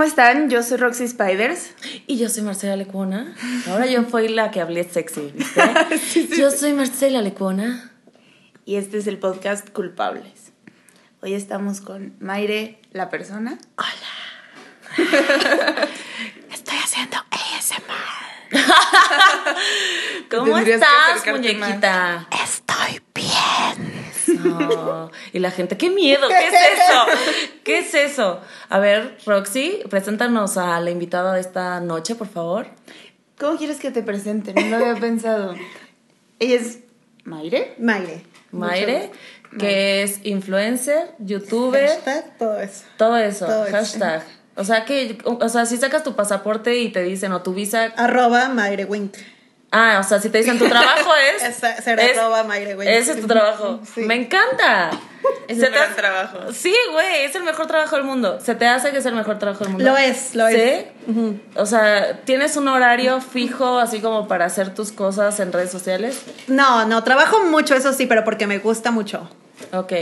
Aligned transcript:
¿cómo 0.00 0.08
están? 0.08 0.48
Yo 0.48 0.62
soy 0.62 0.78
Roxy 0.78 1.06
Spiders. 1.06 1.72
Y 2.06 2.16
yo 2.16 2.30
soy 2.30 2.42
Marcela 2.42 2.74
Lecuona. 2.74 3.34
Ahora 3.68 3.84
yo 3.84 4.02
fui 4.04 4.28
la 4.28 4.50
que 4.50 4.62
hablé 4.62 4.82
sexy, 4.84 5.30
¿viste? 5.34 5.60
Yo 6.38 6.50
soy 6.50 6.72
Marcela 6.72 7.20
Lecuona. 7.20 7.92
Y 8.64 8.76
este 8.76 8.96
es 8.96 9.06
el 9.06 9.18
podcast 9.18 9.68
Culpables. 9.68 10.52
Hoy 11.20 11.34
estamos 11.34 11.82
con 11.82 12.14
Maire, 12.18 12.80
la 12.92 13.10
persona. 13.10 13.58
Hola. 13.76 13.90
Estoy 16.50 16.78
haciendo 16.78 17.18
ASMR. 17.30 18.58
¿Cómo 20.30 20.56
estás, 20.56 21.26
muñequita? 21.26 22.26
Estoy 22.42 23.02
bien. 23.14 23.89
Y 25.32 25.38
la 25.38 25.50
gente, 25.50 25.76
qué 25.76 25.90
miedo, 25.90 26.28
¿qué 26.28 26.46
es 26.48 26.52
eso? 26.54 27.04
¿Qué 27.64 27.78
es 27.78 27.94
eso? 27.94 28.40
A 28.68 28.78
ver, 28.78 29.16
Roxy, 29.26 29.80
preséntanos 29.88 30.56
a 30.56 30.80
la 30.80 30.90
invitada 30.90 31.34
de 31.34 31.40
esta 31.40 31.80
noche, 31.80 32.14
por 32.14 32.28
favor. 32.28 32.66
¿Cómo 33.38 33.56
quieres 33.58 33.78
que 33.78 33.90
te 33.90 34.02
presente? 34.02 34.52
No 34.54 34.78
lo 34.78 34.84
había 34.86 35.00
pensado. 35.00 35.54
Ella 36.38 36.56
es 36.56 36.78
Maire. 37.24 37.74
Maire. 37.78 38.22
Maire, 38.52 39.10
que 39.58 40.02
es 40.02 40.24
influencer, 40.24 41.14
youtuber, 41.18 41.86
Hashtag, 41.88 42.38
todo 42.38 42.60
eso. 42.60 42.84
todo 42.96 43.16
eso, 43.16 43.46
Todo 43.46 43.66
eso. 43.66 43.76
hashtag. 43.76 44.22
O 44.56 44.64
sea 44.64 44.84
que, 44.84 45.16
o 45.24 45.48
sea, 45.48 45.64
si 45.66 45.76
sacas 45.76 46.02
tu 46.02 46.14
pasaporte 46.16 46.76
y 46.78 46.90
te 46.90 47.02
dicen, 47.02 47.32
o 47.32 47.40
tu 47.42 47.54
visa, 47.54 47.84
Arroba 47.96 48.48
Maire 48.48 48.84
Wink. 48.84 49.14
Ah, 49.72 49.98
o 50.00 50.02
sea, 50.08 50.20
si 50.20 50.30
te 50.30 50.38
dicen 50.38 50.58
tu 50.58 50.68
trabajo 50.68 51.10
es, 51.36 51.42
Esa- 51.42 51.80
ser 51.80 51.98
es- 52.00 52.16
arroba 52.18 52.44
Maire 52.44 52.76
Wink. 52.76 52.88
ese 52.88 53.12
es 53.12 53.20
tu 53.20 53.26
trabajo. 53.26 53.80
Sí. 53.94 54.02
Me 54.02 54.14
encanta. 54.14 54.90
Es 55.48 55.58
Se 55.58 55.66
hace- 55.66 55.94
trabajo. 55.94 56.38
Sí, 56.52 56.74
güey, 56.92 57.24
es 57.24 57.34
el 57.34 57.42
mejor 57.42 57.66
trabajo 57.66 57.96
del 57.96 58.04
mundo. 58.04 58.38
¿Se 58.40 58.54
te 58.54 58.66
hace 58.66 58.90
que 58.90 58.98
es 58.98 59.06
el 59.06 59.14
mejor 59.14 59.38
trabajo 59.38 59.64
del 59.64 59.72
mundo? 59.74 59.84
Lo 59.90 59.96
es, 59.96 60.34
lo 60.34 60.48
es. 60.48 60.84
¿Sí? 61.06 61.40
O 61.56 61.66
sea, 61.66 62.20
¿tienes 62.24 62.56
un 62.56 62.68
horario 62.68 63.20
fijo 63.20 63.78
así 63.78 64.00
como 64.00 64.26
para 64.28 64.46
hacer 64.46 64.74
tus 64.74 64.92
cosas 64.92 65.38
en 65.40 65.52
redes 65.52 65.70
sociales? 65.70 66.20
No, 66.46 66.86
no, 66.86 67.04
trabajo 67.04 67.44
mucho, 67.44 67.74
eso 67.74 67.92
sí, 67.92 68.06
pero 68.06 68.24
porque 68.24 68.46
me 68.46 68.58
gusta 68.58 68.90
mucho. 68.90 69.28
Ok. 69.72 69.92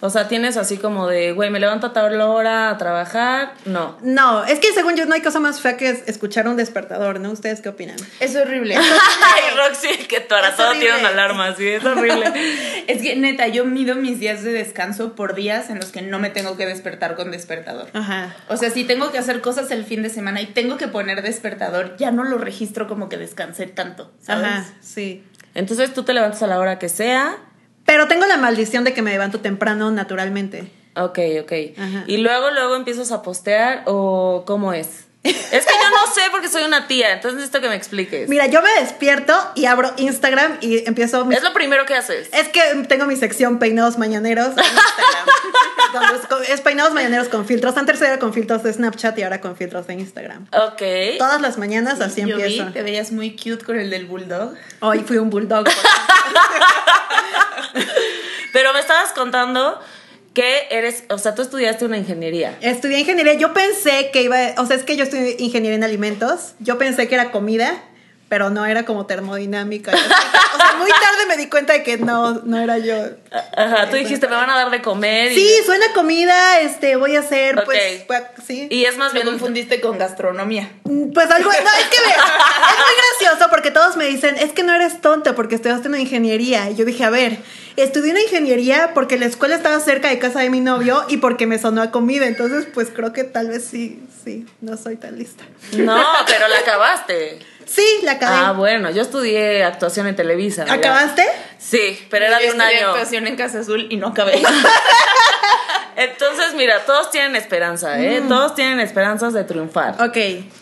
O 0.00 0.10
sea, 0.10 0.28
tienes 0.28 0.56
así 0.58 0.76
como 0.76 1.06
de, 1.08 1.32
güey, 1.32 1.48
me 1.50 1.58
levanto 1.58 1.86
a 1.86 1.92
tal 1.94 2.20
hora 2.20 2.68
a 2.70 2.76
trabajar. 2.78 3.54
No. 3.64 3.96
No, 4.02 4.44
es 4.44 4.58
que 4.60 4.72
según 4.74 4.94
yo 4.94 5.06
no 5.06 5.14
hay 5.14 5.22
cosa 5.22 5.40
más 5.40 5.60
fea 5.62 5.76
que 5.78 5.88
es- 5.88 6.02
escuchar 6.06 6.46
un 6.48 6.56
despertador, 6.56 7.18
¿no? 7.18 7.30
¿Ustedes 7.30 7.60
qué 7.62 7.70
opinan? 7.70 7.96
Es 8.20 8.36
horrible. 8.36 8.76
Ay, 8.76 9.56
Roxy, 9.56 10.04
que 10.06 10.20
para 10.20 10.54
todo 10.54 10.72
tiene 10.72 10.98
una 10.98 11.08
alarma, 11.08 11.54
sí, 11.56 11.66
es 11.66 11.82
horrible. 11.84 12.30
es 12.86 13.00
que 13.00 13.16
neta, 13.16 13.46
yo 13.48 13.64
mido 13.64 13.94
mis 13.94 14.20
días 14.20 14.42
de 14.42 14.52
descanso 14.52 15.14
por 15.14 15.34
días 15.34 15.70
en 15.70 15.76
los 15.80 15.86
que 15.92 16.02
no 16.02 16.18
me 16.18 16.28
tengo 16.28 16.56
que 16.58 16.66
despertar 16.66 17.16
con 17.16 17.30
despertador. 17.30 17.88
Ajá. 17.94 18.34
O 18.48 18.56
sea, 18.58 18.68
si 18.70 18.84
tengo 18.84 19.10
que 19.12 19.18
hacer 19.18 19.40
cosas 19.40 19.70
el 19.70 19.84
fin 19.84 20.02
de 20.02 20.10
semana 20.10 20.42
y 20.42 20.46
tengo 20.46 20.76
que 20.76 20.88
poner 20.88 21.22
despertador, 21.22 21.96
ya 21.96 22.10
no 22.10 22.22
lo 22.24 22.36
registro 22.38 22.86
como 22.86 23.08
que 23.08 23.16
descansé 23.16 23.66
tanto, 23.66 24.12
¿sabes? 24.20 24.44
Ajá, 24.46 24.64
sí. 24.82 25.24
Entonces 25.54 25.94
tú 25.94 26.02
te 26.02 26.12
levantas 26.12 26.42
a 26.42 26.46
la 26.46 26.58
hora 26.58 26.78
que 26.78 26.90
sea. 26.90 27.38
Pero 27.86 28.08
tengo 28.08 28.26
la 28.26 28.36
maldición 28.36 28.84
de 28.84 28.92
que 28.92 29.02
me 29.02 29.12
levanto 29.12 29.40
temprano 29.40 29.90
naturalmente. 29.90 30.70
Ok, 30.96 31.18
ok. 31.42 31.52
Ajá. 31.78 32.04
Y 32.06 32.18
luego, 32.18 32.50
luego 32.50 32.74
empiezas 32.76 33.12
a 33.12 33.22
postear 33.22 33.82
o 33.86 34.44
cómo 34.46 34.72
es. 34.72 35.05
Es 35.30 35.64
que 35.66 35.72
yo 35.72 35.90
no 35.90 36.12
sé 36.14 36.22
porque 36.30 36.48
soy 36.48 36.64
una 36.64 36.86
tía, 36.86 37.12
entonces 37.12 37.34
necesito 37.36 37.60
que 37.60 37.68
me 37.68 37.74
expliques. 37.76 38.28
Mira, 38.28 38.46
yo 38.46 38.62
me 38.62 38.72
despierto 38.80 39.34
y 39.54 39.66
abro 39.66 39.92
Instagram 39.96 40.58
y 40.60 40.86
empiezo 40.86 41.24
mi- 41.24 41.34
Es 41.34 41.42
lo 41.42 41.52
primero 41.52 41.84
que 41.86 41.94
haces. 41.94 42.28
Es 42.32 42.48
que 42.48 42.60
tengo 42.88 43.06
mi 43.06 43.16
sección 43.16 43.58
peinados 43.58 43.98
mañaneros 43.98 44.48
en 44.48 44.64
Instagram. 44.64 45.26
donde 45.92 46.52
es, 46.52 46.60
peinados 46.60 46.92
mañaneros 46.92 47.28
con 47.28 47.46
filtros. 47.46 47.76
Antes 47.76 48.00
era 48.02 48.18
con 48.18 48.34
filtros 48.34 48.62
de 48.62 48.72
Snapchat 48.72 49.16
y 49.18 49.22
ahora 49.22 49.40
con 49.40 49.56
filtros 49.56 49.86
de 49.86 49.94
Instagram. 49.94 50.46
Ok. 50.52 50.82
Todas 51.18 51.40
las 51.40 51.58
mañanas 51.58 52.00
así 52.00 52.20
Yo 52.22 52.36
vi, 52.36 52.42
empiezo. 52.42 52.72
te 52.72 52.82
veías 52.82 53.12
muy 53.12 53.36
cute 53.36 53.64
con 53.64 53.78
el 53.78 53.88
del 53.90 54.06
bulldog. 54.06 54.54
Hoy 54.80 55.00
fui 55.06 55.18
un 55.18 55.30
bulldog. 55.30 55.66
Pero 58.52 58.72
me 58.72 58.80
estabas 58.80 59.12
contando 59.12 59.80
que 60.36 60.66
eres, 60.70 61.04
o 61.08 61.16
sea, 61.16 61.34
tú 61.34 61.40
estudiaste 61.40 61.86
una 61.86 61.96
ingeniería. 61.96 62.58
Estudié 62.60 63.00
ingeniería. 63.00 63.32
Yo 63.32 63.54
pensé 63.54 64.10
que 64.12 64.22
iba, 64.22 64.36
o 64.58 64.66
sea, 64.66 64.76
es 64.76 64.82
que 64.82 64.94
yo 64.94 65.04
estudié 65.04 65.36
ingeniería 65.38 65.76
en 65.76 65.82
alimentos. 65.82 66.52
Yo 66.60 66.76
pensé 66.76 67.08
que 67.08 67.14
era 67.14 67.30
comida, 67.32 67.82
pero 68.28 68.50
no 68.50 68.64
era 68.66 68.84
como 68.84 69.06
termodinámica. 69.06 69.92
O 70.56 70.58
sea, 70.58 70.72
muy 70.78 70.88
tarde 70.90 71.26
me 71.28 71.36
di 71.36 71.50
cuenta 71.50 71.74
de 71.74 71.82
que 71.82 71.98
no, 71.98 72.32
no 72.44 72.58
era 72.58 72.78
yo. 72.78 72.94
Ajá, 73.54 73.90
tú 73.90 73.96
dijiste, 73.96 74.26
me 74.26 74.36
van 74.36 74.48
a 74.48 74.56
dar 74.56 74.70
de 74.70 74.80
comer. 74.80 75.30
y- 75.30 75.34
Sí, 75.34 75.50
suena 75.66 75.84
comida, 75.94 76.60
este, 76.60 76.96
voy 76.96 77.14
a 77.14 77.20
hacer, 77.20 77.62
pues, 77.66 78.00
Ok. 78.00 78.06
pues, 78.06 78.22
sí. 78.46 78.66
Y 78.70 78.86
es 78.86 78.96
más 78.96 79.12
Me 79.12 79.20
bien 79.20 79.32
confundiste 79.32 79.82
con 79.82 79.98
gastronomía. 79.98 80.70
Mm, 80.84 81.12
Pues 81.12 81.30
algo, 81.30 81.50
no, 81.50 81.54
es 81.56 81.86
que 81.90 81.96
es 81.98 82.04
muy 82.06 82.94
gracioso 83.28 83.50
porque 83.50 83.70
todos 83.70 83.98
me 83.98 84.06
dicen, 84.06 84.36
es 84.38 84.52
que 84.52 84.62
no 84.62 84.74
eres 84.74 85.02
tonta 85.02 85.34
porque 85.34 85.56
estudiaste 85.56 85.88
una 85.88 86.00
ingeniería. 86.00 86.70
Y 86.70 86.74
yo 86.76 86.86
dije, 86.86 87.04
a 87.04 87.10
ver, 87.10 87.36
estudié 87.76 88.12
una 88.12 88.22
ingeniería 88.22 88.92
porque 88.94 89.18
la 89.18 89.26
escuela 89.26 89.56
estaba 89.56 89.78
cerca 89.80 90.08
de 90.08 90.18
casa 90.18 90.40
de 90.40 90.48
mi 90.48 90.60
novio 90.60 91.04
y 91.08 91.18
porque 91.18 91.46
me 91.46 91.58
sonó 91.58 91.82
a 91.82 91.90
comida. 91.90 92.26
Entonces, 92.26 92.66
pues 92.72 92.88
creo 92.94 93.12
que 93.12 93.24
tal 93.24 93.48
vez 93.48 93.62
sí, 93.70 94.02
sí, 94.24 94.46
no 94.62 94.78
soy 94.78 94.96
tan 94.96 95.18
lista. 95.18 95.44
No, 95.76 96.02
pero 96.26 96.48
la 96.48 96.60
acabaste. 96.60 97.40
Sí, 97.66 97.84
la 98.04 98.12
acabé. 98.12 98.36
Ah, 98.38 98.52
bueno, 98.52 98.90
yo 98.90 99.02
estudié 99.02 99.64
actuación 99.64 100.06
en 100.06 100.16
Televisa. 100.16 100.64
¿Acabaste? 100.68 101.24
Sí, 101.58 101.98
pero 102.10 102.26
era 102.26 102.38
de 102.38 102.46
Yo 102.46 102.54
un 102.54 102.60
estudié 102.60 102.78
año. 102.80 102.88
actuación 102.90 103.26
en 103.26 103.36
Casa 103.36 103.58
Azul 103.60 103.86
y 103.90 103.96
no 103.96 104.08
acabé. 104.08 104.40
Entonces, 105.96 106.52
mira, 106.54 106.84
todos 106.84 107.10
tienen 107.10 107.36
esperanza, 107.36 107.98
¿eh? 107.98 108.22
Todos 108.28 108.54
tienen 108.54 108.80
esperanzas 108.80 109.32
de 109.32 109.44
triunfar. 109.44 109.94
Ok. 109.94 110.16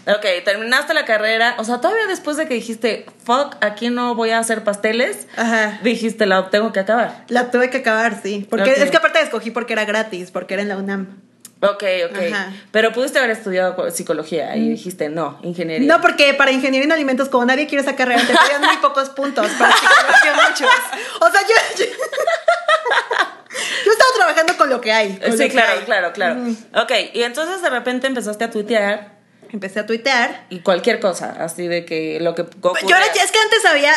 Ok, 0.07 0.25
terminaste 0.45 0.95
la 0.95 1.05
carrera. 1.05 1.57
O 1.59 1.65
sea, 1.65 1.81
todavía 1.81 2.07
después 2.07 2.37
de 2.37 2.47
que 2.47 2.55
dijiste, 2.55 3.05
fuck, 3.25 3.57
aquí 3.61 3.91
no 3.91 4.15
voy 4.15 4.31
a 4.31 4.39
hacer 4.39 4.63
pasteles, 4.63 5.27
Ajá. 5.37 5.81
dijiste, 5.83 6.27
la 6.27 6.51
tengo 6.51 6.73
que 6.73 6.79
acabar. 6.81 7.25
La 7.29 7.51
tuve 7.51 7.69
que 7.69 7.79
acabar, 7.79 8.21
sí. 8.23 8.47
Porque 8.49 8.71
es 8.77 8.91
que 8.93 8.97
aparte 8.97 9.21
escogí 9.21 9.51
porque 9.51 9.73
era 9.73 9.85
gratis, 9.85 10.31
porque 10.31 10.55
era 10.55 10.63
en 10.63 10.69
la 10.69 10.77
UNAM. 10.77 11.21
Ok, 11.71 11.85
ok. 12.11 12.19
Ajá. 12.33 12.53
Pero 12.71 12.93
pudiste 12.93 13.19
haber 13.19 13.31
estudiado 13.31 13.91
psicología 13.91 14.57
y 14.57 14.69
dijiste, 14.71 15.09
no, 15.09 15.39
ingeniería. 15.43 15.87
No, 15.89 16.01
porque 16.01 16.35
para 16.35 16.51
ingeniería 16.53 16.85
en 16.87 16.93
alimentos, 16.93 17.29
como 17.29 17.45
nadie 17.45 17.67
quiere 17.67 17.83
esa 17.83 17.97
carrera, 17.97 18.21
te 18.21 18.27
pedían 18.35 18.61
muy 18.63 18.77
pocos 18.79 19.11
puntos. 19.11 19.47
Para 19.59 19.73
psicología, 19.75 20.35
muchos. 20.49 20.71
O 21.21 21.31
sea, 21.31 21.41
yo. 21.43 21.55
Yo, 21.79 21.85
yo 23.85 23.93
estaba 23.93 24.11
trabajando 24.17 24.57
con 24.57 24.69
lo 24.69 24.81
que 24.81 24.93
hay. 24.93 25.19
Sí, 25.37 25.49
claro, 25.49 25.73
hay. 25.79 25.85
claro, 25.85 26.13
claro. 26.13 26.41
Ok, 26.75 26.93
y 27.13 27.23
entonces 27.23 27.63
de 27.63 27.71
repente 27.71 28.07
empezaste 28.07 28.45
a 28.45 28.51
tuitear 28.51 29.15
Empecé 29.53 29.79
a 29.79 29.87
tuitear. 29.87 30.47
y 30.51 30.61
cualquier 30.61 30.99
cosa, 30.99 31.37
así 31.39 31.69
de 31.69 31.85
que 31.85 32.19
lo 32.21 32.35
que 32.35 32.43
Yo 32.43 32.97
era- 32.97 33.07
es 33.07 33.31
que 33.31 33.39
antes 33.39 33.65
había 33.65 33.93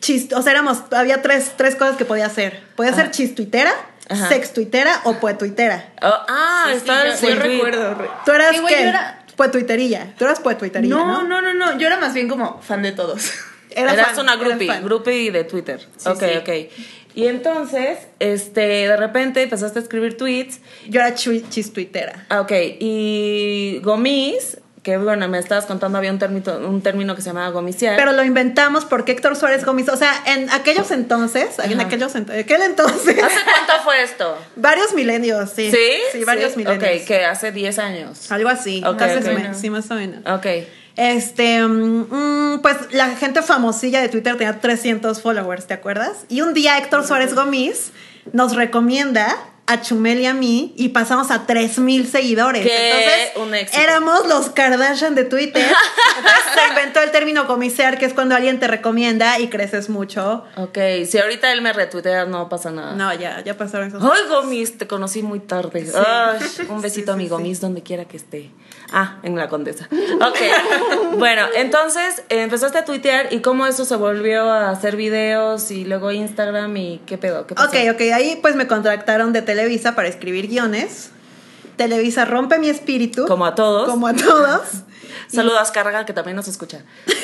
chist, 0.00 0.32
o 0.32 0.42
sea, 0.42 0.50
éramos, 0.50 0.78
había 0.90 1.22
tres, 1.22 1.52
tres 1.56 1.76
cosas 1.76 1.96
que 1.96 2.04
podía 2.04 2.26
hacer. 2.26 2.60
Podía 2.74 2.92
ser 2.92 3.12
chistuitera, 3.12 3.72
Ajá. 4.08 4.28
sextuitera 4.28 5.00
o 5.04 5.14
poetuitera. 5.14 5.92
Oh, 6.02 6.06
ah, 6.28 6.64
Sí, 6.66 6.72
sí, 6.72 6.76
estaba 6.78 7.04
yo, 7.06 7.28
el 7.28 7.34
yo 7.36 7.42
recuerdo. 7.42 7.94
re- 7.94 8.10
¿Tú 8.24 8.32
eras 8.32 8.54
Sí, 8.54 8.60
güey, 8.60 8.74
qué? 8.74 8.82
yo 8.82 8.88
era- 8.88 9.22
Poetuiterilla. 9.36 10.14
Tú 10.18 10.24
eras 10.24 10.40
poetuiterilla, 10.40 10.94
No, 10.94 11.22
¿no? 11.22 11.22
no, 11.24 11.42
no, 11.42 11.52
no. 11.52 11.78
Yo 11.78 11.86
era 11.88 11.98
más 11.98 12.14
bien 12.14 12.26
como 12.28 12.60
fan 12.62 12.82
de 12.82 12.92
todos. 12.92 13.32
Era 13.70 13.92
Eras 13.92 14.12
fan, 14.12 14.20
una 14.20 14.32
era 14.34 14.42
groupie, 14.44 14.66
fan. 14.68 14.82
groupie 14.82 15.30
de 15.30 15.44
Twitter. 15.44 15.86
Sí, 15.98 16.08
ok, 16.08 16.18
sí. 16.22 16.38
ok. 16.38 16.72
Y 17.14 17.26
entonces, 17.26 17.98
este, 18.20 18.60
de 18.62 18.96
repente 18.96 19.42
empezaste 19.42 19.78
a 19.78 19.82
escribir 19.82 20.16
tweets. 20.16 20.60
Yo 20.88 21.00
era 21.00 21.12
chistuitera. 21.14 22.24
Ah, 22.30 22.40
ok. 22.40 22.52
Y 22.80 23.80
Gomis, 23.82 24.56
que 24.86 24.96
bueno, 24.98 25.26
me 25.26 25.40
estabas 25.40 25.66
contando, 25.66 25.98
había 25.98 26.12
un 26.12 26.20
término, 26.20 26.58
un 26.58 26.80
término 26.80 27.16
que 27.16 27.20
se 27.20 27.30
llamaba 27.30 27.48
gomiciar. 27.48 27.96
Pero 27.96 28.12
lo 28.12 28.22
inventamos 28.22 28.84
porque 28.84 29.10
Héctor 29.10 29.34
Suárez 29.34 29.64
Gómez, 29.64 29.88
o 29.88 29.96
sea, 29.96 30.12
en 30.26 30.48
aquellos 30.50 30.92
entonces, 30.92 31.58
en 31.58 31.72
Ajá. 31.72 31.88
aquellos 31.88 32.14
ent- 32.14 32.30
aquel 32.38 32.62
entonces, 32.62 33.20
¿Hace 33.20 33.40
cuánto 33.44 33.82
fue 33.82 34.00
esto? 34.04 34.38
varios 34.54 34.94
milenios, 34.94 35.50
sí. 35.50 35.72
¿Sí? 35.72 35.88
Sí, 36.12 36.22
varios 36.22 36.56
milenios. 36.56 36.84
Ok, 37.00 37.04
que 37.04 37.24
hace 37.24 37.50
10 37.50 37.80
años. 37.80 38.30
Algo 38.30 38.48
así. 38.48 38.80
Ok, 38.86 39.00
más 39.00 39.16
o 39.16 39.18
ok. 39.18 39.24
menos, 39.38 39.56
Sí, 39.56 39.70
más 39.70 39.90
o 39.90 39.94
menos. 39.96 40.20
Ok. 40.24 40.46
Este, 40.94 41.62
mm, 41.66 42.54
mm, 42.54 42.60
pues 42.62 42.76
la 42.92 43.08
gente 43.16 43.42
famosilla 43.42 44.00
de 44.00 44.08
Twitter 44.08 44.36
tenía 44.36 44.60
300 44.60 45.20
followers, 45.20 45.66
¿te 45.66 45.74
acuerdas? 45.74 46.18
Y 46.28 46.42
un 46.42 46.54
día 46.54 46.78
Héctor 46.78 47.04
Suárez 47.04 47.34
Gómez 47.34 47.90
nos 48.32 48.54
recomienda 48.54 49.36
a 49.66 49.80
Chumel 49.80 50.20
y 50.20 50.26
a 50.26 50.34
mí 50.34 50.72
y 50.76 50.90
pasamos 50.90 51.30
a 51.30 51.46
3000 51.46 52.06
seguidores. 52.06 52.62
¡Qué 52.62 52.90
Entonces, 52.90 53.36
un 53.36 53.54
éxito! 53.54 53.82
éramos 53.82 54.26
los 54.26 54.50
Kardashian 54.50 55.14
de 55.14 55.24
Twitter. 55.24 55.66
Entonces 56.18 56.42
se 56.54 56.68
inventó 56.68 57.00
el 57.00 57.10
término 57.10 57.46
comisear, 57.46 57.98
que 57.98 58.06
es 58.06 58.14
cuando 58.14 58.34
alguien 58.34 58.60
te 58.60 58.68
recomienda 58.68 59.38
y 59.38 59.48
creces 59.48 59.88
mucho. 59.88 60.44
Ok, 60.56 60.78
si 61.08 61.18
ahorita 61.18 61.52
él 61.52 61.62
me 61.62 61.72
retuitea, 61.72 62.26
no 62.26 62.48
pasa 62.48 62.70
nada. 62.70 62.94
No, 62.94 63.12
ya, 63.14 63.42
ya 63.44 63.56
pasaron 63.56 63.88
esos. 63.88 64.02
Ay, 64.02 64.22
Gomis, 64.28 64.78
te 64.78 64.86
conocí 64.86 65.22
muy 65.22 65.40
tarde. 65.40 65.86
Ay, 65.94 66.38
un 66.68 66.80
besito 66.80 67.12
a 67.12 67.16
mi 67.16 67.28
Gomis 67.28 67.60
donde 67.60 67.82
quiera 67.82 68.04
que 68.04 68.16
esté. 68.16 68.50
Ah, 68.92 69.18
en 69.24 69.36
la 69.36 69.48
condesa. 69.48 69.88
Ok. 69.90 70.38
bueno, 71.18 71.42
entonces 71.56 72.22
eh, 72.28 72.42
empezaste 72.42 72.78
a 72.78 72.84
tuitear 72.84 73.32
y 73.32 73.40
cómo 73.40 73.66
eso 73.66 73.84
se 73.84 73.96
volvió 73.96 74.48
a 74.48 74.70
hacer 74.70 74.96
videos 74.96 75.70
y 75.70 75.84
luego 75.84 76.12
Instagram 76.12 76.76
y 76.76 77.00
qué 77.04 77.18
pedo, 77.18 77.46
qué 77.46 77.54
pasó. 77.54 77.68
Ok, 77.68 77.76
ok, 77.92 78.00
ahí 78.14 78.38
pues 78.40 78.54
me 78.54 78.68
contrataron 78.68 79.32
de 79.32 79.42
Televisa 79.56 79.94
para 79.94 80.08
escribir 80.08 80.48
guiones. 80.48 81.08
Televisa 81.78 82.26
rompe 82.26 82.58
mi 82.58 82.68
espíritu. 82.68 83.24
Como 83.26 83.46
a 83.46 83.54
todos. 83.54 83.88
Como 83.88 84.06
a 84.06 84.12
todos. 84.12 84.60
Saludos, 85.32 85.70
Carga, 85.70 86.04
que 86.04 86.12
también 86.12 86.36
nos 86.36 86.46
escucha. 86.46 86.82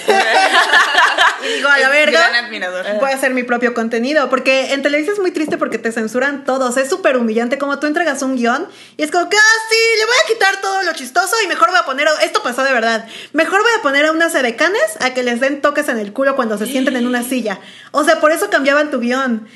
Y 1.44 1.56
digo, 1.56 1.68
a 1.68 1.76
la 1.76 1.88
verga. 1.90 2.28
gran 2.28 2.44
admirador. 2.44 2.86
Voy 3.00 3.10
a 3.10 3.14
hacer 3.16 3.34
mi 3.34 3.42
propio 3.42 3.74
contenido. 3.74 4.30
Porque 4.30 4.72
en 4.72 4.80
Televisa 4.82 5.10
es 5.12 5.18
muy 5.18 5.32
triste 5.32 5.58
porque 5.58 5.76
te 5.76 5.90
censuran 5.90 6.44
todos. 6.44 6.76
Es 6.76 6.88
súper 6.88 7.16
humillante 7.16 7.58
como 7.58 7.80
tú 7.80 7.86
entregas 7.88 8.22
un 8.22 8.36
guion 8.36 8.66
y 8.96 9.02
es 9.02 9.10
como 9.10 9.28
que, 9.28 9.36
ah, 9.36 9.58
sí, 9.68 9.76
le 9.98 10.04
voy 10.06 10.14
a 10.24 10.28
quitar 10.28 10.60
todo 10.62 10.82
lo 10.84 10.92
chistoso 10.92 11.34
y 11.44 11.48
mejor 11.48 11.70
voy 11.70 11.80
a 11.80 11.84
poner. 11.84 12.06
a- 12.06 12.22
Esto 12.22 12.42
pasó 12.44 12.62
de 12.62 12.72
verdad. 12.72 13.06
Mejor 13.32 13.60
voy 13.60 13.72
a 13.76 13.82
poner 13.82 14.06
a 14.06 14.12
unas 14.12 14.34
edecanes 14.36 14.82
a 15.00 15.12
que 15.14 15.24
les 15.24 15.40
den 15.40 15.60
toques 15.60 15.88
en 15.88 15.98
el 15.98 16.12
culo 16.12 16.36
cuando 16.36 16.56
se 16.58 16.66
sienten 16.66 16.94
en 16.96 17.06
una 17.08 17.24
silla. 17.24 17.58
O 17.90 18.04
sea, 18.04 18.20
por 18.20 18.30
eso 18.30 18.48
cambiaban 18.48 18.90
tu 18.92 19.00
guion. 19.00 19.48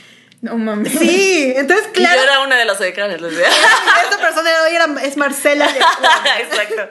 No 0.47 0.57
mames. 0.59 0.93
Sí, 0.93 1.53
entonces, 1.57 1.87
Y 1.91 1.93
claro. 1.93 2.17
yo 2.17 2.23
era 2.25 2.41
una 2.41 2.57
de 2.57 2.65
las 2.65 2.79
decanes, 2.79 3.21
les 3.21 3.37
decía. 3.37 3.49
Esta 4.05 4.19
persona 4.19 4.51
de 4.51 4.57
hoy 4.69 4.75
era, 4.75 5.03
es 5.03 5.17
Marcela. 5.17 5.67
de- 5.73 5.79
Exacto. 6.43 6.89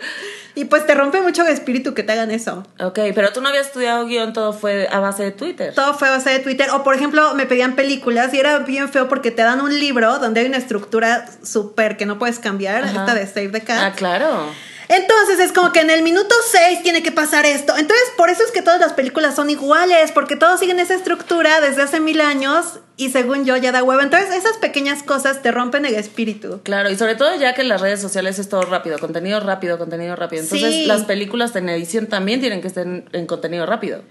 Y 0.58 0.66
pues 0.66 0.86
te 0.86 0.96
rompe 0.96 1.22
mucho 1.22 1.42
el 1.42 1.50
espíritu 1.50 1.94
que 1.94 2.04
te 2.04 2.14
hagan 2.14 2.32
eso. 2.32 2.66
Ok, 2.80 3.00
pero 3.14 3.34
tú 3.34 3.42
no 3.42 3.50
habías 3.50 3.68
estudiado 3.68 4.06
guion, 4.06 4.32
todo 4.32 4.54
fue 4.54 4.88
a 4.90 5.00
base 5.00 5.24
de 5.24 5.32
Twitter. 5.32 5.74
Todo 5.74 5.94
fue 5.96 6.08
a 6.08 6.12
base 6.12 6.30
de 6.30 6.40
Twitter. 6.40 6.70
O 6.72 6.82
por 6.84 6.96
ejemplo, 6.96 7.34
me 7.36 7.46
pedían 7.46 7.76
películas 7.76 8.34
y 8.34 8.40
era 8.40 8.60
bien 8.60 8.88
feo 8.90 9.10
porque 9.10 9.32
te 9.32 9.42
dan 9.42 9.60
un 9.60 9.78
libro 9.80 10.18
donde 10.20 10.40
hay 10.42 10.46
una 10.46 10.58
estructura 10.58 11.26
súper 11.44 11.98
que 11.98 12.06
no 12.06 12.18
puedes 12.20 12.40
cambiar, 12.40 12.84
Ajá. 12.86 13.00
esta 13.02 13.16
de 13.16 13.28
Save 13.28 13.50
the 13.50 13.62
Cat. 13.62 13.80
Ah, 13.82 13.92
claro. 13.96 14.50
Entonces 14.88 15.40
es 15.40 15.52
como 15.52 15.72
que 15.72 15.80
en 15.82 15.90
el 15.90 16.04
minuto 16.04 16.34
6 16.52 16.84
tiene 16.84 17.02
que 17.04 17.12
pasar 17.12 17.46
esto. 17.46 17.74
Entonces 17.78 18.06
por 18.18 18.30
eso 18.30 18.44
es 18.44 18.52
que 18.52 18.62
todas 18.62 18.80
las 18.80 18.94
películas 18.94 19.36
son 19.36 19.50
iguales, 19.50 20.12
porque 20.12 20.36
todos 20.36 20.60
siguen 20.60 20.80
esa 20.80 20.94
estructura 20.96 21.60
desde 21.62 21.82
hace 21.82 22.00
mil 22.00 22.22
años 22.22 22.80
y 22.98 23.10
según 23.10 23.46
yo 23.46 23.58
ya 23.58 23.72
da 23.72 23.84
huevo. 23.84 24.02
Entonces 24.02 24.34
esas 24.36 24.58
pequeñas 24.58 25.04
cosas 25.04 25.42
te 25.42 25.52
rompen 25.52 25.86
el 25.86 25.96
espíritu. 25.96 26.62
Claro, 26.64 26.90
y 26.90 26.98
sobre 26.98 27.16
todo 27.16 27.36
ya 27.36 27.54
que 27.54 27.62
en 27.62 27.70
las 27.70 27.82
redes 27.82 28.00
sociales 28.02 28.40
es 28.40 28.48
todo 28.50 28.62
rápido, 28.62 29.00
contenido 29.00 29.40
rápido, 29.40 29.78
contenido 29.78 30.16
rápido. 30.16 30.44
Entonces 30.44 30.74
Sí. 30.74 30.86
las 30.86 31.04
películas 31.04 31.56
en 31.56 31.70
edición 31.70 32.08
también 32.08 32.40
tienen 32.40 32.62
que 32.62 32.68
estar 32.68 32.86
en, 32.86 33.10
en 33.12 33.26
contenido 33.28 33.66
rápido. 33.66 34.02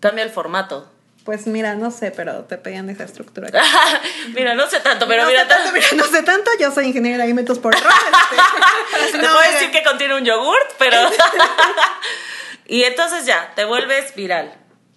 Cambia 0.00 0.24
el 0.24 0.30
formato. 0.30 0.88
Pues 1.24 1.46
mira, 1.46 1.74
no 1.76 1.90
sé, 1.92 2.10
pero 2.10 2.44
te 2.44 2.58
pedían 2.58 2.90
esa 2.90 3.04
estructura. 3.04 3.48
mira, 4.34 4.54
no 4.54 4.68
sé 4.68 4.80
tanto, 4.80 5.06
pero 5.06 5.22
no 5.22 5.28
mira, 5.28 5.42
sé 5.42 5.48
tanto, 5.48 5.72
mira, 5.72 5.86
no 5.94 6.04
sé 6.04 6.22
tanto, 6.22 6.50
yo 6.58 6.72
soy 6.72 6.86
ingeniera 6.86 7.18
de 7.18 7.22
alimentos 7.24 7.58
por 7.60 7.74
error. 7.76 7.92
este. 9.06 9.18
te 9.18 9.24
No, 9.24 9.32
puedo 9.32 9.52
decir 9.52 9.70
que 9.70 9.84
contiene 9.84 10.16
un 10.16 10.24
yogurt, 10.24 10.72
pero... 10.78 10.96
y 12.66 12.82
entonces 12.82 13.24
ya, 13.24 13.52
te 13.54 13.64
vuelves 13.64 14.14
viral. 14.16 14.52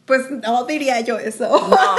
Pues 0.06 0.30
no 0.30 0.66
diría 0.66 1.00
yo 1.02 1.18
eso. 1.18 1.48
No. 1.48 1.96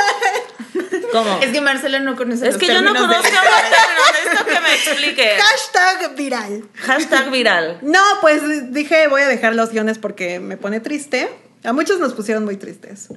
¿Cómo? 1.13 1.39
Es 1.43 1.51
que 1.51 1.61
Marcela 1.61 1.99
no 1.99 2.15
conoce 2.15 2.47
Es 2.47 2.55
los 2.55 2.61
que 2.63 2.67
yo 2.69 2.81
no 2.81 2.95
conozco 2.95 3.23
de- 3.23 3.31
necesito 3.31 4.45
que 4.45 4.61
me 4.61 4.75
explique. 4.75 5.37
Hashtag 5.41 6.15
viral. 6.15 6.69
Hashtag 6.75 7.31
viral. 7.31 7.79
No, 7.83 8.03
pues 8.21 8.73
dije, 8.73 9.09
voy 9.09 9.23
a 9.23 9.29
dejar 9.29 9.55
los 9.55 9.71
guiones 9.71 9.99
porque 9.99 10.39
me 10.39 10.57
pone 10.57 10.79
triste. 10.81 11.29
A 11.65 11.73
muchos 11.73 11.99
nos 11.99 12.13
pusieron 12.15 12.45
muy 12.45 12.57
tristes. 12.57 13.09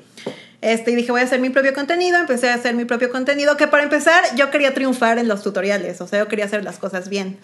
Este, 0.62 0.92
y 0.92 0.96
dije, 0.96 1.12
voy 1.12 1.22
a 1.22 1.24
hacer 1.24 1.40
mi 1.40 1.50
propio 1.50 1.74
contenido. 1.74 2.18
Empecé 2.18 2.50
a 2.50 2.56
hacer 2.56 2.74
mi 2.76 2.86
propio 2.86 3.10
contenido. 3.10 3.56
Que 3.58 3.68
para 3.68 3.84
empezar, 3.84 4.24
yo 4.36 4.52
quería 4.52 4.74
triunfar 4.74 5.18
en 5.18 5.28
los 5.28 5.42
tutoriales. 5.44 6.02
O 6.02 6.08
sea, 6.08 6.20
yo 6.20 6.28
quería 6.28 6.46
hacer 6.46 6.64
las 6.64 6.78
cosas 6.80 7.08
bien. 7.10 7.40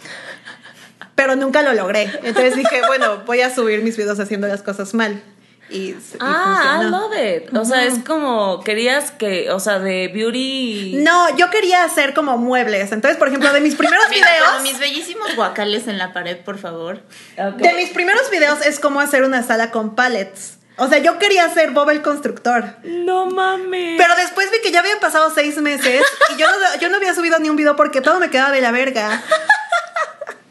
Pero 1.15 1.35
nunca 1.35 1.61
lo 1.61 1.73
logré. 1.73 2.03
Entonces 2.23 2.55
dije, 2.55 2.81
bueno, 2.87 3.23
voy 3.25 3.41
a 3.41 3.53
subir 3.53 3.81
mis 3.83 3.95
videos 3.97 4.19
haciendo 4.19 4.47
las 4.47 4.61
cosas 4.61 4.93
mal. 4.93 5.21
Y, 5.69 5.77
y 5.77 5.97
Ah, 6.19 6.59
I 6.59 6.83
funcionó. 6.83 6.99
love 7.09 7.17
it. 7.17 7.57
O 7.57 7.65
sea, 7.65 7.85
es 7.85 7.95
como 8.05 8.61
querías 8.63 9.09
que, 9.11 9.49
o 9.49 9.59
sea, 9.59 9.79
de 9.79 10.09
beauty. 10.09 10.97
No, 11.01 11.35
yo 11.37 11.49
quería 11.49 11.83
hacer 11.85 12.13
como 12.13 12.37
muebles. 12.37 12.91
Entonces, 12.91 13.17
por 13.17 13.29
ejemplo, 13.29 13.51
de 13.51 13.61
mis 13.61 13.75
primeros 13.75 14.05
Mira, 14.09 14.27
videos. 14.29 14.61
mis 14.61 14.77
bellísimos 14.77 15.35
guacales 15.35 15.87
en 15.87 15.97
la 15.97 16.13
pared, 16.13 16.37
por 16.37 16.59
favor. 16.59 17.01
Ok. 17.39 17.55
De 17.61 17.73
mis 17.73 17.89
primeros 17.91 18.29
videos 18.29 18.63
es 18.65 18.79
cómo 18.79 18.99
hacer 18.99 19.23
una 19.23 19.41
sala 19.41 19.71
con 19.71 19.95
pallets. 19.95 20.54
O 20.77 20.87
sea, 20.89 20.97
yo 20.97 21.17
quería 21.19 21.45
hacer 21.45 21.71
Bob 21.71 21.89
el 21.89 22.01
constructor. 22.01 22.65
No 22.83 23.27
mames. 23.27 23.95
Pero 23.97 24.15
después 24.15 24.51
vi 24.51 24.57
que 24.61 24.71
ya 24.71 24.79
habían 24.81 24.99
pasado 24.99 25.31
seis 25.33 25.57
meses 25.57 26.03
y 26.33 26.39
yo 26.39 26.47
no, 26.47 26.79
yo 26.79 26.89
no 26.89 26.97
había 26.97 27.13
subido 27.13 27.39
ni 27.39 27.49
un 27.49 27.55
video 27.55 27.75
porque 27.75 28.01
todo 28.01 28.19
me 28.19 28.29
quedaba 28.29 28.51
de 28.51 28.61
la 28.61 28.71
verga. 28.71 29.23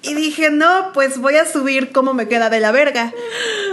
Y 0.06 0.12
dije, 0.12 0.50
no, 0.50 0.93
pues 0.93 1.19
voy 1.19 1.37
a 1.37 1.50
subir 1.50 1.91
cómo 1.91 2.12
me 2.12 2.29
queda 2.29 2.50
de 2.50 2.61
la 2.61 2.73
verga. 2.73 3.12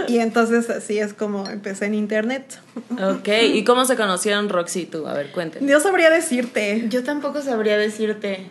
Y 0.08 0.18
entonces 0.18 0.70
así 0.70 0.98
es 0.98 1.12
como 1.12 1.46
empecé 1.48 1.86
en 1.86 1.94
internet. 1.94 2.58
Ok, 3.02 3.28
¿y 3.52 3.64
cómo 3.64 3.84
se 3.84 3.96
conocieron 3.96 4.48
Roxy 4.48 4.80
y 4.80 4.86
tú? 4.86 5.06
A 5.06 5.12
ver, 5.12 5.30
cuéntenme. 5.30 5.70
Yo 5.70 5.78
sabría 5.80 6.08
decirte. 6.08 6.84
Yo 6.88 7.04
tampoco 7.04 7.42
sabría 7.42 7.76
decirte. 7.76 8.50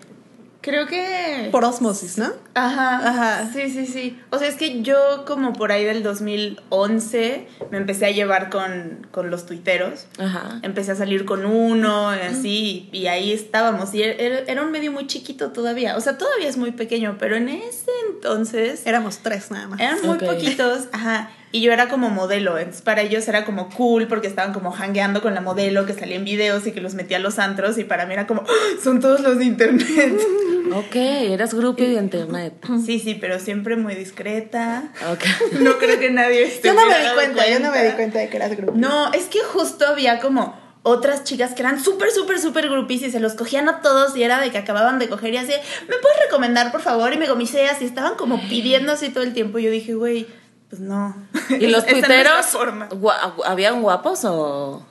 Creo 0.61 0.85
que. 0.85 1.49
Por 1.51 1.65
osmosis, 1.65 2.17
¿no? 2.19 2.31
Ajá, 2.53 3.07
Ajá. 3.07 3.49
Sí, 3.51 3.69
sí, 3.69 3.85
sí. 3.87 4.19
O 4.29 4.37
sea, 4.37 4.47
es 4.47 4.55
que 4.55 4.81
yo 4.83 5.25
como 5.25 5.53
por 5.53 5.71
ahí 5.71 5.83
del 5.83 6.03
2011 6.03 7.47
me 7.71 7.77
empecé 7.77 8.05
a 8.05 8.11
llevar 8.11 8.49
con, 8.49 9.07
con 9.11 9.31
los 9.31 9.45
tuiteros. 9.45 10.05
Ajá. 10.19 10.59
Empecé 10.61 10.91
a 10.91 10.95
salir 10.95 11.25
con 11.25 11.45
uno 11.45 12.15
y 12.15 12.19
así, 12.19 12.89
y 12.91 13.07
ahí 13.07 13.33
estábamos. 13.33 13.93
Y 13.93 14.03
era, 14.03 14.39
era 14.47 14.63
un 14.63 14.71
medio 14.71 14.91
muy 14.91 15.07
chiquito 15.07 15.51
todavía. 15.51 15.97
O 15.97 16.01
sea, 16.01 16.17
todavía 16.17 16.47
es 16.47 16.57
muy 16.57 16.71
pequeño, 16.71 17.17
pero 17.19 17.35
en 17.35 17.49
ese 17.49 17.89
entonces 18.13 18.85
Éramos 18.85 19.19
tres 19.19 19.51
nada 19.51 19.67
más. 19.67 19.79
eran 19.79 19.97
muy 20.05 20.19
poquitos. 20.19 20.87
Ajá. 20.91 21.31
Y 21.53 21.61
yo 21.61 21.73
era 21.73 21.89
como 21.89 22.09
modelo. 22.09 22.57
Entonces, 22.57 22.81
para 22.81 23.01
ellos 23.01 23.27
era 23.27 23.43
como 23.45 23.69
cool 23.69 24.07
porque 24.07 24.27
estaban 24.27 24.53
como 24.53 24.71
hangueando 24.73 25.21
con 25.21 25.33
la 25.35 25.41
modelo 25.41 25.85
que 25.85 25.93
salía 25.93 26.15
en 26.15 26.23
videos 26.23 26.65
y 26.67 26.71
que 26.71 26.79
los 26.81 26.93
metía 26.93 27.17
a 27.17 27.19
los 27.19 27.39
antros. 27.39 27.77
Y 27.77 27.83
para 27.83 28.05
mí 28.05 28.13
era 28.13 28.25
como, 28.27 28.41
"Ah, 28.47 28.77
son 28.81 28.99
todos 29.01 29.19
los 29.21 29.37
de 29.37 29.45
internet. 29.45 30.17
Ok, 30.73 30.95
eras 30.95 31.53
grupo 31.53 31.83
de 31.83 31.95
internet. 31.95 32.53
Sí, 32.85 32.97
sí, 32.99 33.15
pero 33.19 33.39
siempre 33.39 33.75
muy 33.75 33.93
discreta. 33.93 34.83
Ok. 35.11 35.25
No 35.59 35.77
creo 35.77 35.99
que 35.99 36.09
nadie 36.11 36.43
esté 36.43 36.69
Yo 36.69 36.73
no 36.73 36.85
me 36.87 36.97
di 36.97 37.13
cuenta, 37.13 37.49
yo 37.49 37.59
no 37.59 37.71
me 37.71 37.83
di 37.83 37.91
cuenta 37.91 38.19
de 38.19 38.29
que 38.29 38.37
eras 38.37 38.55
grupo. 38.55 38.71
No, 38.77 39.11
es 39.11 39.25
que 39.25 39.39
justo 39.41 39.85
había 39.85 40.19
como 40.21 40.55
otras 40.83 41.25
chicas 41.25 41.53
que 41.53 41.61
eran 41.61 41.83
súper, 41.83 42.09
súper, 42.11 42.39
súper 42.39 42.69
groupies 42.69 43.01
y 43.03 43.11
se 43.11 43.19
los 43.19 43.33
cogían 43.33 43.67
a 43.67 43.81
todos 43.81 44.15
y 44.15 44.23
era 44.23 44.39
de 44.39 44.49
que 44.51 44.57
acababan 44.59 44.97
de 44.97 45.09
coger 45.09 45.33
y 45.33 45.37
así, 45.37 45.51
¿me 45.51 45.95
puedes 45.97 46.17
recomendar, 46.25 46.71
por 46.71 46.79
favor? 46.81 47.11
Y 47.13 47.17
me 47.17 47.27
gomiseas 47.27 47.81
y 47.81 47.85
estaban 47.85 48.15
como 48.15 48.41
pidiendo 48.47 48.93
así 48.93 49.09
todo 49.09 49.23
el 49.25 49.33
tiempo. 49.33 49.59
Y 49.59 49.63
yo 49.63 49.71
dije, 49.71 49.93
güey, 49.93 50.25
pues 50.71 50.81
no. 50.81 51.13
¿Y 51.49 51.67
los 51.67 51.85
no 51.85 51.91
tuiteros? 51.91 52.53
gua- 52.91 53.33
¿Habían 53.45 53.81
guapos 53.83 54.25
o.? 54.25 54.83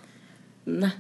Nah. 0.67 0.91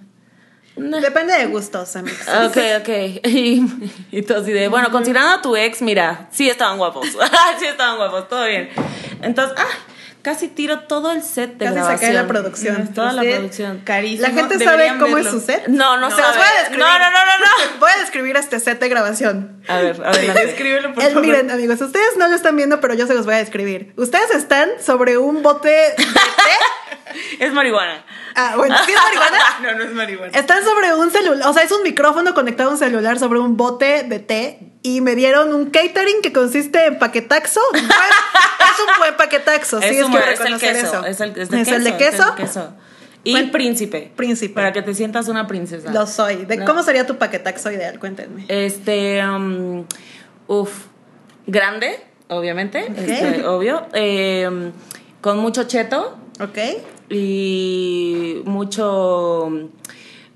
Nah. 0.77 1.01
Depende 1.01 1.35
de 1.35 1.47
gustos, 1.47 1.95
amigos. 1.97 2.21
Ok, 2.47 2.57
ok. 2.81 2.89
Y, 3.29 3.63
y 4.11 4.23
tú 4.23 4.35
así 4.35 4.53
de, 4.53 4.69
bueno, 4.69 4.91
considerando 4.91 5.35
a 5.35 5.43
tu 5.43 5.55
ex, 5.55 5.83
mira, 5.83 6.29
sí 6.33 6.49
estaban 6.49 6.79
guapos. 6.79 7.07
sí 7.59 7.67
estaban 7.67 7.97
guapos, 7.99 8.27
todo 8.29 8.47
bien. 8.47 8.71
Entonces, 9.21 9.55
ah, 9.59 9.67
casi 10.23 10.49
tiro 10.49 10.81
todo 10.81 11.13
el 11.13 11.23
set 11.23 11.53
de 11.59 11.65
Casi 11.67 11.69
se 11.69 11.75
grabación. 11.81 11.99
cae 12.01 12.13
la 12.13 12.27
producción. 12.27 12.89
Toda 12.95 13.13
la 13.13 13.23
producción. 13.23 13.81
Carísimo. 13.85 14.23
¿La 14.23 14.35
gente 14.35 14.59
Deberían 14.59 14.89
sabe 14.99 15.01
cómo 15.01 15.19
es 15.19 15.27
su 15.29 15.41
set? 15.41 15.67
No, 15.69 15.97
no, 15.97 16.09
No. 16.09 16.17
sabe. 16.17 16.23
Se 16.23 16.29
los 16.29 16.37
voy 16.37 16.47
a 16.47 16.59
describir. 16.61 16.79
No, 16.85 16.99
no, 16.99 17.11
no, 17.11 17.11
no, 17.11 17.39
no. 17.39 17.79
Voy 17.81 17.91
a 17.97 18.01
describir 18.01 18.37
este 18.37 18.61
set 18.61 18.79
de 18.81 18.89
grabación. 18.89 19.63
A 19.69 19.79
ver, 19.79 20.03
adelante. 20.05 20.45
Escríbelo, 20.51 20.93
por 20.95 21.03
El- 21.03 21.11
favor. 21.11 21.27
miren, 21.27 21.51
amigos, 21.51 21.81
ustedes 21.81 22.17
no 22.19 22.29
lo 22.29 22.35
están 22.35 22.57
viendo, 22.57 22.81
pero 22.81 22.95
yo 22.95 23.07
se 23.07 23.15
los 23.15 23.25
voy 23.25 23.35
a 23.35 23.39
describir. 23.39 23.93
Ustedes 23.97 24.31
están 24.35 24.69
sobre 24.85 25.17
un 25.19 25.43
bote 25.43 25.69
de 25.71 25.95
té. 25.97 26.05
Es 27.41 27.53
marihuana. 27.53 28.05
Ah, 28.37 28.55
bueno, 28.57 28.77
¿sí 28.87 28.93
es 28.93 28.99
marihuana? 29.03 29.39
No, 29.63 29.75
no 29.79 29.85
es 29.85 29.91
marihuana. 29.93 30.39
Están 30.39 30.63
sobre 30.65 30.95
un 30.95 31.11
celular, 31.11 31.49
o 31.49 31.53
sea, 31.53 31.65
es 31.65 31.73
un 31.73 31.83
micrófono 31.83 32.35
conectado 32.35 32.71
a 32.71 32.73
un 32.75 32.79
celular 32.79 33.19
sobre 33.19 33.41
un 33.41 33.57
bote 33.57 34.05
de 34.05 34.19
té 34.21 34.59
y 34.83 35.01
me 35.01 35.15
dieron 35.15 35.53
un 35.55 35.71
catering 35.71 36.23
que 36.23 36.33
consiste 36.33 36.87
en 36.87 36.99
paquetaxo. 36.99 37.61
Es 37.73 38.87
un 38.87 38.99
buen 38.99 39.17
paquetaxo, 39.17 39.81
sí, 39.81 39.89
es, 39.89 40.07
que 40.07 40.33
es 40.33 40.41
el 40.41 40.59
queso. 40.59 40.87
eso. 40.87 41.05
Es 41.07 41.21
el, 41.21 41.31
es 41.37 41.51
de 41.51 41.61
¿Es 41.61 41.69
queso. 41.69 41.77
el 41.77 41.85
de 41.85 41.91
es 41.91 41.97
queso. 41.97 42.29
el 42.29 42.35
queso. 42.35 42.73
Y 43.25 43.33
Bueno, 43.33 43.53
príncipe. 43.53 44.13
príncipe. 44.17 44.55
Para 44.55 44.73
que 44.73 44.81
te 44.81 44.95
sientas 44.95 45.29
una 45.29 45.47
princesa. 45.47 45.91
Lo 45.93 46.07
soy. 46.07 46.45
¿De 46.47 46.57
No. 46.57 46.65
cómo 46.65 46.83
sería 46.83 47.05
tu 47.07 47.19
paquetaxo 47.19 47.71
ideal? 47.73 47.99
Cuéntenme. 47.99 48.45
Este, 48.49 49.23
um, 49.27 49.85
uf, 50.47 50.85
grande, 51.47 51.99
obviamente, 52.29 52.87
este, 52.97 53.45
obvio, 53.45 53.87
eh, 53.93 54.71
con 55.21 55.39
mucho 55.39 55.65
cheto 55.65 56.17
¿Ok? 56.41 56.59
y 57.11 58.41
mucho, 58.47 59.51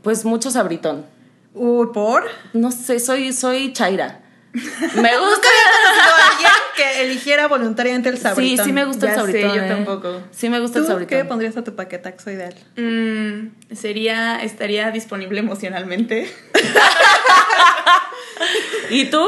pues 0.02 0.24
mucho 0.24 0.50
sabritón. 0.50 1.06
Uy, 1.54 1.86
¿por? 1.94 2.24
No 2.52 2.70
sé, 2.72 2.98
soy, 2.98 3.32
soy 3.32 3.72
chaira. 3.72 4.20
Me 4.94 5.18
gusta. 5.18 5.48
Alguien 6.30 6.50
que 6.76 7.02
eligiera 7.02 7.48
voluntariamente 7.48 8.08
el 8.08 8.16
Sí, 8.16 8.22
sabritón. 8.22 8.66
sí 8.66 8.72
me 8.72 8.84
gusta 8.84 9.06
el 9.06 9.12
Ya 9.12 9.16
sé, 9.16 9.20
sabritón. 9.26 9.54
yo 9.56 9.62
eh. 9.62 9.68
tampoco. 9.68 10.22
Sí 10.30 10.48
me 10.48 10.60
gusta 10.60 10.78
el 10.78 10.84
¿Tú 10.84 10.88
qué 10.88 10.92
sabritón. 11.00 11.28
pondrías 11.28 11.56
a 11.56 11.64
tu 11.64 11.74
paquetaxo 11.74 12.30
ideal? 12.30 12.54
Mm, 12.76 13.74
sería, 13.74 14.40
estaría 14.42 14.90
disponible 14.92 15.40
emocionalmente. 15.40 16.32
¿Y 18.90 19.06
tú? 19.06 19.26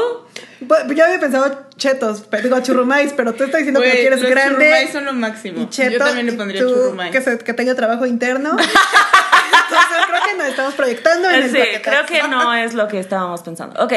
Bu- 0.61 0.93
Yo 0.95 1.05
había 1.05 1.19
pensado 1.19 1.67
chetos, 1.77 2.29
digo 2.41 2.59
churrumais, 2.61 3.13
pero 3.13 3.33
tú 3.33 3.43
estás 3.43 3.59
diciendo 3.59 3.81
que 3.81 3.87
lo 3.89 3.93
quieres 3.93 4.21
los 4.21 4.29
grande. 4.29 4.55
churrumais 4.55 4.91
son 4.91 5.05
lo 5.05 5.13
máximo. 5.13 5.61
Y 5.61 5.69
cheto. 5.69 5.91
Yo 5.91 5.97
también 5.99 6.25
le 6.25 6.33
pondría 6.33 6.61
tú, 6.61 6.69
churrumais. 6.69 7.11
Que, 7.11 7.21
se- 7.21 7.37
que 7.37 7.53
tenga 7.53 7.75
trabajo 7.75 8.05
interno. 8.05 8.51
Entonces 8.51 10.05
creo 10.07 10.23
que 10.25 10.37
nos 10.37 10.47
estamos 10.47 10.73
proyectando 10.75 11.29
en 11.29 11.43
el 11.43 11.51
Sí, 11.51 11.57
paquetaxo. 11.57 12.05
creo 12.07 12.21
que 12.23 12.27
no 12.27 12.53
es 12.53 12.73
lo 12.73 12.87
que 12.87 12.99
estábamos 12.99 13.41
pensando. 13.41 13.83
Ok, 13.83 13.93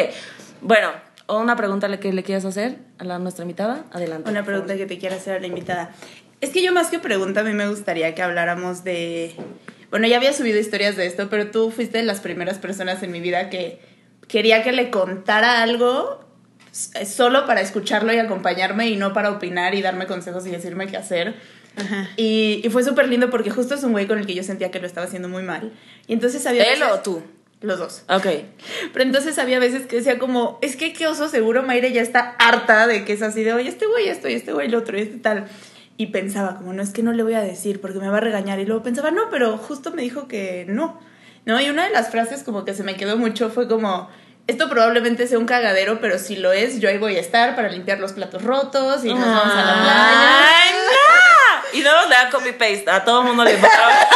bueno, 0.60 0.90
o 1.30 1.38
una 1.40 1.56
pregunta 1.56 1.88
que 2.00 2.12
le 2.12 2.22
quieras 2.22 2.44
hacer 2.44 2.78
a 2.98 3.04
la, 3.04 3.18
nuestra 3.18 3.44
invitada, 3.44 3.84
adelante. 3.92 4.30
Una 4.30 4.44
pregunta 4.44 4.76
que 4.76 4.86
te 4.86 4.98
quiera 4.98 5.16
hacer 5.16 5.36
a 5.36 5.40
la 5.40 5.46
invitada. 5.46 5.90
Es 6.40 6.50
que 6.50 6.62
yo 6.62 6.72
más 6.72 6.88
que 6.88 6.98
pregunta, 6.98 7.40
a 7.40 7.44
mí 7.44 7.52
me 7.52 7.68
gustaría 7.68 8.14
que 8.14 8.22
habláramos 8.22 8.82
de... 8.84 9.34
Bueno, 9.90 10.06
ya 10.06 10.16
había 10.16 10.32
subido 10.32 10.58
historias 10.58 10.96
de 10.96 11.06
esto, 11.06 11.28
pero 11.30 11.50
tú 11.50 11.70
fuiste 11.70 11.98
de 11.98 12.04
las 12.04 12.20
primeras 12.20 12.58
personas 12.58 13.02
en 13.02 13.10
mi 13.12 13.20
vida 13.20 13.50
que 13.50 13.80
quería 14.28 14.62
que 14.62 14.72
le 14.72 14.90
contara 14.90 15.62
algo 15.62 16.24
s- 16.72 17.04
solo 17.06 17.44
para 17.46 17.60
escucharlo 17.60 18.12
y 18.12 18.18
acompañarme 18.18 18.88
y 18.88 18.96
no 18.96 19.12
para 19.12 19.30
opinar 19.30 19.74
y 19.74 19.82
darme 19.82 20.06
consejos 20.06 20.46
y 20.46 20.50
decirme 20.50 20.86
qué 20.86 20.96
hacer. 20.96 21.34
Ajá. 21.76 22.08
Y, 22.16 22.60
y 22.64 22.70
fue 22.70 22.82
súper 22.84 23.08
lindo 23.08 23.30
porque 23.30 23.50
justo 23.50 23.74
es 23.74 23.82
un 23.84 23.92
güey 23.92 24.06
con 24.06 24.18
el 24.18 24.26
que 24.26 24.34
yo 24.34 24.42
sentía 24.42 24.70
que 24.70 24.78
lo 24.80 24.86
estaba 24.86 25.06
haciendo 25.06 25.28
muy 25.28 25.42
mal. 25.42 25.72
Y 26.06 26.12
entonces 26.14 26.46
había... 26.46 26.62
¿Él 26.64 26.80
veces- 26.80 26.94
o 26.94 27.00
tú? 27.00 27.22
Los 27.60 27.78
dos. 27.78 28.04
Ok. 28.08 28.26
Pero 28.92 29.04
entonces 29.04 29.38
había 29.38 29.58
veces 29.58 29.86
que 29.86 29.96
decía 29.96 30.18
como, 30.18 30.58
es 30.62 30.76
que 30.76 30.92
qué 30.92 31.06
oso, 31.06 31.28
seguro 31.28 31.62
Mayre 31.62 31.92
ya 31.92 32.00
está 32.00 32.36
harta 32.38 32.86
de 32.86 33.04
que 33.04 33.12
es 33.12 33.22
así 33.22 33.44
de, 33.44 33.52
oye, 33.52 33.68
este 33.68 33.86
güey 33.86 34.08
esto 34.08 34.28
y 34.28 34.34
este 34.34 34.52
güey 34.52 34.68
el 34.68 34.74
otro 34.74 34.98
y 34.98 35.02
este 35.02 35.18
tal. 35.18 35.46
Y 35.98 36.06
pensaba 36.06 36.56
como, 36.56 36.72
no, 36.72 36.82
es 36.82 36.90
que 36.90 37.02
no 37.02 37.12
le 37.12 37.22
voy 37.22 37.34
a 37.34 37.42
decir 37.42 37.80
porque 37.80 37.98
me 37.98 38.08
va 38.08 38.16
a 38.16 38.20
regañar. 38.20 38.58
Y 38.60 38.64
luego 38.64 38.82
pensaba, 38.82 39.10
no, 39.10 39.28
pero 39.30 39.58
justo 39.58 39.90
me 39.90 40.00
dijo 40.02 40.26
que 40.26 40.64
no. 40.68 40.98
¿No? 41.44 41.60
Y 41.60 41.68
una 41.68 41.84
de 41.84 41.90
las 41.90 42.10
frases 42.10 42.42
como 42.42 42.64
que 42.64 42.74
se 42.74 42.82
me 42.82 42.96
quedó 42.96 43.18
mucho 43.18 43.50
fue 43.50 43.68
como, 43.68 44.08
esto 44.46 44.68
probablemente 44.68 45.26
sea 45.26 45.38
un 45.38 45.46
cagadero, 45.46 46.00
pero 46.00 46.18
si 46.18 46.36
lo 46.36 46.52
es, 46.52 46.80
yo 46.80 46.88
ahí 46.88 46.98
voy 46.98 47.16
a 47.16 47.20
estar 47.20 47.54
para 47.54 47.68
limpiar 47.68 47.98
los 47.98 48.12
platos 48.12 48.42
rotos 48.42 49.04
y 49.04 49.08
nos 49.08 49.20
vamos 49.20 49.54
a 49.54 49.64
la 49.64 49.74
playa. 49.74 50.48
¡Ay, 50.48 50.70
no! 50.74 51.78
Y 51.78 51.82
no 51.82 52.08
le 52.08 52.14
da 52.14 52.30
copy 52.30 52.52
paste, 52.52 52.84
a 52.90 53.04
todo 53.04 53.22
mundo 53.22 53.44
le 53.44 53.52
manda. 53.54 54.08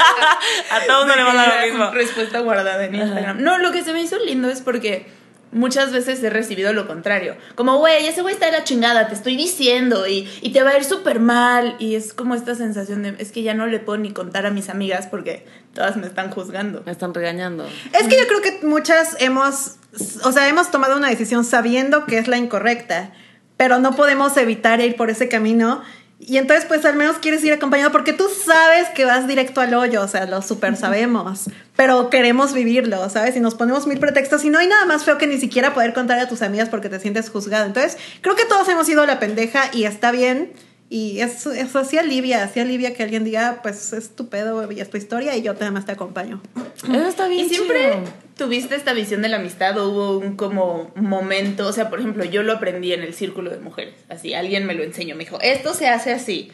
a 0.70 0.86
todo 0.86 1.00
mundo 1.00 1.16
le 1.16 1.24
manda 1.24 1.54
lo 1.56 1.66
mismo. 1.66 1.90
Respuesta 1.90 2.40
guardada 2.40 2.84
en 2.84 2.94
Instagram. 2.94 3.42
No, 3.42 3.58
lo 3.58 3.72
que 3.72 3.82
se 3.84 3.92
me 3.92 4.00
hizo 4.00 4.18
lindo 4.18 4.48
es 4.48 4.60
porque 4.60 5.06
muchas 5.52 5.92
veces 5.92 6.22
he 6.22 6.30
recibido 6.30 6.72
lo 6.72 6.86
contrario. 6.86 7.36
Como, 7.54 7.78
güey, 7.78 8.06
ese 8.06 8.22
güey 8.22 8.34
está 8.34 8.46
de 8.46 8.52
la 8.52 8.64
chingada, 8.64 9.08
te 9.08 9.14
estoy 9.14 9.36
diciendo, 9.36 10.06
y, 10.06 10.28
y 10.40 10.52
te 10.52 10.62
va 10.62 10.70
a 10.70 10.76
ir 10.76 10.84
súper 10.84 11.20
mal. 11.20 11.76
Y 11.78 11.94
es 11.94 12.14
como 12.14 12.34
esta 12.34 12.54
sensación 12.54 13.02
de, 13.02 13.14
es 13.18 13.32
que 13.32 13.42
ya 13.42 13.54
no 13.54 13.66
le 13.66 13.80
puedo 13.80 13.98
ni 13.98 14.12
contar 14.12 14.46
a 14.46 14.50
mis 14.50 14.68
amigas 14.68 15.06
porque 15.06 15.46
todas 15.74 15.96
me 15.96 16.06
están 16.06 16.30
juzgando. 16.30 16.82
Me 16.86 16.92
están 16.92 17.14
regañando. 17.14 17.66
Es 17.98 18.08
que 18.08 18.18
yo 18.18 18.26
creo 18.26 18.42
que 18.42 18.66
muchas 18.66 19.16
hemos, 19.20 19.76
o 20.24 20.32
sea, 20.32 20.48
hemos 20.48 20.70
tomado 20.70 20.96
una 20.96 21.08
decisión 21.08 21.44
sabiendo 21.44 22.06
que 22.06 22.18
es 22.18 22.28
la 22.28 22.38
incorrecta, 22.38 23.12
pero 23.56 23.78
no 23.78 23.94
podemos 23.94 24.36
evitar 24.36 24.80
ir 24.80 24.96
por 24.96 25.10
ese 25.10 25.28
camino. 25.28 25.82
Y 26.22 26.36
entonces, 26.36 26.66
pues 26.66 26.84
al 26.84 26.96
menos 26.96 27.16
quieres 27.16 27.42
ir 27.44 27.52
acompañado 27.54 27.90
porque 27.92 28.12
tú 28.12 28.28
sabes 28.28 28.90
que 28.90 29.06
vas 29.06 29.26
directo 29.26 29.62
al 29.62 29.72
hoyo, 29.72 30.02
o 30.02 30.06
sea, 30.06 30.26
lo 30.26 30.42
super 30.42 30.76
sabemos, 30.76 31.48
pero 31.76 32.10
queremos 32.10 32.52
vivirlo, 32.52 33.08
¿sabes? 33.08 33.36
Y 33.36 33.40
nos 33.40 33.54
ponemos 33.54 33.86
mil 33.86 33.98
pretextos 33.98 34.44
y 34.44 34.50
no 34.50 34.58
hay 34.58 34.66
nada 34.66 34.84
más 34.84 35.02
feo 35.02 35.16
que 35.16 35.26
ni 35.26 35.38
siquiera 35.38 35.72
poder 35.72 35.94
contar 35.94 36.18
a 36.18 36.28
tus 36.28 36.42
amigas 36.42 36.68
porque 36.68 36.90
te 36.90 37.00
sientes 37.00 37.30
juzgado. 37.30 37.64
Entonces, 37.64 37.96
creo 38.20 38.36
que 38.36 38.44
todos 38.44 38.68
hemos 38.68 38.86
ido 38.90 39.02
a 39.02 39.06
la 39.06 39.18
pendeja 39.18 39.70
y 39.72 39.84
está 39.84 40.10
bien. 40.10 40.52
Y 40.92 41.20
eso, 41.20 41.52
eso 41.52 41.78
así 41.78 41.98
alivia, 41.98 42.42
así 42.42 42.58
alivia 42.58 42.94
que 42.94 43.04
alguien 43.04 43.22
diga, 43.22 43.60
pues 43.62 43.92
es 43.92 44.16
tu 44.16 44.28
pedo 44.28 44.70
y 44.72 44.80
es 44.80 44.90
tu 44.90 44.96
historia 44.96 45.36
y 45.36 45.42
yo 45.42 45.54
nada 45.54 45.70
más 45.70 45.86
te 45.86 45.92
acompaño. 45.92 46.42
Eso 46.82 47.06
está 47.06 47.28
bien 47.28 47.46
Y 47.46 47.48
siempre 47.48 47.92
chido. 47.92 48.04
tuviste 48.36 48.74
esta 48.74 48.92
visión 48.92 49.22
de 49.22 49.28
la 49.28 49.36
amistad 49.36 49.78
o 49.78 49.88
hubo 49.88 50.18
un 50.18 50.34
como 50.36 50.90
momento, 50.96 51.68
o 51.68 51.72
sea, 51.72 51.90
por 51.90 52.00
ejemplo, 52.00 52.24
yo 52.24 52.42
lo 52.42 52.54
aprendí 52.54 52.92
en 52.92 53.02
el 53.02 53.14
círculo 53.14 53.50
de 53.50 53.58
mujeres, 53.60 53.94
así, 54.08 54.34
alguien 54.34 54.66
me 54.66 54.74
lo 54.74 54.82
enseñó, 54.82 55.14
me 55.14 55.22
dijo, 55.24 55.38
esto 55.40 55.74
se 55.74 55.86
hace 55.86 56.12
así. 56.12 56.50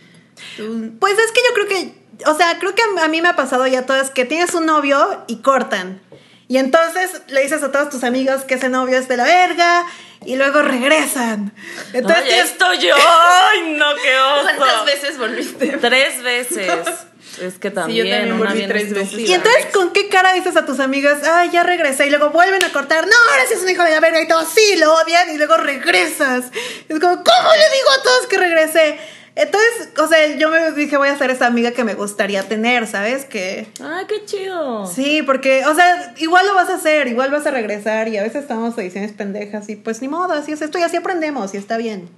Tú- 0.59 0.93
Pues 1.01 1.15
es 1.15 1.33
que 1.33 1.41
yo 1.49 1.55
creo 1.55 1.69
que, 1.69 2.29
o 2.31 2.35
sea, 2.37 2.59
creo 2.59 2.75
que 2.75 2.83
a, 2.83 3.05
a 3.05 3.09
mí 3.09 3.23
me 3.23 3.29
ha 3.29 3.37
pasado 3.37 3.67
ya 3.67 3.87
todo, 3.87 3.97
es 3.99 4.11
que 4.11 4.27
tienes 4.27 4.53
un 4.55 4.67
novio 4.67 5.25
y 5.29 5.37
cortan. 5.37 6.03
Y 6.49 6.59
entonces 6.59 7.23
le 7.29 7.43
dices 7.43 7.63
a 7.63 7.73
todos 7.73 7.89
tus 7.89 8.05
amigos 8.05 8.43
que 8.43 8.55
ese 8.55 8.69
novio 8.69 8.99
es 8.99 9.09
de 9.09 9.17
la 9.17 9.25
verga 9.25 9.85
y 10.25 10.37
luego 10.37 10.63
regresan. 10.63 11.53
Entonces 11.93 12.23
Ay, 12.25 12.29
tienes- 12.31 12.45
esto 12.51 12.75
yo. 12.75 12.95
Ay, 13.51 13.73
no, 13.73 13.95
qué 13.97 14.19
oso. 14.19 14.49
¿Cuántas 14.57 14.85
veces 14.87 15.19
volviste? 15.19 15.67
Tres 15.81 16.23
veces. 16.23 16.71
Es 17.43 17.59
que 17.59 17.71
también. 17.71 18.09
también 18.09 18.33
una 18.33 18.45
volví 18.47 18.59
bien 18.61 18.71
tres 18.71 18.95
veces. 18.95 19.19
y 19.19 19.35
entonces, 19.35 19.67
¿con 19.67 19.93
qué 19.93 20.09
cara 20.09 20.33
dices 20.33 20.57
a 20.57 20.65
tus 20.65 20.81
amigos, 20.81 21.19
ay, 21.31 21.51
ya 21.51 21.65
regresé? 21.65 22.07
Y 22.07 22.11
luego 22.11 22.31
vuelven 22.31 22.65
a 22.65 22.73
cortar, 22.73 23.07
no, 23.07 23.13
ahora 23.31 23.43
sí 23.47 23.55
es 23.55 23.61
un 23.63 23.69
hijo 23.69 23.83
de 23.83 23.91
la 23.91 24.01
verga 24.01 24.23
y 24.23 24.29
todos 24.29 24.49
sí 24.49 24.77
lo 24.77 24.95
odian 24.95 25.29
y 25.35 25.37
luego 25.37 25.59
regresas. 25.59 26.45
Es 26.89 26.99
como, 26.99 27.17
¿cómo 27.17 27.51
le 27.53 27.77
digo 27.77 27.91
a 27.99 28.03
todos 28.05 28.27
que 28.29 28.39
regresé? 28.39 28.99
Entonces, 29.37 29.91
o 29.99 30.09
sea, 30.09 30.35
yo 30.39 30.49
me 30.49 30.73
dije, 30.73 30.97
voy 30.97 31.09
a 31.09 31.19
ser 31.19 31.31
esa 31.31 31.47
amiga 31.47 31.73
que 31.73 31.85
me 31.85 31.93
gustaría 31.95 32.43
tener, 32.43 32.87
¿sabes? 32.87 33.27
Que, 33.27 33.69
Ay, 33.83 34.07
qué 34.09 34.25
chido. 34.25 34.87
Sí, 34.87 35.23
porque, 35.23 35.67
o 35.67 35.75
sea, 35.75 36.15
igual 36.17 36.47
lo 36.47 36.55
vas 36.55 36.71
a 36.71 36.77
hacer, 36.77 37.07
igual 37.07 37.31
vas 37.31 37.47
a 37.47 37.51
regresar 37.51 38.09
y 38.09 38.17
a 38.17 38.23
veces 38.23 38.43
estamos 38.43 38.77
ediciones 38.79 39.13
pendejas 39.13 39.69
y 39.69 39.77
pues 39.77 40.01
ni 40.01 40.09
modo, 40.09 40.33
así 40.33 40.53
es 40.53 40.63
esto 40.63 40.79
y 40.79 40.83
así 40.83 40.97
aprendemos 40.97 41.53
y 41.53 41.59
está 41.59 41.77
bien. 41.77 42.09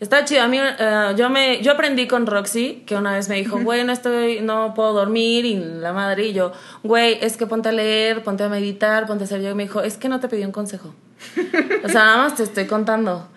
Está 0.00 0.24
chido. 0.24 0.42
A 0.42 0.48
mí, 0.48 0.58
eh, 0.60 1.14
yo, 1.16 1.30
me, 1.30 1.62
yo 1.62 1.70
aprendí 1.70 2.08
con 2.08 2.26
Roxy, 2.26 2.82
que 2.84 2.96
una 2.96 3.12
vez 3.12 3.28
me 3.28 3.36
dijo, 3.36 3.60
güey, 3.60 3.84
no 3.84 3.92
estoy, 3.92 4.40
no 4.40 4.74
puedo 4.74 4.92
dormir, 4.92 5.44
y 5.44 5.54
la 5.54 5.92
madre, 5.92 6.26
y 6.26 6.32
yo, 6.32 6.50
güey, 6.82 7.16
es 7.22 7.36
que 7.36 7.46
ponte 7.46 7.68
a 7.68 7.72
leer, 7.72 8.24
ponte 8.24 8.42
a 8.42 8.48
meditar, 8.48 9.06
ponte 9.06 9.22
a 9.22 9.26
hacer 9.26 9.40
yo. 9.40 9.50
Y 9.50 9.54
me 9.54 9.62
dijo, 9.62 9.82
es 9.82 9.96
que 9.96 10.08
no 10.08 10.18
te 10.18 10.28
pedí 10.28 10.44
un 10.44 10.50
consejo. 10.52 10.94
o 11.84 11.88
sea, 11.88 12.04
nada 12.04 12.16
más 12.18 12.34
te 12.34 12.42
estoy 12.42 12.66
contando. 12.66 13.28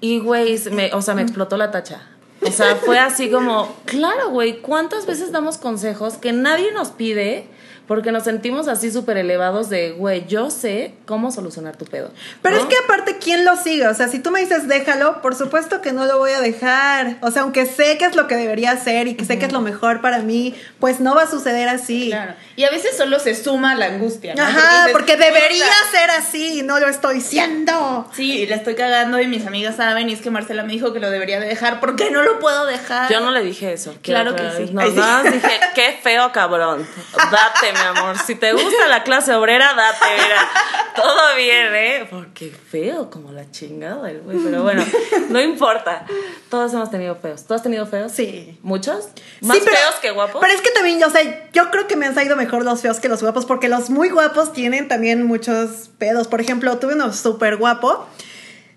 Y, 0.00 0.18
güey, 0.18 0.58
o 0.92 1.02
sea, 1.02 1.14
me 1.14 1.22
explotó 1.22 1.56
la 1.56 1.70
tacha. 1.70 2.11
O 2.46 2.50
sea, 2.50 2.76
fue 2.76 2.98
así 2.98 3.30
como, 3.30 3.74
claro, 3.84 4.30
güey, 4.30 4.60
¿cuántas 4.60 5.06
veces 5.06 5.32
damos 5.32 5.58
consejos 5.58 6.14
que 6.14 6.32
nadie 6.32 6.72
nos 6.72 6.88
pide? 6.88 7.46
Porque 7.92 8.10
nos 8.10 8.24
sentimos 8.24 8.68
así 8.68 8.90
súper 8.90 9.18
elevados 9.18 9.68
de, 9.68 9.90
güey, 9.90 10.26
yo 10.26 10.48
sé 10.50 10.94
cómo 11.04 11.30
solucionar 11.30 11.76
tu 11.76 11.84
pedo. 11.84 12.10
Pero 12.40 12.56
¿no? 12.56 12.62
es 12.62 12.66
que 12.68 12.74
aparte, 12.82 13.18
¿quién 13.18 13.44
lo 13.44 13.54
sigue? 13.54 13.86
O 13.86 13.92
sea, 13.92 14.08
si 14.08 14.18
tú 14.18 14.30
me 14.30 14.40
dices 14.40 14.66
déjalo, 14.66 15.20
por 15.20 15.34
supuesto 15.34 15.82
que 15.82 15.92
no 15.92 16.06
lo 16.06 16.16
voy 16.16 16.30
a 16.30 16.40
dejar. 16.40 17.18
O 17.20 17.30
sea, 17.30 17.42
aunque 17.42 17.66
sé 17.66 17.98
que 17.98 18.06
es 18.06 18.16
lo 18.16 18.28
que 18.28 18.34
debería 18.34 18.70
hacer 18.70 19.08
y 19.08 19.14
que 19.14 19.26
sé 19.26 19.38
que 19.38 19.44
es 19.44 19.52
lo 19.52 19.60
mejor 19.60 20.00
para 20.00 20.20
mí, 20.20 20.54
pues 20.80 21.00
no 21.00 21.14
va 21.14 21.24
a 21.24 21.30
suceder 21.30 21.68
así. 21.68 22.08
Claro. 22.08 22.32
Y 22.56 22.64
a 22.64 22.70
veces 22.70 22.96
solo 22.96 23.18
se 23.18 23.34
suma 23.34 23.74
la 23.74 23.84
angustia. 23.84 24.34
¿no? 24.34 24.42
Ajá, 24.42 24.86
dices, 24.86 24.92
porque 24.92 25.18
debería 25.18 25.66
"Puta, 25.66 25.98
ser 25.98 26.10
así 26.12 26.60
y 26.60 26.62
no 26.62 26.80
lo 26.80 26.88
estoy 26.88 27.20
siendo. 27.20 28.08
Sí, 28.14 28.38
y 28.38 28.46
la 28.46 28.56
estoy 28.56 28.74
cagando 28.74 29.20
y 29.20 29.26
mis 29.26 29.46
amigas 29.46 29.76
saben 29.76 30.08
y 30.08 30.14
es 30.14 30.22
que 30.22 30.30
Marcela 30.30 30.62
me 30.62 30.72
dijo 30.72 30.94
que 30.94 30.98
lo 31.00 31.10
debería 31.10 31.40
de 31.40 31.46
dejar. 31.46 31.78
¿Por 31.78 31.94
qué 31.96 32.10
no 32.10 32.22
lo 32.22 32.38
puedo 32.38 32.64
dejar? 32.64 33.12
Yo 33.12 33.20
no 33.20 33.32
le 33.32 33.42
dije 33.42 33.70
eso. 33.74 33.94
Claro 34.00 34.34
que 34.34 34.42
sí. 34.56 34.70
No, 34.72 34.80
Ay, 34.80 34.92
sí. 34.92 34.96
nada 34.96 35.22
más 35.24 35.32
dije, 35.34 35.60
qué 35.74 36.00
feo 36.02 36.32
cabrón. 36.32 36.86
Date, 37.16 37.72
mi 37.92 37.98
amor. 37.98 38.16
Si 38.18 38.34
te 38.34 38.52
gusta 38.52 38.88
la 38.88 39.02
clase 39.02 39.34
obrera, 39.34 39.74
date, 39.74 40.04
mira. 40.22 40.48
Todo 40.94 41.36
bien, 41.36 41.74
¿eh? 41.74 42.06
Porque 42.10 42.50
feo 42.50 43.10
como 43.10 43.32
la 43.32 43.50
chingada 43.50 44.10
el 44.10 44.20
güey. 44.20 44.38
Pero 44.44 44.62
bueno, 44.62 44.84
no 45.30 45.40
importa. 45.40 46.04
Todos 46.50 46.72
hemos 46.74 46.90
tenido 46.90 47.16
feos. 47.16 47.44
¿Tú 47.46 47.54
has 47.54 47.62
tenido 47.62 47.86
feos? 47.86 48.12
Sí. 48.12 48.58
¿Muchos? 48.62 49.08
¿Más 49.40 49.56
Sí, 49.58 49.62
pero- 49.64 49.76
feos 49.76 49.94
que 50.02 50.10
guapos? 50.10 50.40
Pero 50.40 50.52
es 50.52 50.60
que 50.60 50.70
también, 50.70 51.02
o 51.02 51.10
sea, 51.10 51.50
yo 51.52 51.70
creo 51.70 51.86
que 51.86 51.96
me 51.96 52.06
han 52.06 52.14
salido 52.14 52.36
mejor 52.36 52.64
los 52.64 52.80
feos 52.82 53.00
que 53.00 53.08
los 53.08 53.22
guapos, 53.22 53.46
porque 53.46 53.68
los 53.68 53.90
muy 53.90 54.10
guapos 54.10 54.52
tienen 54.52 54.88
también 54.88 55.26
muchos 55.26 55.90
pedos. 55.98 56.28
Por 56.28 56.40
ejemplo, 56.40 56.78
tuve 56.78 56.94
uno 56.94 57.12
súper 57.12 57.56
guapo. 57.56 58.06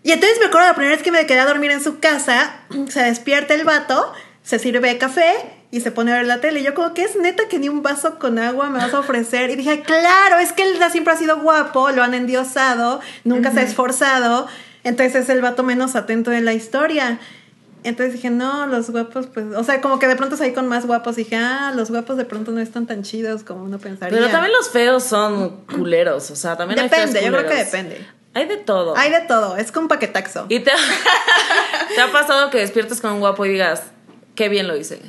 Y 0.03 0.11
entonces 0.11 0.37
me 0.39 0.45
acuerdo 0.45 0.67
la 0.67 0.75
primera 0.75 0.95
vez 0.95 1.03
que 1.03 1.11
me 1.11 1.25
quedé 1.25 1.39
a 1.39 1.45
dormir 1.45 1.71
en 1.71 1.83
su 1.83 1.99
casa, 1.99 2.59
se 2.89 3.01
despierta 3.03 3.53
el 3.55 3.63
vato, 3.65 4.13
se 4.43 4.59
sirve 4.59 4.97
café 4.99 5.33
y 5.75 5.81
se 5.81 5.91
pone 5.91 6.13
a 6.13 6.15
ver 6.15 6.25
la 6.25 6.39
tele. 6.39 6.61
Y 6.61 6.63
yo 6.63 6.73
como 6.73 6.93
que 6.93 7.03
es 7.03 7.17
neta 7.17 7.49
que 7.49 7.59
ni 7.59 7.67
un 7.67 7.83
vaso 7.83 8.17
con 8.17 8.39
agua 8.39 8.69
me 8.69 8.79
vas 8.79 8.93
a 8.93 8.99
ofrecer. 8.99 9.49
Y 9.49 9.57
dije, 9.57 9.81
claro, 9.81 10.39
es 10.39 10.53
que 10.53 10.63
él 10.63 10.77
siempre 10.89 11.13
ha 11.13 11.17
sido 11.17 11.41
guapo, 11.41 11.91
lo 11.91 12.01
han 12.01 12.13
endiosado, 12.13 13.01
nunca 13.25 13.51
se 13.51 13.59
ha 13.59 13.63
esforzado. 13.63 14.47
Entonces 14.85 15.23
es 15.23 15.29
el 15.29 15.41
vato 15.41 15.63
menos 15.63 15.97
atento 15.97 16.31
de 16.31 16.39
la 16.39 16.53
historia. 16.53 17.19
Entonces 17.83 18.13
dije, 18.13 18.29
no, 18.29 18.67
los 18.67 18.89
guapos, 18.89 19.27
pues, 19.27 19.47
o 19.53 19.65
sea, 19.65 19.81
como 19.81 19.99
que 19.99 20.07
de 20.07 20.15
pronto 20.15 20.37
salí 20.37 20.53
con 20.53 20.65
más 20.65 20.85
guapos. 20.85 21.17
Dije, 21.17 21.35
ah, 21.35 21.73
los 21.75 21.91
guapos 21.91 22.15
de 22.15 22.23
pronto 22.23 22.53
no 22.53 22.61
están 22.61 22.87
tan 22.87 23.03
chidos 23.03 23.43
como 23.43 23.65
uno 23.65 23.77
pensaría. 23.77 24.17
Pero 24.17 24.31
también 24.31 24.53
los 24.53 24.69
feos 24.69 25.03
son 25.03 25.65
culeros. 25.65 26.31
O 26.31 26.37
sea, 26.37 26.55
también 26.55 26.79
hay 26.79 26.87
Depende, 26.87 27.19
feos 27.19 27.25
yo 27.25 27.31
creo 27.31 27.43
que 27.43 27.49
culeros. 27.49 27.71
depende. 27.71 28.07
Hay 28.33 28.45
de 28.45 28.57
todo. 28.57 28.95
Hay 28.95 29.11
de 29.11 29.21
todo, 29.27 29.57
es 29.57 29.73
como 29.73 29.83
un 29.83 29.87
paquetaxo. 29.89 30.45
¿Y 30.47 30.61
te, 30.61 30.71
te 31.95 32.01
ha 32.01 32.11
pasado 32.13 32.49
que 32.49 32.59
despiertes 32.59 33.01
con 33.01 33.11
un 33.11 33.19
guapo 33.19 33.45
y 33.45 33.49
digas, 33.49 33.83
qué 34.35 34.47
bien 34.47 34.69
lo 34.69 34.77
hice? 34.77 35.01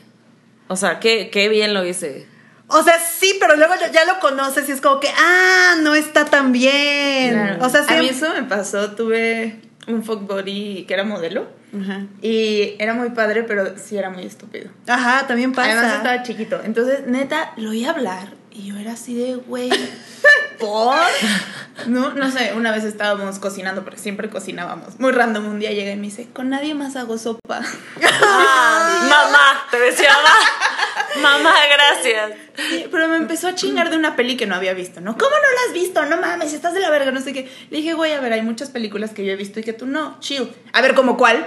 O 0.68 0.76
sea, 0.76 0.98
qué, 1.00 1.30
qué 1.30 1.48
bien 1.48 1.74
lo 1.74 1.84
hice. 1.84 2.26
O 2.68 2.82
sea, 2.82 2.94
sí, 2.98 3.36
pero 3.38 3.54
luego 3.56 3.74
ya- 3.80 3.92
ya 3.92 4.04
lo 4.04 4.18
conoces 4.18 4.68
y 4.68 4.72
es 4.72 4.80
como 4.80 4.98
que, 4.98 5.08
ah, 5.16 5.76
no 5.82 5.94
está 5.94 6.24
tan 6.24 6.50
bien. 6.52 7.32
Claro. 7.34 7.64
O 7.64 7.68
sea, 7.68 7.82
a 7.86 8.00
mí 8.00 8.08
sí. 8.08 8.14
eso 8.16 8.32
me 8.34 8.42
pasó. 8.42 8.90
Tuve 8.92 9.60
un 9.86 10.02
fuck 10.02 10.22
body 10.26 10.84
que 10.88 10.94
era 10.94 11.04
modelo 11.04 11.46
Ajá. 11.80 12.06
y 12.20 12.74
era 12.80 12.92
muy 12.94 13.10
padre, 13.10 13.44
pero 13.44 13.78
sí 13.78 13.96
era 13.96 14.10
muy 14.10 14.24
estúpido. 14.24 14.68
Ajá, 14.88 15.26
también 15.28 15.52
pasa. 15.52 15.70
Además 15.70 15.96
estaba 15.98 16.22
chiquito. 16.24 16.60
Entonces, 16.64 17.06
neta, 17.06 17.52
lo 17.56 17.70
oí 17.70 17.84
hablar 17.84 18.30
y 18.56 18.68
yo 18.68 18.76
era 18.78 18.92
así 18.92 19.14
de, 19.14 19.34
güey, 19.34 19.70
¿por? 20.58 20.96
No, 21.86 22.14
no 22.14 22.30
sé, 22.30 22.54
una 22.56 22.72
vez 22.72 22.84
estábamos 22.84 23.38
cocinando, 23.38 23.84
porque 23.84 23.98
siempre 23.98 24.30
cocinábamos. 24.30 24.98
Muy 24.98 25.12
random, 25.12 25.46
un 25.46 25.60
día 25.60 25.72
llega 25.72 25.92
y 25.92 25.96
me 25.96 26.02
dice, 26.02 26.28
con 26.32 26.48
nadie 26.48 26.74
más 26.74 26.96
hago 26.96 27.18
sopa. 27.18 27.60
Ah, 28.22 28.98
mamá, 29.08 29.66
te 29.70 29.78
decía 29.78 30.08
mamá. 30.12 30.36
Mamá, 31.22 31.54
gracias. 31.74 32.32
Sí, 32.56 32.86
Pero 32.90 33.08
me 33.08 33.16
empezó 33.16 33.48
a 33.48 33.54
chingar 33.54 33.90
de 33.90 33.96
una 33.96 34.16
peli 34.16 34.36
que 34.36 34.46
no 34.46 34.54
había 34.54 34.74
visto, 34.74 35.00
¿no? 35.00 35.16
¿Cómo 35.16 35.30
no 35.30 35.36
la 35.36 35.68
has 35.68 35.74
visto? 35.74 36.04
No 36.06 36.18
mames, 36.18 36.52
estás 36.52 36.74
de 36.74 36.80
la 36.80 36.90
verga, 36.90 37.10
no 37.10 37.20
sé 37.20 37.32
qué. 37.32 37.50
Le 37.70 37.78
dije, 37.78 37.94
güey, 37.94 38.12
a 38.12 38.20
ver, 38.20 38.32
hay 38.32 38.42
muchas 38.42 38.70
películas 38.70 39.10
que 39.10 39.24
yo 39.24 39.32
he 39.32 39.36
visto 39.36 39.60
y 39.60 39.62
que 39.62 39.72
tú 39.72 39.86
no. 39.86 40.18
Chill. 40.20 40.50
A 40.72 40.80
ver, 40.80 40.94
¿como 40.94 41.16
cuál? 41.16 41.46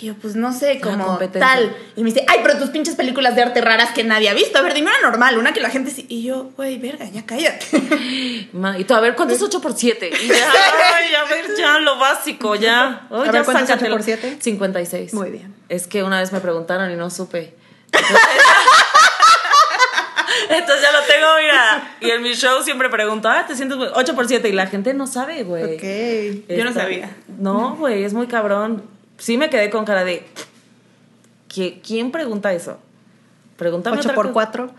Y 0.00 0.06
yo, 0.06 0.14
pues 0.14 0.34
no 0.34 0.52
sé, 0.52 0.74
La 0.74 0.80
como 0.80 1.18
tal. 1.18 1.76
Y 1.94 2.02
me 2.02 2.10
dice, 2.10 2.24
ay, 2.26 2.40
pero 2.42 2.58
tus 2.58 2.70
pinches 2.70 2.96
películas 2.96 3.36
de 3.36 3.42
arte 3.42 3.60
raras 3.60 3.92
que 3.92 4.02
nadie 4.02 4.28
ha 4.28 4.34
visto. 4.34 4.58
A 4.58 4.62
ver, 4.62 4.74
dime 4.74 4.90
una 4.90 5.08
normal, 5.08 5.38
una 5.38 5.52
que 5.52 5.60
la 5.60 5.70
gente 5.70 5.92
sí. 5.92 6.04
Y 6.08 6.24
yo, 6.24 6.50
güey, 6.56 6.78
verga, 6.78 7.08
ya 7.08 7.24
cállate. 7.24 8.48
Ma, 8.52 8.76
Y 8.76 8.84
tú, 8.84 8.94
a 8.94 9.00
ver, 9.00 9.14
¿cuánto 9.14 9.34
es 9.34 9.42
8 9.42 9.60
por 9.60 9.76
7? 9.76 10.10
Y 10.10 10.28
ya, 10.28 10.34
ay, 10.96 11.14
a 11.14 11.24
ver, 11.28 11.46
ya, 11.56 11.78
lo 11.78 11.96
básico, 11.98 12.56
ya. 12.56 13.06
A 13.08 13.24
ya 13.24 13.30
ver, 13.30 13.44
¿cuánto 13.44 13.62
es 13.62 13.68
sácatelo. 13.68 13.94
8 13.94 13.96
por 13.96 14.02
7? 14.02 14.38
56. 14.40 15.14
Muy 15.14 15.30
bien. 15.30 15.54
Es 15.68 15.86
que 15.86 16.02
una 16.02 16.18
vez 16.18 16.32
me 16.32 16.40
preguntaron 16.40 16.90
y 16.90 16.96
no 16.96 17.08
supe. 17.08 17.54
Entonces 20.50 20.82
ya 20.82 20.92
lo 20.92 21.02
tengo, 21.06 21.26
mira. 21.40 21.96
Y 22.00 22.10
en 22.10 22.22
mi 22.22 22.34
show 22.34 22.62
siempre 22.64 22.88
pregunto, 22.88 23.28
ah, 23.28 23.44
te 23.46 23.54
sientes 23.54 23.78
8 23.78 24.14
por 24.16 24.26
7 24.26 24.48
y 24.48 24.52
la 24.52 24.66
gente 24.66 24.92
no 24.92 25.06
sabe, 25.06 25.44
güey. 25.44 25.76
Ok. 25.76 26.48
Yo 26.48 26.64
no 26.64 26.72
sabía. 26.72 27.16
No, 27.38 27.76
güey, 27.76 28.02
es 28.02 28.12
muy 28.12 28.26
cabrón. 28.26 28.93
Sí 29.18 29.36
me 29.36 29.50
quedé 29.50 29.70
con 29.70 29.84
cara 29.84 30.04
de. 30.04 30.26
¿qui- 31.48 31.80
¿Quién 31.86 32.10
pregunta 32.10 32.52
eso? 32.52 32.78
Pregúntame 33.56 33.98
8 33.98 34.08
otra 34.08 34.14
por 34.14 34.32
cosa. 34.32 34.50
4. 34.52 34.74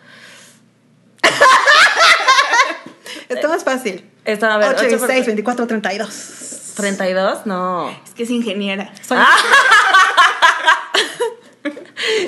Esto 3.30 3.48
más 3.50 3.64
fácil. 3.64 4.10
Esta, 4.26 4.54
a 4.54 4.58
ver, 4.58 4.70
8 4.76 4.84
8 4.86 4.96
y 4.96 4.98
por 4.98 5.08
6, 5.08 5.26
24, 5.26 5.68
32. 5.68 6.74
32, 6.76 7.46
no. 7.46 7.90
Es 7.90 8.14
que 8.14 8.24
es 8.24 8.30
ingeniera. 8.30 8.92
Soy 9.02 9.18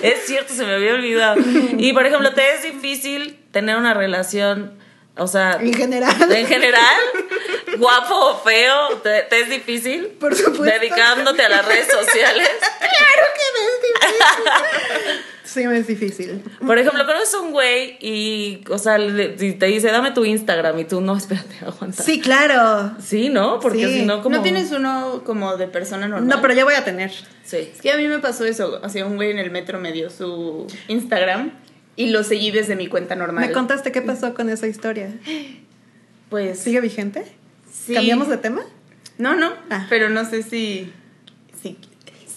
Es 0.01 0.25
cierto, 0.25 0.53
se 0.53 0.65
me 0.65 0.73
había 0.73 0.93
olvidado. 0.93 1.37
Y 1.77 1.93
por 1.93 2.05
ejemplo, 2.05 2.33
¿te 2.33 2.55
es 2.55 2.63
difícil 2.63 3.39
tener 3.51 3.77
una 3.77 3.93
relación, 3.93 4.73
o 5.17 5.27
sea, 5.27 5.57
en 5.61 5.73
general. 5.73 6.15
en 6.31 6.47
general, 6.47 6.95
guapo 7.77 8.15
o 8.15 8.37
feo? 8.39 8.97
¿Te, 9.03 9.21
te 9.23 9.41
es 9.41 9.49
difícil? 9.49 10.07
Por 10.19 10.35
supuesto. 10.35 10.63
Dedicándote 10.63 11.43
a 11.43 11.49
las 11.49 11.65
redes 11.65 11.87
sociales. 11.87 12.49
Claro 12.97 13.27
que 13.35 13.45
me 13.53 13.65
es 13.65 13.81
difícil. 13.83 15.23
Sí, 15.43 15.67
me 15.67 15.77
es 15.77 15.87
difícil. 15.87 16.43
Por 16.65 16.77
ejemplo, 16.77 17.05
conoces 17.05 17.33
a 17.35 17.39
un 17.39 17.51
güey 17.51 17.97
y, 18.01 18.63
o 18.69 18.77
sea, 18.77 18.97
le- 18.97 19.37
si 19.37 19.53
te 19.53 19.67
dice, 19.67 19.87
dame 19.87 20.11
tu 20.11 20.25
Instagram 20.25 20.77
y 20.79 20.85
tú, 20.85 20.99
no, 21.01 21.15
espérate, 21.15 21.55
aguanta. 21.65 22.03
Sí, 22.03 22.19
claro. 22.19 22.91
Sí, 23.01 23.29
¿no? 23.29 23.59
Porque 23.59 23.87
Sí. 23.87 23.93
si 23.99 24.05
no, 24.05 24.21
como. 24.21 24.37
¿No 24.37 24.43
tienes 24.43 24.71
uno 24.71 25.21
como 25.25 25.55
de 25.57 25.67
persona 25.67 26.07
normal? 26.07 26.27
No, 26.27 26.41
pero 26.41 26.53
ya 26.53 26.63
voy 26.65 26.73
a 26.75 26.83
tener. 26.83 27.11
Sí. 27.43 27.69
Es 27.73 27.81
que 27.81 27.91
a 27.91 27.97
mí 27.97 28.07
me 28.07 28.19
pasó 28.19 28.45
eso. 28.45 28.79
O 28.83 28.89
sea, 28.89 29.05
un 29.05 29.15
güey 29.15 29.31
en 29.31 29.39
el 29.39 29.51
metro 29.51 29.79
me 29.79 29.91
dio 29.93 30.09
su 30.09 30.67
Instagram 30.89 31.51
y 31.95 32.09
lo 32.09 32.23
seguí 32.23 32.51
desde 32.51 32.75
mi 32.75 32.87
cuenta 32.87 33.15
normal. 33.15 33.47
¿Me 33.47 33.53
contaste 33.53 33.91
qué 33.91 34.01
pasó 34.01 34.33
con 34.33 34.49
esa 34.49 34.67
historia? 34.67 35.11
Pues 36.29 36.59
¿Sigue 36.59 36.81
vigente? 36.81 37.23
Sí. 37.71 37.93
¿Cambiamos 37.93 38.27
de 38.29 38.37
tema? 38.37 38.61
No, 39.17 39.35
no. 39.35 39.53
Ah. 39.69 39.85
Pero 39.89 40.09
no 40.09 40.25
sé 40.25 40.43
si, 40.43 40.93
si. 41.61 41.77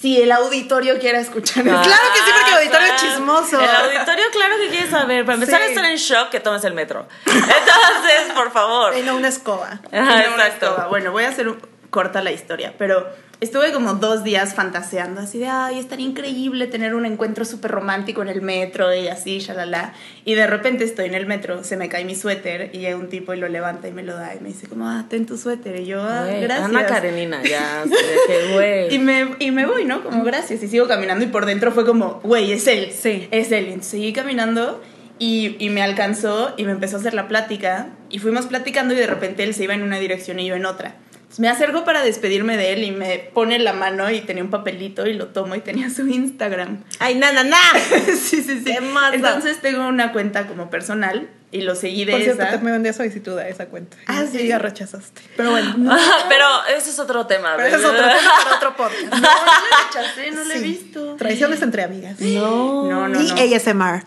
si 0.00 0.20
el 0.22 0.32
auditorio 0.32 0.98
quiera 0.98 1.20
escuchar 1.20 1.64
Ah, 1.68 1.70
eso. 1.72 1.82
Claro 1.82 2.02
que 2.14 2.20
sí, 2.20 2.30
porque 2.34 2.50
el 2.50 2.56
auditorio 2.58 2.86
es 2.94 3.00
chismoso. 3.02 3.60
El 3.60 3.68
auditorio, 3.76 4.24
claro 4.32 4.54
que 4.58 4.68
quiere 4.68 4.90
saber. 4.90 5.24
Para 5.26 5.34
empezar 5.34 5.60
Sí. 5.60 5.66
a 5.66 5.68
estar 5.68 5.84
en 5.84 5.96
shock, 5.96 6.30
que 6.30 6.40
tomes 6.40 6.64
el 6.64 6.74
metro. 6.74 7.06
Entonces, 7.26 8.32
por 8.34 8.50
favor. 8.52 8.96
No 9.04 9.16
una 9.16 9.28
escoba. 9.28 9.80
Ajá, 9.92 10.02
una 10.02 10.20
exacto. 10.46 10.66
escoba. 10.66 10.86
Bueno, 10.88 11.12
voy 11.12 11.24
a 11.24 11.28
hacer 11.28 11.48
un- 11.48 11.60
corta 11.90 12.22
la 12.22 12.30
historia, 12.32 12.74
pero 12.78 13.06
estuve 13.40 13.72
como 13.72 13.94
dos 13.94 14.22
días 14.22 14.54
fantaseando 14.54 15.22
así 15.22 15.38
de, 15.38 15.48
ay, 15.48 15.78
estaría 15.78 16.06
increíble 16.06 16.66
tener 16.66 16.94
un 16.94 17.06
encuentro 17.06 17.44
súper 17.44 17.70
romántico 17.70 18.22
en 18.22 18.28
el 18.28 18.42
metro 18.42 18.94
y 18.94 19.08
así, 19.08 19.38
shalala. 19.38 19.94
Y 20.24 20.34
de 20.34 20.46
repente 20.46 20.84
estoy 20.84 21.06
en 21.06 21.14
el 21.14 21.26
metro, 21.26 21.64
se 21.64 21.76
me 21.76 21.88
cae 21.88 22.04
mi 22.04 22.14
suéter 22.14 22.70
y 22.72 22.78
llega 22.78 22.96
un 22.96 23.08
tipo 23.08 23.32
y 23.32 23.38
lo 23.38 23.48
levanta 23.48 23.88
y 23.88 23.92
me 23.92 24.02
lo 24.02 24.14
da 24.14 24.34
y 24.34 24.40
me 24.40 24.48
dice 24.48 24.68
como, 24.68 24.88
ah, 24.88 25.06
ten 25.08 25.26
tu 25.26 25.38
suéter. 25.38 25.80
Y 25.80 25.86
yo, 25.86 26.02
ah, 26.02 26.26
Güey, 26.26 26.42
gracias. 26.42 26.68
Ana 26.68 26.86
Karenina, 26.86 27.42
ya. 27.42 27.84
güey. 28.52 28.94
Y 28.94 28.98
me, 28.98 29.36
y 29.38 29.50
me 29.50 29.66
voy, 29.66 29.84
¿no? 29.84 30.04
Como 30.04 30.22
gracias. 30.22 30.62
Y 30.62 30.68
sigo 30.68 30.86
caminando 30.86 31.24
y 31.24 31.28
por 31.28 31.46
dentro 31.46 31.72
fue 31.72 31.86
como, 31.86 32.20
güey, 32.22 32.52
es 32.52 32.66
él. 32.66 32.92
Sí. 32.92 33.26
Es 33.30 33.50
él. 33.52 33.66
Entonces 33.66 33.90
seguí 33.90 34.12
caminando 34.12 34.82
y, 35.18 35.56
y 35.58 35.70
me 35.70 35.82
alcanzó 35.82 36.52
y 36.58 36.64
me 36.64 36.72
empezó 36.72 36.96
a 36.96 37.00
hacer 37.00 37.14
la 37.14 37.26
plática. 37.26 37.88
Y 38.10 38.18
fuimos 38.18 38.46
platicando 38.46 38.92
y 38.92 38.98
de 38.98 39.06
repente 39.06 39.44
él 39.44 39.54
se 39.54 39.64
iba 39.64 39.74
en 39.74 39.82
una 39.82 39.98
dirección 39.98 40.38
y 40.40 40.46
yo 40.46 40.56
en 40.56 40.66
otra. 40.66 40.96
Entonces 41.30 41.38
me 41.42 41.48
acerco 41.48 41.84
para 41.84 42.02
despedirme 42.02 42.56
de 42.56 42.72
él 42.72 42.82
y 42.82 42.90
me 42.90 43.18
pone 43.32 43.60
la 43.60 43.72
mano 43.72 44.10
y 44.10 44.20
tenía 44.20 44.42
un 44.42 44.50
papelito 44.50 45.06
y 45.06 45.12
lo 45.14 45.28
tomo 45.28 45.54
y 45.54 45.60
tenía 45.60 45.88
su 45.88 46.04
Instagram. 46.08 46.82
Ay, 46.98 47.14
na, 47.14 47.30
na, 47.30 47.44
na. 47.44 47.56
sí, 48.06 48.42
sí, 48.42 48.62
sí. 48.64 48.74
Entonces 49.12 49.60
tengo 49.60 49.86
una 49.86 50.10
cuenta 50.10 50.48
como 50.48 50.70
personal 50.70 51.30
y 51.52 51.60
lo 51.60 51.76
seguí 51.76 52.04
de 52.04 52.12
Por 52.14 52.22
cierto, 52.22 52.42
esa. 52.42 52.50
te 52.50 52.58
me 52.64 52.72
vendí 52.72 52.92
solicitud 52.92 53.38
a 53.38 53.46
esa 53.46 53.66
cuenta. 53.66 53.96
Ah, 54.08 54.24
Y 54.24 54.38
sí. 54.38 54.46
ya 54.48 54.58
rechazaste. 54.58 55.22
Pero 55.36 55.52
bueno. 55.52 55.96
Pero 56.28 56.46
ese 56.76 56.90
es 56.90 56.98
otro 56.98 57.24
tema. 57.28 57.54
Pero 57.56 57.68
ese 57.68 57.76
es 57.76 57.84
otro 57.84 58.02
tema 58.02 58.30
para 58.42 58.56
otro 58.56 58.76
podcast. 58.76 59.04
No, 59.04 59.18
no 59.20 59.20
la 59.20 59.84
rechacé, 59.86 60.30
no 60.32 60.42
la 60.42 60.54
he 60.54 60.58
Sí. 60.58 60.64
visto. 60.64 61.14
Traiciones 61.14 61.62
entre 61.62 61.84
amigas. 61.84 62.20
No. 62.20 62.86
No, 62.90 63.06
no, 63.08 63.20
y 63.20 63.28
no. 63.28 63.56
ASMR. 63.56 64.02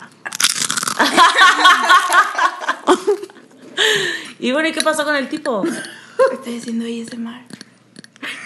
Y 4.40 4.52
bueno, 4.52 4.68
¿y 4.68 4.72
qué 4.72 4.82
pasó 4.82 5.04
con 5.04 5.16
el 5.16 5.28
tipo? 5.28 5.64
Estoy 6.32 6.58
haciendo 6.58 6.84
ASMR. 6.84 7.42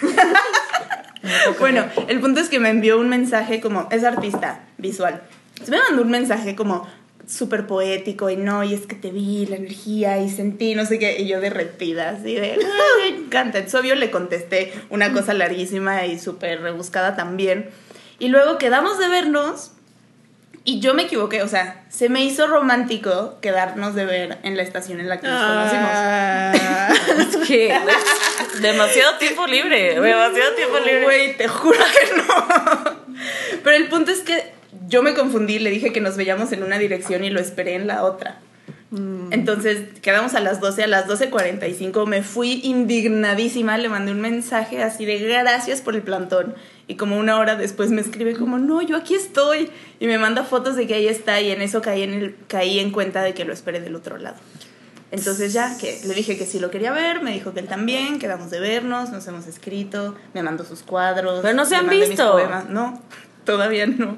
bueno, 1.59 1.85
el 2.07 2.19
punto 2.19 2.39
es 2.39 2.49
que 2.49 2.59
me 2.59 2.69
envió 2.69 2.99
un 2.99 3.09
mensaje 3.09 3.61
como, 3.61 3.87
es 3.91 4.03
artista 4.03 4.67
visual. 4.77 5.21
Entonces 5.53 5.69
me 5.69 5.81
mandó 5.81 6.03
un 6.03 6.11
mensaje 6.11 6.55
como 6.55 6.87
súper 7.27 7.67
poético 7.67 8.29
y 8.29 8.37
no, 8.37 8.63
y 8.63 8.73
es 8.73 8.87
que 8.87 8.95
te 8.95 9.11
vi, 9.11 9.45
la 9.45 9.57
energía 9.57 10.17
y 10.17 10.29
sentí, 10.29 10.73
no 10.73 10.85
sé 10.85 10.97
qué, 10.97 11.21
y 11.21 11.27
yo 11.27 11.39
derretida, 11.39 12.09
así 12.09 12.35
de, 12.35 12.53
"Ah, 12.63 13.01
me 13.03 13.17
encanta. 13.17 13.59
Entonces 13.59 13.79
obvio 13.79 13.95
le 13.95 14.09
contesté 14.09 14.73
una 14.89 15.13
cosa 15.13 15.33
larguísima 15.33 16.05
y 16.05 16.17
súper 16.19 16.61
rebuscada 16.61 17.15
también. 17.15 17.69
Y 18.17 18.29
luego 18.29 18.57
quedamos 18.57 18.97
de 18.97 19.07
vernos 19.09 19.71
y 20.65 20.79
yo 20.79 20.93
me 20.93 21.03
equivoqué, 21.03 21.41
o 21.41 21.47
sea, 21.47 21.83
se 21.89 22.09
me 22.09 22.23
hizo 22.23 22.47
romántico 22.47 23.39
quedarnos 23.41 23.95
de 23.95 24.05
ver 24.05 24.37
en 24.43 24.57
la 24.57 24.63
estación 24.63 24.99
en 24.99 25.09
la 25.09 25.19
que 25.19 25.27
nos 25.27 25.41
conocimos. 25.41 25.89
Ah. 25.91 26.53
Es 27.19 27.47
que 27.47 27.73
demasiado 28.61 29.17
tiempo 29.17 29.47
libre. 29.47 29.99
Demasiado 29.99 30.53
tiempo 30.55 30.79
libre. 30.79 31.03
Güey, 31.03 31.37
te 31.37 31.47
juro 31.47 31.77
que 31.77 32.17
no. 32.17 32.97
Pero 33.63 33.75
el 33.75 33.87
punto 33.87 34.11
es 34.11 34.21
que 34.21 34.53
yo 34.87 35.01
me 35.01 35.13
confundí, 35.13 35.59
le 35.59 35.69
dije 35.69 35.91
que 35.91 36.01
nos 36.01 36.17
veíamos 36.17 36.51
en 36.51 36.63
una 36.63 36.77
dirección 36.77 37.23
y 37.23 37.29
lo 37.29 37.39
esperé 37.39 37.75
en 37.75 37.87
la 37.87 38.03
otra. 38.03 38.39
Entonces 38.91 39.99
quedamos 40.01 40.33
a 40.33 40.39
las 40.39 40.59
12, 40.59 40.83
a 40.83 40.87
las 40.87 41.07
12.45 41.07 42.07
me 42.07 42.23
fui 42.23 42.61
indignadísima, 42.63 43.77
le 43.77 43.87
mandé 43.87 44.11
un 44.11 44.21
mensaje 44.21 44.81
así 44.81 45.05
de 45.05 45.19
gracias 45.19 45.81
por 45.81 45.95
el 45.95 46.01
plantón. 46.01 46.55
Y 46.87 46.95
como 46.95 47.19
una 47.19 47.37
hora 47.37 47.55
después 47.55 47.91
me 47.91 48.01
escribe 48.01 48.33
como, 48.35 48.57
no, 48.57 48.81
yo 48.81 48.97
aquí 48.97 49.13
estoy. 49.13 49.69
Y 49.99 50.07
me 50.07 50.17
manda 50.17 50.43
fotos 50.43 50.75
de 50.75 50.87
que 50.87 50.95
ahí 50.95 51.07
está 51.07 51.39
y 51.39 51.51
en 51.51 51.61
eso 51.61 51.83
caí 51.83 52.01
en, 52.01 52.13
el, 52.13 52.35
caí 52.47 52.79
en 52.79 52.91
cuenta 52.91 53.21
de 53.21 53.35
que 53.35 53.45
lo 53.45 53.53
esperé 53.53 53.79
del 53.79 53.95
otro 53.95 54.17
lado. 54.17 54.37
Entonces 55.11 55.53
ya, 55.53 55.77
que 55.77 55.99
le 56.05 56.13
dije 56.15 56.37
que 56.37 56.45
sí 56.45 56.59
lo 56.59 56.71
quería 56.71 56.91
ver, 56.91 57.21
me 57.21 57.31
dijo 57.31 57.53
que 57.53 57.59
él 57.59 57.67
también, 57.67 58.17
quedamos 58.17 58.49
de 58.49 58.59
vernos, 58.59 59.11
nos 59.11 59.27
hemos 59.27 59.45
escrito, 59.45 60.15
me 60.33 60.41
mandó 60.41 60.63
sus 60.63 60.81
cuadros. 60.81 61.41
Pero 61.41 61.53
no 61.55 61.65
se 61.65 61.75
han 61.75 61.89
visto. 61.89 62.39
No, 62.69 62.99
todavía 63.43 63.85
no. 63.85 64.17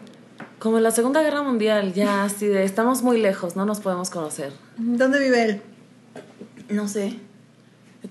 Como 0.60 0.78
en 0.78 0.84
la 0.84 0.92
Segunda 0.92 1.22
Guerra 1.22 1.42
Mundial, 1.42 1.94
ya 1.94 2.24
así 2.24 2.48
de 2.48 2.64
estamos 2.64 3.04
muy 3.04 3.20
lejos, 3.20 3.56
no 3.56 3.66
nos 3.66 3.80
podemos 3.80 4.10
conocer. 4.10 4.54
¿Dónde 4.78 5.20
vive 5.20 5.44
él? 5.44 5.62
No 6.70 6.88
sé. 6.88 7.20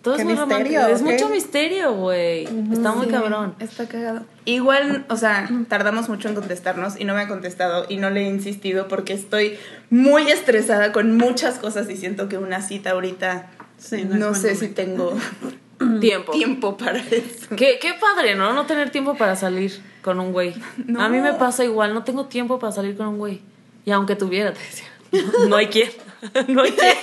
Todo 0.03 0.15
es 0.15 0.25
muy 0.25 0.35
misterio. 0.35 0.87
Es 0.87 1.03
mucho 1.03 1.29
misterio, 1.29 1.95
güey. 1.95 2.45
Está 2.73 2.93
muy 2.93 3.07
Sí, 3.07 3.13
cabrón. 3.13 3.55
Está 3.59 3.89
cagado. 3.89 4.23
Igual, 4.45 5.05
o 5.09 5.17
sea, 5.17 5.49
tardamos 5.69 6.09
mucho 6.09 6.29
en 6.29 6.37
contestarnos 6.37 6.99
y 6.99 7.05
no 7.05 7.15
me 7.15 7.23
ha 7.23 7.29
contestado 7.29 7.87
y 7.89 7.97
no 7.97 8.09
le 8.11 8.23
he 8.23 8.29
insistido 8.29 8.87
porque 8.87 9.13
estoy 9.13 9.59
muy 9.91 10.31
estresada 10.31 10.93
con 10.93 11.17
muchas 11.17 11.59
cosas 11.59 11.91
y 11.91 11.97
siento 11.97 12.29
que 12.29 12.39
una 12.39 12.63
cita 12.63 12.91
ahorita 12.91 13.51
Sí, 13.81 14.05
no 14.05 14.35
sé 14.35 14.55
si 14.57 14.69
tengo 14.69 15.15
Tiempo. 16.01 16.33
tiempo 16.33 16.77
para 16.77 16.99
eso. 16.99 17.57
Qué, 17.57 17.79
qué 17.81 17.95
padre, 17.95 18.35
¿no? 18.35 18.53
No 18.53 18.67
tener 18.67 18.91
tiempo 18.91 19.17
para 19.17 19.35
salir 19.37 19.81
con 20.03 20.21
un 20.21 20.33
güey. 20.33 20.55
No. 20.87 21.03
A 21.03 21.09
mí 21.09 21.19
me 21.19 21.33
pasa 21.35 21.65
igual, 21.65 21.95
no 21.95 22.05
tengo 22.05 22.27
tiempo 22.27 22.59
para 22.59 22.73
salir 22.73 22.97
con 22.97 23.07
un 23.09 23.19
güey. 23.19 23.41
Y 23.85 23.91
aunque 23.91 24.15
tuviera, 24.17 24.53
te 24.55 24.61
decía, 24.61 24.87
no, 25.13 25.47
no 25.47 25.57
hay 25.57 25.67
quien. 25.69 25.91
No 26.49 26.63
hay 26.63 26.73
quien. 26.73 26.95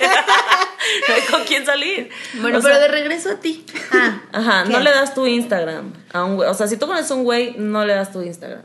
No 1.08 1.14
hay 1.14 1.20
con 1.30 1.42
quién 1.44 1.66
salir. 1.66 2.08
Bueno, 2.40 2.58
O 2.58 2.62
pero 2.62 2.74
sea, 2.76 2.82
de 2.82 2.88
regreso 2.88 3.30
a 3.32 3.40
ti. 3.40 3.64
Ah, 3.92 4.22
Ajá, 4.32 4.64
no 4.64 4.78
¿qué? 4.78 4.84
le 4.84 4.90
das 4.90 5.12
tu 5.12 5.26
Instagram 5.26 5.92
a 6.12 6.24
un 6.24 6.36
güey. 6.36 6.48
O 6.48 6.54
sea, 6.54 6.66
si 6.66 6.76
tú 6.78 6.86
conoces 6.86 7.10
un 7.10 7.24
güey, 7.24 7.56
no 7.58 7.84
le 7.84 7.94
das 7.94 8.10
tu 8.12 8.22
Instagram. 8.22 8.62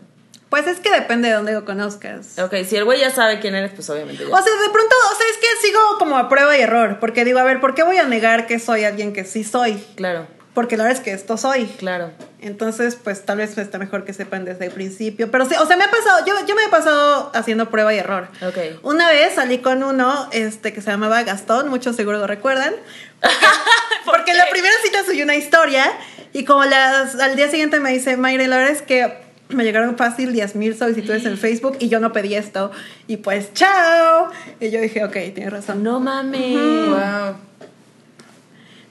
Pues 0.53 0.67
es 0.67 0.79
que 0.79 0.91
depende 0.91 1.29
de 1.29 1.33
dónde 1.33 1.51
lo 1.51 1.65
conozcas. 1.65 2.37
Ok, 2.37 2.53
si 2.63 2.75
el 2.75 2.83
güey 2.83 2.99
ya 2.99 3.09
sabe 3.09 3.39
quién 3.39 3.55
eres, 3.55 3.71
pues 3.73 3.89
obviamente 3.89 4.23
ya. 4.23 4.29
O 4.29 4.39
sea, 4.39 4.53
de 4.53 4.69
pronto, 4.69 4.95
o 5.11 5.15
sea, 5.17 5.25
es 5.31 5.37
que 5.37 5.67
sigo 5.67 5.79
como 5.97 6.15
a 6.15 6.29
prueba 6.29 6.55
y 6.55 6.61
error. 6.61 6.99
Porque 6.99 7.25
digo, 7.25 7.39
a 7.39 7.43
ver, 7.43 7.59
¿por 7.59 7.73
qué 7.73 7.81
voy 7.81 7.97
a 7.97 8.03
negar 8.03 8.45
que 8.45 8.59
soy 8.59 8.83
alguien 8.83 9.13
que 9.13 9.25
sí 9.25 9.43
soy? 9.43 9.83
claro. 9.95 10.27
porque 10.53 10.77
la 10.77 10.83
verdad 10.83 10.99
es 10.99 11.03
que 11.03 11.11
esto 11.11 11.37
soy. 11.37 11.65
Claro. 11.79 12.11
Entonces, 12.39 12.95
pues 13.03 13.25
tal 13.25 13.39
vez 13.39 13.57
está 13.57 13.79
mejor 13.79 14.05
que 14.05 14.13
sepan 14.13 14.45
desde 14.45 14.67
el 14.67 14.71
principio. 14.71 15.31
Pero 15.31 15.45
sí, 15.45 15.55
o 15.59 15.65
sea, 15.65 15.75
me 15.75 15.85
ha 15.85 15.89
pasado, 15.89 16.23
yo, 16.23 16.35
yo 16.45 16.53
me 16.53 16.65
he 16.65 16.69
pasado 16.69 17.31
haciendo 17.33 17.71
prueba 17.71 17.91
y 17.91 17.97
error. 17.97 18.27
Ok. 18.47 18.83
Una 18.83 19.09
vez 19.09 19.33
salí 19.33 19.57
con 19.57 19.81
uno 19.81 20.29
este, 20.33 20.71
que 20.71 20.81
se 20.81 20.91
llamaba 20.91 21.23
Gastón, 21.23 21.69
muchos 21.69 21.95
seguro 21.95 22.19
lo 22.19 22.27
recuerdan. 22.27 22.75
¿Por 24.05 24.17
Porque 24.17 24.35
la 24.35 24.45
primera 24.51 24.75
cita 24.83 25.03
subí 25.03 25.23
una 25.23 25.35
historia 25.35 25.91
y 26.31 26.45
como 26.45 26.63
las, 26.63 27.15
al 27.15 27.35
día 27.35 27.49
siguiente 27.49 27.79
me 27.79 27.91
dice, 27.91 28.17
Mayre, 28.17 28.47
la 28.47 28.57
verdad 28.57 28.73
es 28.73 28.83
que 28.83 29.22
me 29.49 29.63
llegaron 29.63 29.97
fácil 29.97 30.33
10 30.33 30.55
mil 30.55 30.75
solicitudes 30.77 31.25
en 31.25 31.37
Facebook 31.37 31.77
y 31.79 31.89
yo 31.89 31.99
no 31.99 32.11
pedí 32.11 32.35
esto. 32.35 32.71
Y 33.07 33.17
pues, 33.17 33.53
chao. 33.53 34.29
Y 34.59 34.69
yo 34.71 34.81
dije, 34.81 35.03
ok, 35.03 35.13
tienes 35.33 35.51
razón. 35.51 35.83
No 35.83 35.99
mames. 35.99 36.55
Wow. 36.55 37.35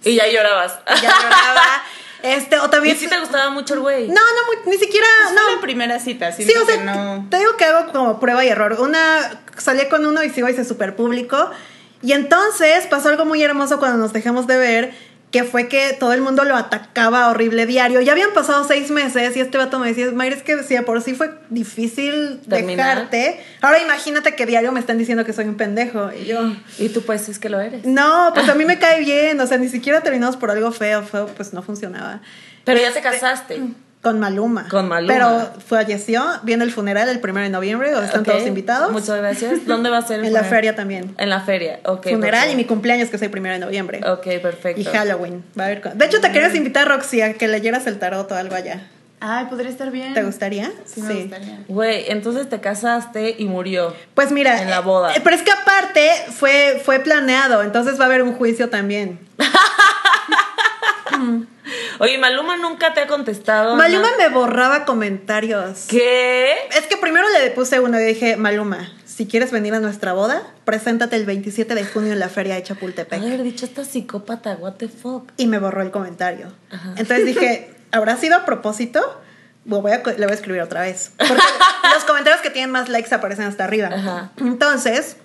Y 0.04 0.14
ya 0.16 0.26
llorabas. 0.28 0.78
Ya 0.86 1.02
lloraba. 1.22 1.62
Este, 2.22 2.56
o 2.60 2.66
¿Y 2.66 2.70
también... 2.70 2.96
si 2.96 3.08
te 3.08 3.18
gustaba 3.18 3.50
mucho 3.50 3.74
el 3.74 3.80
güey? 3.80 4.06
No, 4.08 4.14
no, 4.14 4.46
muy- 4.46 4.72
ni 4.72 4.78
siquiera... 4.78 5.06
Fue 5.24 5.34
no, 5.34 5.54
la 5.56 5.60
primera 5.60 5.98
cita, 5.98 6.30
Sí, 6.30 6.44
o 6.54 6.64
sea, 6.64 6.76
no. 6.84 7.26
te 7.28 7.38
digo 7.38 7.56
que 7.56 7.64
hago 7.64 7.90
como 7.92 8.20
prueba 8.20 8.44
y 8.44 8.48
error. 8.48 8.76
Una, 8.78 9.42
salí 9.58 9.88
con 9.88 10.06
uno 10.06 10.22
y 10.22 10.30
sigo 10.30 10.48
hice 10.48 10.64
súper 10.64 10.94
público. 10.94 11.50
Y 12.00 12.12
entonces 12.12 12.86
pasó 12.86 13.08
algo 13.08 13.24
muy 13.24 13.42
hermoso 13.42 13.78
cuando 13.80 13.98
nos 13.98 14.12
dejamos 14.12 14.46
de 14.46 14.56
ver, 14.56 14.94
que 15.32 15.44
fue 15.44 15.66
que 15.66 15.96
todo 15.98 16.12
el 16.12 16.20
mundo 16.20 16.44
lo 16.44 16.54
atacaba 16.54 17.28
horrible 17.28 17.64
diario. 17.64 18.02
Ya 18.02 18.12
habían 18.12 18.34
pasado 18.34 18.64
seis 18.64 18.90
meses 18.90 19.34
y 19.34 19.40
este 19.40 19.56
vato 19.56 19.78
me 19.78 19.88
decía, 19.88 20.12
Mayra, 20.12 20.36
es 20.36 20.42
que 20.42 20.62
si 20.62 20.74
de 20.74 20.82
por 20.82 21.00
sí 21.00 21.14
fue 21.14 21.30
difícil 21.48 22.38
Terminar. 22.48 23.08
dejarte, 23.08 23.40
ahora 23.62 23.80
imagínate 23.80 24.34
que 24.34 24.44
diario 24.44 24.72
me 24.72 24.80
están 24.80 24.98
diciendo 24.98 25.24
que 25.24 25.32
soy 25.32 25.46
un 25.46 25.56
pendejo. 25.56 26.10
Y 26.12 26.26
yo... 26.26 26.54
Y 26.78 26.90
tú 26.90 27.02
pues 27.02 27.30
es 27.30 27.38
que 27.38 27.48
lo 27.48 27.60
eres. 27.60 27.86
No, 27.86 28.30
pues 28.34 28.46
a 28.50 28.54
mí 28.54 28.66
me 28.66 28.78
cae 28.80 29.00
bien, 29.00 29.40
o 29.40 29.46
sea, 29.46 29.56
ni 29.56 29.70
siquiera 29.70 30.02
terminamos 30.02 30.36
por 30.36 30.50
algo 30.50 30.70
feo, 30.70 31.02
feo, 31.02 31.26
pues 31.28 31.54
no 31.54 31.62
funcionaba. 31.62 32.20
Pero 32.64 32.78
ya 32.78 32.92
te 32.92 33.00
casaste. 33.00 33.58
Con 34.02 34.18
Maluma. 34.18 34.66
Con 34.68 34.88
Maluma. 34.88 35.14
Pero 35.14 35.50
falleció, 35.64 36.24
viene 36.42 36.64
el 36.64 36.72
funeral 36.72 37.08
el 37.08 37.20
primero 37.20 37.44
de 37.44 37.50
noviembre, 37.50 37.92
donde 37.92 38.06
están 38.08 38.24
todos 38.24 38.44
invitados. 38.46 38.90
Muchas 38.90 39.16
gracias. 39.18 39.64
¿Dónde 39.64 39.90
va 39.90 39.98
a 39.98 40.02
ser 40.02 40.18
el 40.18 40.26
En 40.26 40.32
la 40.32 40.42
feria 40.42 40.74
también. 40.74 41.14
En 41.18 41.30
la 41.30 41.40
feria, 41.40 41.78
ok. 41.84 42.08
funeral 42.10 42.50
y 42.50 42.56
mi 42.56 42.64
cumpleaños, 42.64 43.10
que 43.10 43.16
es 43.16 43.22
el 43.22 43.30
primero 43.30 43.52
de 43.54 43.60
noviembre. 43.60 44.00
Ok, 44.04 44.24
perfecto. 44.42 44.80
Y 44.80 44.84
Halloween. 44.84 45.44
Va 45.58 45.64
a 45.64 45.66
haber 45.66 45.82
De 45.94 46.04
hecho, 46.04 46.20
te 46.20 46.32
querías 46.32 46.52
invitar, 46.56 46.88
Roxy, 46.88 47.20
a 47.22 47.34
que 47.34 47.46
leyeras 47.46 47.86
el 47.86 48.00
tarot 48.00 48.30
o 48.32 48.34
algo 48.34 48.56
allá. 48.56 48.88
Ay, 49.20 49.44
podría 49.44 49.70
estar 49.70 49.92
bien. 49.92 50.14
¿Te 50.14 50.24
gustaría? 50.24 50.72
Sí, 50.84 51.00
me 51.00 51.14
gustaría. 51.14 51.60
Güey, 51.68 52.06
entonces 52.08 52.48
te 52.48 52.60
casaste 52.60 53.36
y 53.38 53.44
murió. 53.44 53.94
Pues 54.14 54.32
mira. 54.32 54.60
En 54.62 54.68
la 54.68 54.80
boda. 54.80 55.14
eh, 55.14 55.20
Pero 55.22 55.36
es 55.36 55.42
que 55.42 55.52
aparte 55.52 56.10
fue, 56.32 56.82
fue 56.84 56.98
planeado, 56.98 57.62
entonces 57.62 58.00
va 58.00 58.02
a 58.02 58.06
haber 58.08 58.24
un 58.24 58.32
juicio 58.34 58.68
también. 58.68 59.20
Oye, 62.02 62.18
Maluma 62.18 62.56
nunca 62.56 62.94
te 62.94 63.00
ha 63.00 63.06
contestado. 63.06 63.76
Maluma 63.76 64.08
me 64.18 64.28
borraba 64.28 64.84
comentarios. 64.84 65.86
¿Qué? 65.88 66.52
Es 66.76 66.88
que 66.88 66.96
primero 66.96 67.28
le 67.28 67.52
puse 67.52 67.78
uno 67.78 68.00
y 68.00 68.02
dije, 68.02 68.36
Maluma, 68.36 68.92
si 69.04 69.28
quieres 69.28 69.52
venir 69.52 69.72
a 69.72 69.78
nuestra 69.78 70.12
boda, 70.12 70.42
preséntate 70.64 71.14
el 71.14 71.26
27 71.26 71.76
de 71.76 71.84
junio 71.84 72.12
en 72.12 72.18
la 72.18 72.28
feria 72.28 72.56
de 72.56 72.64
Chapultepec. 72.64 73.22
Haber 73.22 73.44
dicho 73.44 73.64
esta 73.66 73.84
psicópata, 73.84 74.56
what 74.56 74.72
the 74.78 74.88
fuck. 74.88 75.30
y 75.36 75.46
me 75.46 75.60
borró 75.60 75.80
el 75.80 75.92
comentario. 75.92 76.48
Entonces 76.96 77.24
dije, 77.24 77.72
¿habrá 77.92 78.16
sido 78.16 78.34
a 78.34 78.44
propósito? 78.44 79.22
Bueno, 79.64 79.82
voy 79.82 79.92
a, 79.92 79.98
le 79.98 80.26
voy 80.26 80.32
a 80.32 80.34
escribir 80.34 80.60
otra 80.60 80.80
vez. 80.80 81.12
Porque 81.16 81.34
los 81.94 82.02
comentarios 82.02 82.42
que 82.42 82.50
tienen 82.50 82.72
más 82.72 82.88
likes 82.88 83.14
aparecen 83.14 83.44
hasta 83.44 83.62
arriba. 83.62 83.90
Ajá. 83.94 84.32
Entonces, 84.38 85.18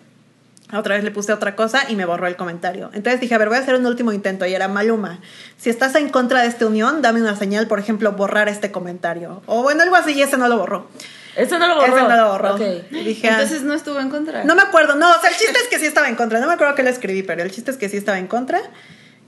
otra 0.73 0.95
vez 0.95 1.03
le 1.03 1.11
puse 1.11 1.31
otra 1.31 1.55
cosa 1.55 1.89
y 1.89 1.95
me 1.95 2.05
borró 2.05 2.27
el 2.27 2.35
comentario. 2.35 2.89
Entonces 2.93 3.21
dije, 3.21 3.33
a 3.35 3.37
ver, 3.37 3.47
voy 3.47 3.57
a 3.57 3.61
hacer 3.61 3.75
un 3.75 3.85
último 3.85 4.11
intento. 4.11 4.45
Y 4.45 4.53
era 4.53 4.67
Maluma. 4.67 5.19
Si 5.57 5.69
estás 5.69 5.95
en 5.95 6.09
contra 6.09 6.41
de 6.41 6.47
esta 6.47 6.65
unión, 6.65 7.01
dame 7.01 7.21
una 7.21 7.35
señal, 7.35 7.67
por 7.67 7.79
ejemplo, 7.79 8.11
borrar 8.11 8.49
este 8.49 8.71
comentario. 8.71 9.41
O 9.45 9.63
bueno, 9.63 9.83
algo 9.83 9.95
así, 9.95 10.11
y 10.11 10.21
ese 10.21 10.37
no 10.37 10.47
lo 10.49 10.57
borró. 10.57 10.87
Ese 11.37 11.57
no 11.57 11.67
lo 11.67 11.75
borró. 11.75 11.95
Ese 11.95 12.07
no 12.07 12.17
lo 12.17 12.31
borró. 12.31 12.55
Ok. 12.55 12.61
Y 12.91 13.03
dije, 13.03 13.29
ah, 13.29 13.33
Entonces 13.33 13.61
no 13.63 13.73
estuvo 13.73 13.99
en 13.99 14.09
contra. 14.09 14.43
no 14.43 14.55
me 14.55 14.63
acuerdo, 14.63 14.95
no, 14.95 15.09
o 15.09 15.21
sea, 15.21 15.29
el 15.29 15.35
chiste 15.37 15.57
es 15.57 15.67
que 15.69 15.79
sí 15.79 15.85
estaba 15.85 16.09
en 16.09 16.15
contra. 16.15 16.39
No 16.39 16.47
me 16.47 16.53
acuerdo 16.53 16.75
que 16.75 16.83
lo 16.83 16.89
escribí, 16.89 17.23
pero 17.23 17.43
el 17.43 17.51
chiste 17.51 17.71
es 17.71 17.77
que 17.77 17.87
sí 17.87 17.97
estaba 17.97 18.17
en 18.17 18.27
contra. 18.27 18.59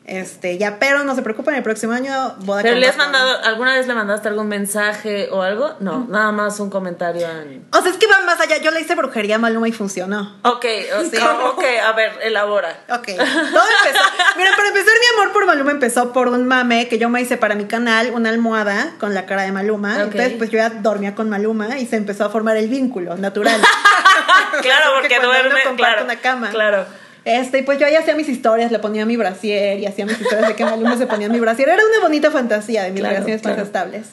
Este, 0.09 0.57
ya, 0.57 0.79
pero 0.79 1.03
no 1.03 1.13
se 1.15 1.21
preocupen, 1.21 1.53
el 1.53 1.61
próximo 1.61 1.93
año 1.93 2.35
boda 2.39 2.63
¿Pero 2.63 2.77
le 2.77 2.87
has 2.87 2.97
mandado, 2.97 3.43
alguna 3.43 3.75
vez 3.75 3.85
le 3.85 3.93
mandaste 3.93 4.27
algún 4.27 4.47
mensaje 4.47 5.29
o 5.31 5.43
algo? 5.43 5.75
No, 5.79 6.07
nada 6.09 6.31
más 6.31 6.59
un 6.59 6.71
comentario 6.71 7.27
en... 7.29 7.67
O 7.71 7.81
sea, 7.81 7.91
es 7.91 7.97
que 7.97 8.07
va 8.07 8.19
más 8.25 8.41
allá. 8.41 8.57
Yo 8.57 8.71
le 8.71 8.81
hice 8.81 8.95
brujería 8.95 9.35
a 9.35 9.37
Maluma 9.37 9.67
y 9.67 9.71
funcionó. 9.71 10.35
Ok, 10.43 10.65
o 10.99 11.03
sea, 11.09 11.33
ok, 11.49 11.63
a 11.85 11.91
ver, 11.91 12.11
elabora. 12.23 12.69
Ok, 12.89 13.05
todo 13.05 13.17
empezó. 13.17 14.03
Mira, 14.35 14.51
para 14.55 14.69
empezar, 14.69 14.93
mi 14.99 15.19
amor 15.19 15.33
por 15.33 15.45
Maluma 15.45 15.71
empezó 15.71 16.11
por 16.11 16.27
un 16.27 16.47
mame 16.47 16.87
que 16.87 16.97
yo 16.97 17.09
me 17.09 17.21
hice 17.21 17.37
para 17.37 17.53
mi 17.53 17.65
canal, 17.65 18.11
una 18.13 18.29
almohada 18.29 18.93
con 18.99 19.13
la 19.13 19.27
cara 19.27 19.43
de 19.43 19.51
Maluma. 19.51 19.93
Ok. 19.93 20.01
Entonces, 20.05 20.33
pues 20.37 20.49
yo 20.49 20.57
ya 20.57 20.69
dormía 20.69 21.13
con 21.13 21.29
Maluma 21.29 21.77
y 21.77 21.85
se 21.85 21.97
empezó 21.97 22.25
a 22.25 22.29
formar 22.29 22.57
el 22.57 22.67
vínculo 22.67 23.15
natural. 23.15 23.61
claro, 24.61 24.91
porque 24.99 25.19
duerme, 25.19 25.61
claro, 25.75 26.03
una 26.03 26.15
cama. 26.15 26.49
claro. 26.49 26.85
Este, 27.29 27.59
y 27.59 27.61
pues 27.61 27.77
yo 27.79 27.85
ahí 27.85 27.95
hacía 27.95 28.15
mis 28.15 28.27
historias, 28.27 28.71
le 28.71 28.79
ponía 28.79 29.05
mi 29.05 29.15
brasier 29.15 29.77
y 29.79 29.85
hacía 29.85 30.05
mis 30.05 30.19
historias 30.19 30.47
de 30.47 30.55
que 30.55 30.65
Maluma 30.65 30.97
se 30.97 31.05
ponía 31.05 31.29
mi 31.29 31.39
brasier. 31.39 31.69
Era 31.69 31.83
una 31.85 31.99
bonita 32.01 32.31
fantasía 32.31 32.83
de 32.83 32.91
mis 32.91 33.01
Claro, 33.01 33.13
relaciones 33.13 33.41
claro. 33.43 33.57
más 33.57 33.65
estables. 33.67 34.07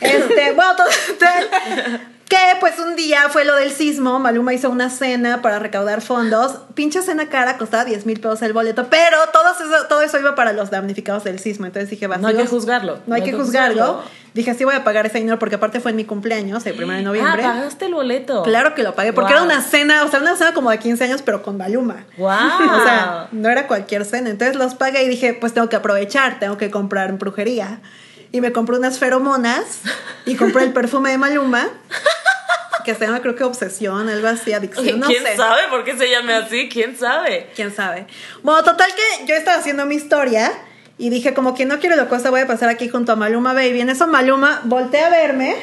Este, 0.00 0.52
bueno, 0.52 0.72
total, 1.08 1.48
que 2.28 2.36
pues 2.60 2.78
un 2.78 2.94
día 2.94 3.28
fue 3.30 3.44
lo 3.44 3.56
del 3.56 3.72
sismo, 3.72 4.18
Maluma 4.18 4.52
hizo 4.52 4.68
una 4.68 4.90
cena 4.90 5.40
para 5.40 5.58
recaudar 5.58 6.02
fondos, 6.02 6.58
pinche 6.74 7.00
cena 7.02 7.28
cara, 7.28 7.56
costaba 7.56 7.84
10 7.84 8.04
mil 8.06 8.20
pesos 8.20 8.42
el 8.42 8.52
boleto, 8.52 8.86
pero 8.90 9.16
todo 9.32 9.44
eso, 9.52 9.86
todo 9.88 10.02
eso 10.02 10.18
iba 10.20 10.34
para 10.34 10.52
los 10.52 10.70
damnificados 10.70 11.24
del 11.24 11.38
sismo, 11.38 11.66
entonces 11.66 11.88
dije, 11.90 12.06
No 12.06 12.14
hay 12.14 12.20
que 12.20 12.42
vacíos, 12.42 12.48
juzgarlo. 12.50 12.98
No 13.06 13.14
hay 13.14 13.22
que 13.22 13.32
juzgarlo. 13.32 14.02
Dije, 14.34 14.54
sí 14.54 14.64
voy 14.64 14.74
a 14.74 14.84
pagar 14.84 15.06
ese 15.06 15.18
dinero 15.18 15.38
porque 15.38 15.54
aparte 15.56 15.80
fue 15.80 15.90
en 15.90 15.96
mi 15.96 16.04
cumpleaños, 16.04 16.64
el 16.66 16.80
1 16.84 16.92
de 16.92 17.02
noviembre. 17.02 17.42
Ah, 17.42 17.54
pagaste 17.54 17.86
el 17.86 17.94
boleto. 17.94 18.42
Claro 18.42 18.74
que 18.74 18.82
lo 18.82 18.94
pagué, 18.94 19.12
porque 19.12 19.32
Wow. 19.32 19.44
era 19.44 19.54
una 19.54 19.62
cena, 19.62 20.04
o 20.04 20.08
sea, 20.08 20.20
una 20.20 20.36
cena 20.36 20.52
como 20.52 20.70
de 20.70 20.78
15 20.78 21.04
años, 21.04 21.22
pero 21.22 21.42
con 21.42 21.56
Maluma. 21.56 22.04
Wow. 22.18 22.28
O 22.28 22.82
sea, 22.84 23.28
no 23.32 23.48
era 23.48 23.66
cualquier 23.66 24.04
cena. 24.04 24.28
Entonces 24.30 24.54
los 24.56 24.74
pagué 24.74 25.02
y 25.02 25.08
dije, 25.08 25.32
pues 25.34 25.54
tengo 25.54 25.68
que 25.70 25.76
aprovechar, 25.76 26.38
tengo 26.38 26.56
que 26.58 26.70
comprar 26.70 27.08
en 27.08 27.18
brujería. 27.18 27.80
Y 28.30 28.42
me 28.42 28.52
compré 28.52 28.76
unas 28.76 28.98
feromonas 28.98 29.80
y 30.26 30.36
compré 30.36 30.64
el 30.64 30.72
perfume 30.74 31.10
de 31.10 31.18
Maluma, 31.18 31.66
que 32.84 32.94
se 32.94 33.06
llama 33.06 33.20
creo 33.20 33.34
que 33.34 33.44
Obsesión, 33.44 34.08
algo 34.08 34.28
así, 34.28 34.52
adicción, 34.52 35.00
no 35.00 35.06
¿Quién 35.06 35.22
sé. 35.22 35.36
sabe 35.36 35.62
por 35.70 35.84
qué 35.84 35.96
se 35.96 36.10
llame 36.10 36.32
así? 36.34 36.68
¿Quién 36.68 36.96
sabe? 36.96 37.50
¿Quién 37.54 37.74
sabe? 37.74 38.06
Bueno, 38.42 38.62
total 38.64 38.88
que 38.94 39.26
yo 39.26 39.34
estaba 39.34 39.58
haciendo 39.58 39.86
mi 39.86 39.94
historia 39.94 40.50
y 40.98 41.10
dije, 41.10 41.34
como 41.34 41.54
que 41.54 41.64
no 41.64 41.78
quiero 41.78 41.96
lo 41.96 42.08
cosa, 42.08 42.30
voy 42.30 42.40
a 42.40 42.46
pasar 42.46 42.68
aquí 42.68 42.88
junto 42.88 43.12
a 43.12 43.16
Maluma 43.16 43.52
Baby. 43.54 43.80
En 43.80 43.90
eso 43.90 44.06
Maluma 44.06 44.62
voltea 44.64 45.06
a 45.06 45.10
verme. 45.10 45.56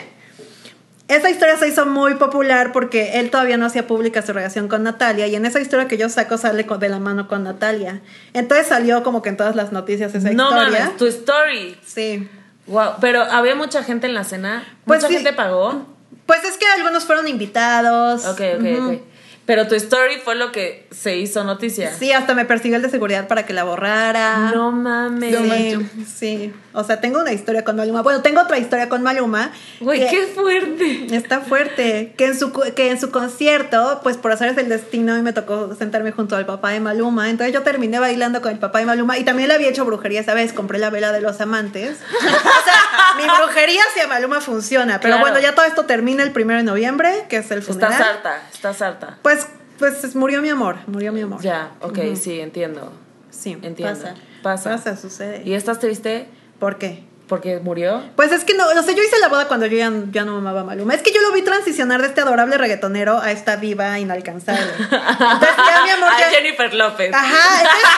Esa 1.08 1.30
historia 1.30 1.56
se 1.58 1.68
hizo 1.68 1.86
muy 1.86 2.16
popular 2.16 2.72
porque 2.72 3.20
él 3.20 3.30
todavía 3.30 3.58
no 3.58 3.68
hacía 3.68 3.86
pública 3.86 4.24
su 4.24 4.34
relación 4.34 4.68
con 4.68 4.82
Natalia 4.82 5.28
y 5.28 5.36
en 5.36 5.46
esa 5.46 5.60
historia 5.60 5.88
que 5.88 5.98
yo 5.98 6.10
saco 6.10 6.38
sale 6.40 6.64
de 6.64 6.90
la 6.90 6.98
mano 7.00 7.28
con 7.28 7.44
Natalia. 7.44 8.02
Entonces 8.34 8.66
salió 8.68 9.04
como 9.04 9.22
que 9.22 9.30
en 9.30 9.38
todas 9.38 9.56
las 9.56 9.72
noticias 9.72 10.16
esa 10.16 10.32
no 10.32 10.50
historia. 10.50 10.80
mames, 10.86 10.98
tu 10.98 11.06
story. 11.06 11.78
Sí. 11.86 12.28
Wow, 12.66 12.94
pero 13.02 13.22
había 13.22 13.54
mucha 13.54 13.84
gente 13.84 14.08
en 14.08 14.16
la 14.16 14.24
cena. 14.24 14.66
Pues 14.86 15.00
mucha 15.02 15.10
sí. 15.10 15.14
gente 15.16 15.34
pagó. 15.34 15.86
Pues 16.26 16.44
es 16.44 16.58
que 16.58 16.66
algunos 16.66 17.06
fueron 17.06 17.28
invitados. 17.28 18.26
Ok, 18.26 18.42
ok, 18.60 18.66
ok. 18.82 19.15
Pero 19.46 19.68
tu 19.68 19.76
story 19.76 20.16
fue 20.24 20.34
lo 20.36 20.52
que 20.52 20.88
se 20.92 21.18
hizo 21.18 21.44
noticia. 21.44 21.94
Sí, 21.94 22.12
hasta 22.12 22.34
me 22.34 22.46
persiguió 22.46 22.78
el 22.78 22.82
de 22.82 22.90
seguridad 22.90 23.28
para 23.28 23.46
que 23.46 23.54
la 23.54 23.64
borrara. 23.64 24.52
No 24.54 24.72
mames. 24.72 25.36
Sí, 25.36 26.06
sí. 26.18 26.54
O 26.74 26.84
sea, 26.84 27.00
tengo 27.00 27.20
una 27.22 27.32
historia 27.32 27.64
con 27.64 27.76
Maluma. 27.76 28.02
Bueno, 28.02 28.22
tengo 28.22 28.42
otra 28.42 28.58
historia 28.58 28.90
con 28.90 29.04
Maluma. 29.04 29.52
Güey, 29.80 30.10
qué 30.10 30.24
fuerte. 30.28 31.16
Está 31.16 31.42
fuerte. 31.42 32.14
Que 32.18 32.26
en, 32.26 32.40
su, 32.40 32.52
que 32.52 32.90
en 32.90 33.00
su 33.00 33.12
concierto, 33.12 34.00
pues 34.04 34.18
por 34.18 34.32
hacer 34.32 34.58
el 34.58 34.68
destino, 34.68 35.16
y 35.18 35.22
me 35.22 35.32
tocó 35.32 35.76
sentarme 35.76 36.12
junto 36.12 36.36
al 36.36 36.46
papá 36.48 36.72
de 36.72 36.80
Maluma. 36.80 37.30
Entonces 37.30 37.54
yo 37.54 37.62
terminé 37.62 38.00
bailando 38.00 38.42
con 38.42 38.52
el 38.52 38.58
papá 38.60 38.80
de 38.80 38.86
Maluma. 38.86 39.18
Y 39.20 39.24
también 39.26 39.48
le 39.48 39.54
había 39.56 39.70
hecho 39.70 39.86
brujería 39.86 40.22
esa 40.22 40.34
vez. 40.34 40.54
Compré 40.54 40.80
la 40.80 40.90
vela 40.90 41.12
de 41.12 41.22
los 41.22 41.40
amantes. 41.40 41.98
o 42.18 42.22
sea, 42.66 43.16
mi 43.18 43.24
brujería 43.38 43.82
hacia 43.92 44.08
Maluma 44.08 44.42
funciona. 44.42 45.00
Pero 45.00 45.18
Claro. 45.18 45.22
bueno, 45.22 45.40
ya 45.40 45.54
todo 45.54 45.66
esto 45.66 45.86
termina 45.86 46.24
el 46.24 46.32
primero 46.32 46.58
de 46.58 46.64
noviembre, 46.64 47.26
que 47.30 47.38
es 47.38 47.52
el 47.52 47.62
funeral. 47.62 47.92
Estás 47.94 48.08
harta, 48.08 48.42
estás 48.52 48.82
harta. 48.82 49.18
Pues, 49.22 49.35
pues 49.80 50.16
murió 50.16 50.42
mi 50.42 50.50
amor. 50.50 50.78
Murió 50.88 51.12
mi 51.12 51.22
amor. 51.22 51.42
Ya, 51.42 51.76
ok, 51.82 52.00
sí, 52.16 52.40
entiendo. 52.40 52.92
Sí, 53.30 53.58
Entiendo. 53.62 54.00
Pasa. 54.00 54.16
Pasa. 54.42 54.70
Pasa, 54.72 54.98
sucede. 54.98 55.42
¿Y 55.44 55.54
estás 55.54 55.80
triste 55.80 56.28
¿Por 56.60 56.78
qué? 56.78 57.04
Porque 57.28 57.60
murió? 57.60 58.04
Pues 58.16 58.32
es 58.32 58.44
que 58.44 58.54
no, 58.54 58.66
o 58.68 58.84
sea, 58.84 58.94
yo 58.96 59.02
hice 59.04 59.18
la 59.20 59.30
boda 59.30 59.48
cuando 59.48 59.66
yo 59.66 59.78
ya, 59.78 59.92
ya 60.12 60.26
no 60.26 60.34
mamaba 60.34 60.62
a 60.62 60.64
Maluma. 60.64 60.94
Es 60.94 61.02
que 61.02 61.12
yo 61.12 61.22
lo 61.22 61.32
vi 61.32 61.42
transicionar 61.42 62.02
de 62.02 62.08
este 62.08 62.22
adorable 62.22 62.58
reggaetonero 62.58 63.20
a 63.20 63.32
esta 63.32 63.56
viva 63.56 63.98
inalcanzable. 64.00 64.62
Entonces 64.80 65.56
ya 65.58 65.84
mi 65.84 65.90
amor 65.92 66.10
ya... 66.20 66.30
Jennifer 66.30 66.74
López. 66.74 67.14
Ajá, 67.14 67.62
entonces, 67.62 67.90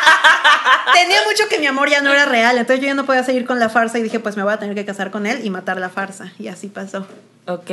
tenía 0.94 1.24
mucho 1.26 1.48
que 1.50 1.60
mi 1.60 1.68
amor 1.68 1.90
ya 1.90 2.02
no 2.02 2.12
era 2.12 2.26
real, 2.26 2.58
entonces 2.58 2.82
yo 2.82 2.88
ya 2.88 2.96
no 2.96 3.06
podía 3.06 3.24
seguir 3.24 3.46
con 3.46 3.60
la 3.60 3.70
farsa 3.70 4.00
y 4.00 4.04
dije, 4.04 4.20
pues 4.20 4.38
me 4.38 4.44
voy 4.44 4.54
a 4.54 4.58
tener 4.60 4.76
que 4.76 4.86
casar 4.86 5.12
con 5.12 5.26
él 5.26 5.42
y 5.44 5.50
matar 5.50 5.78
la 5.80 5.90
farsa. 5.90 6.32
Y 6.40 6.48
así 6.48 6.68
pasó. 6.68 7.06
Ok. 7.48 7.70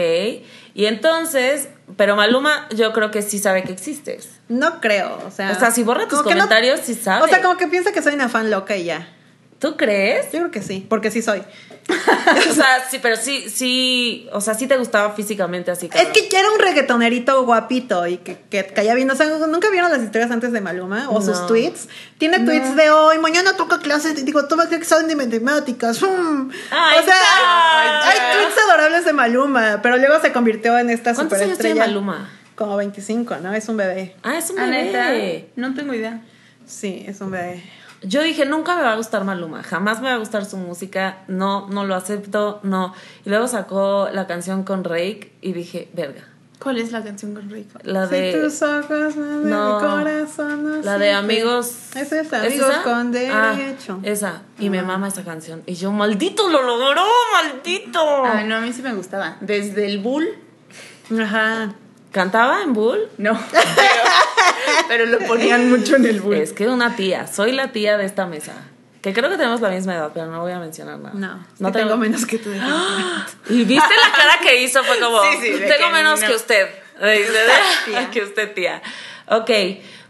Y 0.75 0.87
entonces, 0.87 1.69
pero 1.97 2.17
Maluma 2.17 2.69
yo 2.75 2.93
creo 2.93 3.11
que 3.11 3.23
sí 3.23 3.39
sabe 3.39 3.63
que 3.65 3.73
existes. 3.73 4.29
No 4.49 4.81
creo, 4.81 5.19
o 5.27 5.31
sea... 5.31 5.51
O 5.53 5.55
sea, 5.59 5.71
si 5.71 5.83
borra 5.83 6.07
tus 6.09 6.21
que 6.23 6.31
no- 6.31 6.43
comentarios, 6.43 6.81
sí 6.81 6.95
sabe. 6.95 7.25
O 7.25 7.29
sea, 7.29 7.41
como 7.43 7.57
que 7.57 7.67
piensa 7.69 7.93
que 7.93 8.03
soy 8.03 8.15
una 8.15 8.29
fan 8.29 8.51
loca 8.51 8.77
y 8.77 8.85
ya. 8.85 9.09
¿Tú 9.65 9.79
crees? 9.79 10.27
Yo 10.27 10.41
creo 10.41 10.51
que 10.51 10.61
sí, 10.61 10.85
porque 10.91 11.11
sí 11.11 11.23
soy. 11.23 11.43
o 12.51 12.53
sea, 12.53 12.85
sí, 12.91 12.99
pero 13.01 13.17
sí, 13.17 13.49
sí, 13.49 14.29
o 14.31 14.43
sea, 14.43 14.53
sí 14.53 14.67
te 14.67 14.77
gustaba 14.77 15.15
físicamente 15.15 15.71
así. 15.71 15.87
Es 15.87 15.93
cabrón. 15.93 16.13
que 16.13 16.29
ya 16.29 16.41
era 16.41 16.51
un 16.51 16.59
reggaetonerito 16.59 17.43
guapito 17.47 18.07
y 18.07 18.19
que, 18.19 18.41
que 18.51 18.67
caía 18.67 18.95
bien. 18.95 19.11
O 19.11 19.15
sea, 19.17 19.27
¿nunca 19.47 19.71
vieron 19.71 19.91
las 19.91 20.03
historias 20.03 20.31
antes 20.31 20.53
de 20.53 20.61
Maluma 20.61 21.09
o 21.09 21.23
sus 21.23 21.47
tweets? 21.47 21.89
Tiene 22.19 22.41
tweets 22.41 22.77
de 22.77 22.91
hoy, 22.91 23.17
mañana 23.21 23.57
toca 23.57 23.79
clases, 23.79 24.23
digo, 24.23 24.47
toma 24.49 24.65
examen 24.65 25.09
de 25.09 25.17
matemáticas. 25.17 26.03
mm. 26.03 26.51
Ay, 26.71 26.99
o 26.99 27.03
sea, 27.03 28.09
hay 28.11 28.19
tweets 28.37 28.59
adorables 28.69 29.07
de 29.07 29.15
Maluma, 29.15 29.81
pero 29.83 29.97
luego 29.97 30.21
se 30.21 30.31
convirtió 30.31 30.79
en 30.79 30.91
esta 30.91 31.15
¿Cuántos 31.15 31.39
años 31.41 31.57
tiene 31.57 31.71
superestrella. 31.73 31.87
Maluma? 31.87 32.31
Como 32.55 32.77
25, 32.77 33.37
¿no? 33.43 33.55
Es 33.55 33.67
un 33.71 33.79
bebé. 33.79 34.15
Ah, 34.23 34.37
es 34.37 34.51
un 34.51 34.59
Ah, 34.59 34.67
bebé. 34.67 35.49
no 35.57 35.73
tengo 35.73 35.95
idea. 35.95 36.21
Sí, 36.67 37.03
es 37.09 37.19
un 37.23 37.31
bebé. 37.31 37.65
Yo 38.07 38.23
dije, 38.23 38.45
nunca 38.47 38.77
me 38.77 38.83
va 38.83 38.93
a 38.93 38.97
gustar 38.97 39.25
Maluma, 39.25 39.63
jamás 39.63 40.01
me 40.01 40.09
va 40.09 40.15
a 40.15 40.19
gustar 40.19 40.45
su 40.45 40.57
música, 40.57 41.19
no, 41.29 41.69
no 41.69 41.85
lo 41.87 41.95
acepto, 41.95 42.61
no. 42.63 42.95
Y 43.25 43.31
luego 43.31 43.49
sacó 43.49 44.09
la 44.13 44.27
canción 44.27 44.63
con 44.65 44.85
Rake 44.85 45.33
y 45.41 45.53
dije, 45.53 45.89
verga. 45.95 46.23
¿Cuál 46.61 46.79
es 46.79 46.93
la 46.93 47.03
canción 47.05 47.35
con 47.35 47.51
Rick? 47.51 47.67
La 47.83 48.07
Si 48.07 48.15
de. 48.15 48.33
tus 48.41 48.63
ojos 48.63 49.17
no 49.17 49.41
No. 49.41 49.75
mi 49.81 49.87
corazón 49.87 50.65
no 50.65 50.77
La 50.83 50.97
de 50.97 51.13
amigos. 51.13 51.95
Es 51.95 52.11
esa, 52.13 52.47
¿Es 52.47 52.53
amigos 52.53 52.71
esa? 52.71 52.83
con 52.83 53.09
Ah, 53.31 53.55
derecho. 53.57 54.01
esa. 54.03 54.43
Y 54.59 54.71
me 54.71 54.83
mama 54.83 55.09
esa 55.09 55.25
canción. 55.25 55.63
Y 55.67 55.75
yo, 55.75 55.93
maldito, 55.93 56.49
lo 56.49 56.63
logró, 56.63 57.05
maldito. 57.35 58.25
Ay, 58.25 58.47
no, 58.47 58.57
a 58.57 58.61
mí 58.61 58.73
sí 58.73 58.81
me 58.81 58.95
gustaba. 58.95 59.37
Desde 59.41 59.85
el 59.87 59.99
Bull, 59.99 60.27
Ajá. 61.21 61.75
¿Cantaba 62.13 62.63
en 62.63 62.73
Bull? 62.73 63.09
no. 63.19 63.33
Pero, 63.53 64.03
pero 64.89 65.07
lo 65.07 65.19
ponían 65.21 65.71
mucho 65.71 65.97
en 65.97 66.07
el 66.07 66.21
Bull. 66.21 66.35
Es 66.37 66.53
que 66.53 66.69
una 66.69 66.97
tía, 66.97 67.27
soy 67.27 67.53
la 67.53 67.73
tía 67.73 67.97
de 67.99 68.05
esta 68.05 68.27
mesa. 68.27 68.53
Que 69.03 69.13
creo 69.13 69.29
que 69.29 69.37
tenemos 69.37 69.61
la 69.61 69.69
misma 69.69 69.95
edad, 69.97 70.11
pero 70.15 70.27
no 70.27 70.41
voy 70.41 70.53
a 70.53 70.59
mencionar 70.59 70.99
nada. 70.99 71.13
No, 71.15 71.47
no 71.59 71.73
tengo 71.73 71.97
menos 71.99 72.25
que 72.25 72.39
tú. 72.39 72.51
Y 73.51 73.65
viste 73.65 73.75
la 74.03 74.17
cara 74.17 74.41
que 74.43 74.63
hizo, 74.63 74.83
fue 74.83 74.99
como, 74.99 75.23
Sí, 75.25 75.37
sí, 75.43 75.51
tengo 75.59 75.89
que 75.89 75.93
menos 75.93 76.21
no. 76.23 76.27
que 76.27 76.35
usted. 76.35 76.69
Que 78.13 78.23
usted, 78.23 78.55
tía. 78.55 78.81
Ok, 79.29 79.51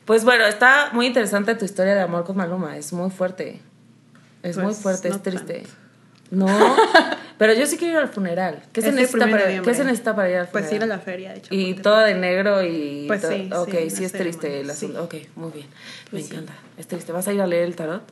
pues 0.05 0.25
bueno, 0.25 0.45
está 0.45 0.91
muy 0.93 1.07
interesante 1.07 1.55
tu 1.57 1.65
historia 1.65 1.95
de 1.95 2.03
amor 2.03 2.25
con 2.25 2.37
Maluma, 2.37 2.77
es 2.77 2.93
muy 2.93 3.11
fuerte. 3.11 3.61
Es 4.43 4.57
muy 4.57 4.67
Pues, 4.67 4.79
fuerte, 4.81 5.09
no 5.09 5.17
es 5.17 5.23
triste. 5.23 5.55
tanto. 5.61 5.71
No, 6.35 6.47
pero 7.39 7.53
yo 7.55 7.67
sí 7.67 7.77
quiero 7.77 7.95
ir 7.95 7.99
al 8.01 8.09
funeral. 8.09 8.63
¿Qué 8.73 8.83
se, 8.83 8.93
necesita 8.93 9.27
para. 9.31 9.63
¿Qué 9.63 9.75
se 9.75 9.85
necesita 9.85 10.15
para 10.17 10.31
ir 10.31 10.37
al 10.37 10.47
funeral? 10.49 10.69
Pues 10.69 10.73
ir 10.73 10.83
a 10.83 10.87
la 10.87 10.99
feria, 10.99 11.33
de 11.33 11.39
hecho. 11.39 11.55
Y 11.55 11.75
toda 11.75 12.05
de 12.05 12.15
negro 12.15 12.63
y... 12.63 13.05
Pues 13.07 13.23
sí, 13.23 13.51
Ok, 13.55 13.71
sí, 13.71 13.91
sí, 13.91 14.05
es 14.05 14.13
triste 14.13 14.61
el 14.61 14.67
sí. 14.67 14.73
asunto. 14.73 15.05
Ok, 15.05 15.15
muy 15.37 15.53
bien. 15.53 15.67
Pues 16.11 16.23
Me 16.25 16.29
sí. 16.29 16.35
encanta. 16.35 16.55
Es 16.77 16.87
triste. 16.87 17.13
¿Vas 17.13 17.27
a 17.29 17.33
ir 17.33 17.41
a 17.41 17.47
leer 17.47 17.65
el 17.65 17.77
tarot? 17.77 18.03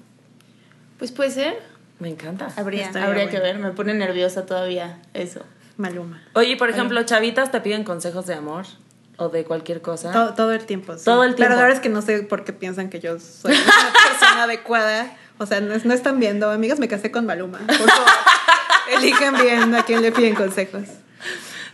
Pues 0.99 1.13
puede 1.13 1.31
ser. 1.31 1.59
Me 1.99 2.09
encanta. 2.09 2.49
Habría, 2.57 2.87
Estaría 2.87 3.09
habría 3.09 3.29
que 3.29 3.39
ver. 3.41 3.59
Me 3.59 3.71
pone 3.73 3.95
nerviosa 3.95 4.47
todavía 4.47 5.01
eso. 5.15 5.41
Maluma. 5.77 6.23
Oye, 6.35 6.57
por 6.57 6.69
ejemplo, 6.71 7.03
chavitas 7.05 7.51
te 7.51 7.61
piden 7.61 7.85
consejos 7.85 8.27
de 8.27 8.35
amor 8.35 8.67
o 9.17 9.29
de 9.29 9.45
cualquier 9.45 9.83
cosa. 9.83 10.11
Todo, 10.13 10.35
todo 10.35 10.53
el 10.53 10.65
tiempo. 10.67 10.97
sí. 10.97 11.05
Todo 11.05 11.25
el 11.25 11.35
tiempo. 11.35 11.51
Pero 11.51 11.57
la 11.57 11.63
verdad 11.63 11.77
es 11.77 11.83
que 11.83 11.89
no 11.89 12.03
sé 12.03 12.23
por 12.23 12.45
qué 12.45 12.53
piensan 12.53 12.89
que 12.91 12.99
yo 13.01 13.19
soy 13.21 13.53
una 13.53 13.63
persona 14.19 14.43
adecuada. 14.45 15.17
O 15.43 15.47
sea, 15.47 15.61
no, 15.61 15.75
no 15.83 15.95
están 15.95 16.19
viendo. 16.21 16.51
Amigas, 16.51 16.79
me 16.79 16.89
casé 16.89 17.11
con 17.11 17.27
Maluma. 17.27 17.59
Por 17.59 17.77
favor, 17.77 18.09
elijan 18.99 19.37
bien 19.41 19.75
a 19.75 19.85
quién 19.85 20.03
le 20.03 20.13
piden 20.13 20.35
consejos. 20.35 20.85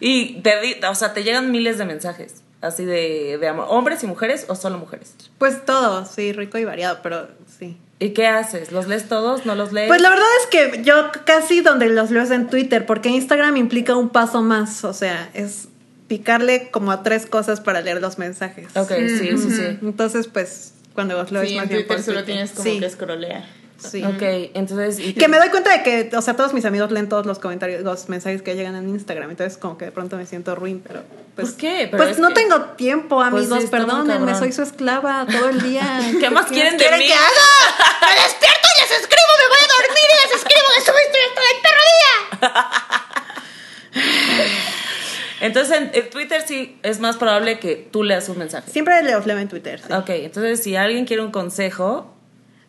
Y 0.00 0.40
te, 0.42 0.60
di- 0.60 0.76
o 0.88 0.94
sea, 0.94 1.12
te 1.12 1.24
llegan 1.24 1.50
miles 1.50 1.78
de 1.78 1.84
mensajes 1.84 2.36
así 2.60 2.84
de, 2.84 3.38
de 3.38 3.48
amor. 3.48 3.66
¿Hombres 3.68 4.02
y 4.02 4.06
mujeres 4.06 4.46
o 4.48 4.54
solo 4.54 4.78
mujeres? 4.78 5.14
Pues 5.38 5.64
todo, 5.64 6.04
sí, 6.04 6.32
rico 6.32 6.58
y 6.58 6.64
variado, 6.64 7.00
pero 7.02 7.28
sí. 7.58 7.76
¿Y 8.00 8.10
qué 8.10 8.26
haces? 8.28 8.70
¿Los 8.72 8.86
lees 8.86 9.08
todos? 9.08 9.44
¿No 9.46 9.54
los 9.56 9.72
lees? 9.72 9.88
Pues 9.88 10.00
la 10.00 10.10
verdad 10.10 10.24
es 10.42 10.46
que 10.46 10.82
yo 10.84 11.10
casi 11.24 11.60
donde 11.62 11.88
los 11.88 12.10
leo 12.12 12.22
es 12.22 12.30
en 12.30 12.48
Twitter, 12.48 12.86
porque 12.86 13.08
Instagram 13.08 13.56
implica 13.56 13.96
un 13.96 14.08
paso 14.10 14.40
más. 14.42 14.84
O 14.84 14.92
sea, 14.92 15.30
es 15.34 15.68
picarle 16.06 16.70
como 16.70 16.92
a 16.92 17.02
tres 17.02 17.26
cosas 17.26 17.60
para 17.60 17.80
leer 17.80 18.00
los 18.00 18.18
mensajes. 18.18 18.68
Ok, 18.76 18.92
sí, 19.18 19.36
sí, 19.36 19.50
sí. 19.50 19.78
Entonces, 19.82 20.28
pues, 20.28 20.74
cuando 20.94 21.14
los 21.16 21.32
leo 21.32 21.42
es 21.42 21.48
Sí, 21.48 21.54
más 21.56 21.64
en 21.64 21.68
bien 21.70 21.80
Twitter 21.82 21.96
por 21.96 22.04
solo 22.04 22.18
Twitter. 22.18 22.34
tienes 22.34 22.50
como 22.52 22.62
Sí, 22.70 22.78
que 22.80 22.88
scrollear. 22.90 23.44
Sí. 23.78 24.04
Ok, 24.04 24.22
entonces... 24.54 24.98
¿y 24.98 25.14
Que 25.14 25.28
me 25.28 25.38
doy 25.38 25.48
cuenta 25.50 25.70
de 25.76 25.82
que, 25.82 26.10
o 26.16 26.20
sea, 26.22 26.34
todos 26.36 26.52
mis 26.52 26.64
amigos 26.64 26.90
leen 26.90 27.08
todos 27.08 27.24
los 27.26 27.38
comentarios, 27.38 27.82
los 27.82 28.08
mensajes 28.08 28.42
que 28.42 28.54
llegan 28.56 28.74
en 28.76 28.88
Instagram, 28.88 29.30
entonces 29.30 29.56
como 29.56 29.78
que 29.78 29.86
de 29.86 29.92
pronto 29.92 30.16
me 30.16 30.26
siento 30.26 30.54
ruin, 30.54 30.82
pero 30.86 31.02
pues, 31.36 31.50
¿Por 31.50 31.56
qué? 31.58 31.88
Pero 31.90 31.96
pues 32.02 32.10
es 32.16 32.18
no 32.18 32.28
que- 32.28 32.34
tengo 32.34 32.60
tiempo, 32.76 33.16
Pues 33.16 33.28
amigos, 33.28 33.58
sí, 33.58 33.64
muy 33.64 33.70
perdónenme, 33.70 34.34
soy 34.34 34.52
su 34.52 34.62
esclava 34.62 35.26
todo 35.30 35.48
el 35.48 35.62
día. 35.62 35.82
¿Qué 36.20 36.30
más 36.30 36.46
quieren 36.46 36.76
de 36.76 36.84
mí? 36.98 37.06
que 37.06 37.14
haga? 37.14 37.48
¡Me 38.02 38.22
despierto 38.22 38.68
y 38.76 38.80
les 38.82 38.90
escribo! 39.00 39.32
¡Me 39.38 39.48
voy 39.48 39.58
a 39.62 39.68
dormir 39.78 40.06
y 40.10 40.26
les 40.26 40.36
escribo! 40.36 40.66
¡Que 40.74 40.80
subo 40.82 40.98
historias 41.06 41.34
todo 41.34 41.44
el 41.54 41.60
perro 41.62 41.84
día! 41.94 42.68
Entonces 45.40 45.76
en, 45.76 45.90
en 45.94 46.10
Twitter 46.10 46.42
sí 46.46 46.78
es 46.82 46.98
más 46.98 47.16
probable 47.16 47.60
que 47.60 47.76
tú 47.76 48.02
leas 48.02 48.28
un 48.28 48.38
mensaje. 48.38 48.70
Siempre 48.70 49.00
leo, 49.04 49.20
leo 49.24 49.38
en 49.38 49.48
Twitter. 49.48 49.80
sí. 49.80 49.92
Ok, 49.92 50.08
entonces 50.10 50.62
si 50.62 50.74
alguien 50.74 51.04
quiere 51.06 51.22
un 51.22 51.30
consejo, 51.30 52.12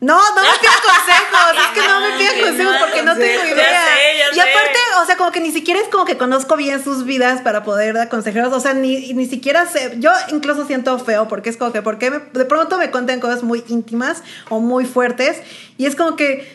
No, 0.02 0.16
no 0.18 0.42
me 0.42 0.48
pidan 0.62 0.76
consejos, 0.86 1.62
es 1.62 1.82
que 1.82 1.88
no 1.90 2.00
me 2.00 2.18
pidan 2.18 2.34
Ay, 2.36 2.42
consejos 2.42 2.76
porque 2.80 3.04
no 3.04 3.14
tengo 3.18 3.44
idea. 3.46 3.82
ya 4.18 4.32
y 4.32 4.36
sé. 4.36 4.42
aparte, 4.42 4.80
o 5.02 5.06
sea, 5.06 5.18
como 5.18 5.32
que 5.34 5.42
ni 5.42 5.52
siquiera 5.52 5.82
es 5.82 5.90
como 5.90 6.06
que 6.06 6.18
conozco 6.18 6.56
bien 6.56 6.82
sus 6.82 7.04
vidas 7.04 7.42
para 7.42 7.64
poder 7.64 7.98
aconsejarlos, 7.98 8.54
o 8.54 8.60
sea, 8.62 8.74
ni, 8.74 9.14
ni 9.14 9.26
siquiera 9.26 9.66
sé, 9.66 9.96
yo 10.00 10.12
incluso 10.32 10.66
siento 10.66 10.98
feo 11.00 11.28
porque 11.28 11.50
es 11.50 11.58
como 11.58 11.74
que, 11.74 11.82
porque 11.82 12.12
me- 12.12 12.20
de 12.32 12.46
pronto 12.46 12.78
me 12.78 12.92
cuentan 12.92 13.20
cosas 13.20 13.44
muy 13.44 13.62
íntimas 13.68 14.24
o 14.50 14.62
muy 14.62 14.86
fuertes 14.86 15.42
y 15.78 15.86
es 15.86 15.98
como 15.98 16.16
que, 16.16 16.48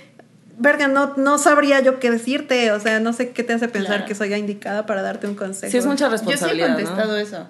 verga, 0.56 0.88
no, 0.88 1.12
no 1.18 1.36
sabría 1.36 1.80
yo 1.80 2.00
qué 2.00 2.10
decirte, 2.10 2.72
o 2.72 2.80
sea, 2.80 2.98
no 3.00 3.12
sé 3.12 3.32
qué 3.32 3.42
te 3.42 3.52
hace 3.52 3.68
pensar 3.68 3.96
Claro. 3.96 4.06
que 4.06 4.14
soy 4.14 4.30
la 4.30 4.38
indicada 4.38 4.86
para 4.86 5.02
darte 5.02 5.26
un 5.26 5.34
consejo. 5.34 5.70
sí 5.70 5.76
es 5.76 5.84
mucha 5.84 6.04
Yo 6.08 6.16
sí 6.16 6.24
he 6.24 6.28
responsabilidad, 6.28 6.68
contestado 6.76 7.12
¿no? 7.12 7.18
eso. 7.18 7.46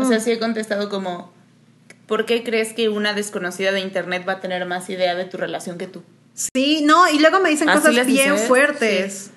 O 0.00 0.04
sea, 0.04 0.18
sí 0.18 0.32
he 0.32 0.40
contestado 0.40 0.88
como... 0.88 1.32
¿Por 2.10 2.26
qué 2.26 2.42
crees 2.42 2.72
que 2.72 2.88
una 2.88 3.14
desconocida 3.14 3.70
de 3.70 3.78
internet 3.78 4.24
va 4.28 4.32
a 4.32 4.40
tener 4.40 4.66
más 4.66 4.90
idea 4.90 5.14
de 5.14 5.26
tu 5.26 5.36
relación 5.36 5.78
que 5.78 5.86
tú? 5.86 6.02
Sí, 6.34 6.82
no, 6.84 7.08
y 7.08 7.20
luego 7.20 7.38
me 7.38 7.50
dicen 7.50 7.68
¿Así 7.68 7.86
cosas 7.86 8.04
bien 8.04 8.32
dices? 8.32 8.48
fuertes. 8.48 9.30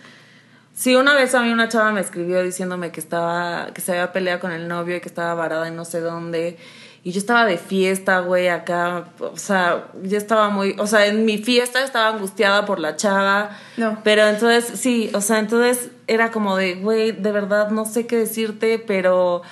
Sí, 0.73 0.95
una 0.95 1.13
vez 1.13 1.35
a 1.35 1.43
mí 1.43 1.51
una 1.51 1.69
chava 1.69 1.91
me 1.91 2.01
escribió 2.01 2.41
diciéndome 2.41 2.91
que 2.91 2.99
estaba, 2.99 3.67
que 3.75 3.81
se 3.81 3.91
había 3.91 4.11
peleado 4.11 4.39
con 4.39 4.51
el 4.51 4.67
novio 4.67 4.95
y 4.95 5.01
que 5.01 5.07
estaba 5.07 5.35
varada 5.35 5.67
en 5.67 5.75
no 5.75 5.85
sé 5.85 5.99
dónde. 5.99 6.57
Y 7.03 7.11
yo 7.11 7.19
estaba 7.19 7.45
de 7.45 7.59
fiesta, 7.59 8.21
güey, 8.21 8.47
acá. 8.47 9.05
O 9.19 9.37
sea, 9.37 9.89
yo 10.01 10.17
estaba 10.17 10.49
muy. 10.49 10.75
O 10.79 10.87
sea, 10.87 11.05
en 11.05 11.25
mi 11.25 11.37
fiesta 11.37 11.83
estaba 11.83 12.07
angustiada 12.07 12.65
por 12.65 12.79
la 12.79 12.95
chava. 12.95 13.51
No. 13.77 13.99
Pero 14.03 14.25
entonces, 14.25 14.79
sí, 14.79 15.11
o 15.13 15.21
sea, 15.21 15.37
entonces 15.37 15.91
era 16.07 16.31
como 16.31 16.57
de, 16.57 16.73
güey, 16.73 17.11
de 17.11 17.31
verdad 17.31 17.69
no 17.69 17.85
sé 17.85 18.07
qué 18.07 18.17
decirte, 18.17 18.79
pero. 18.79 19.43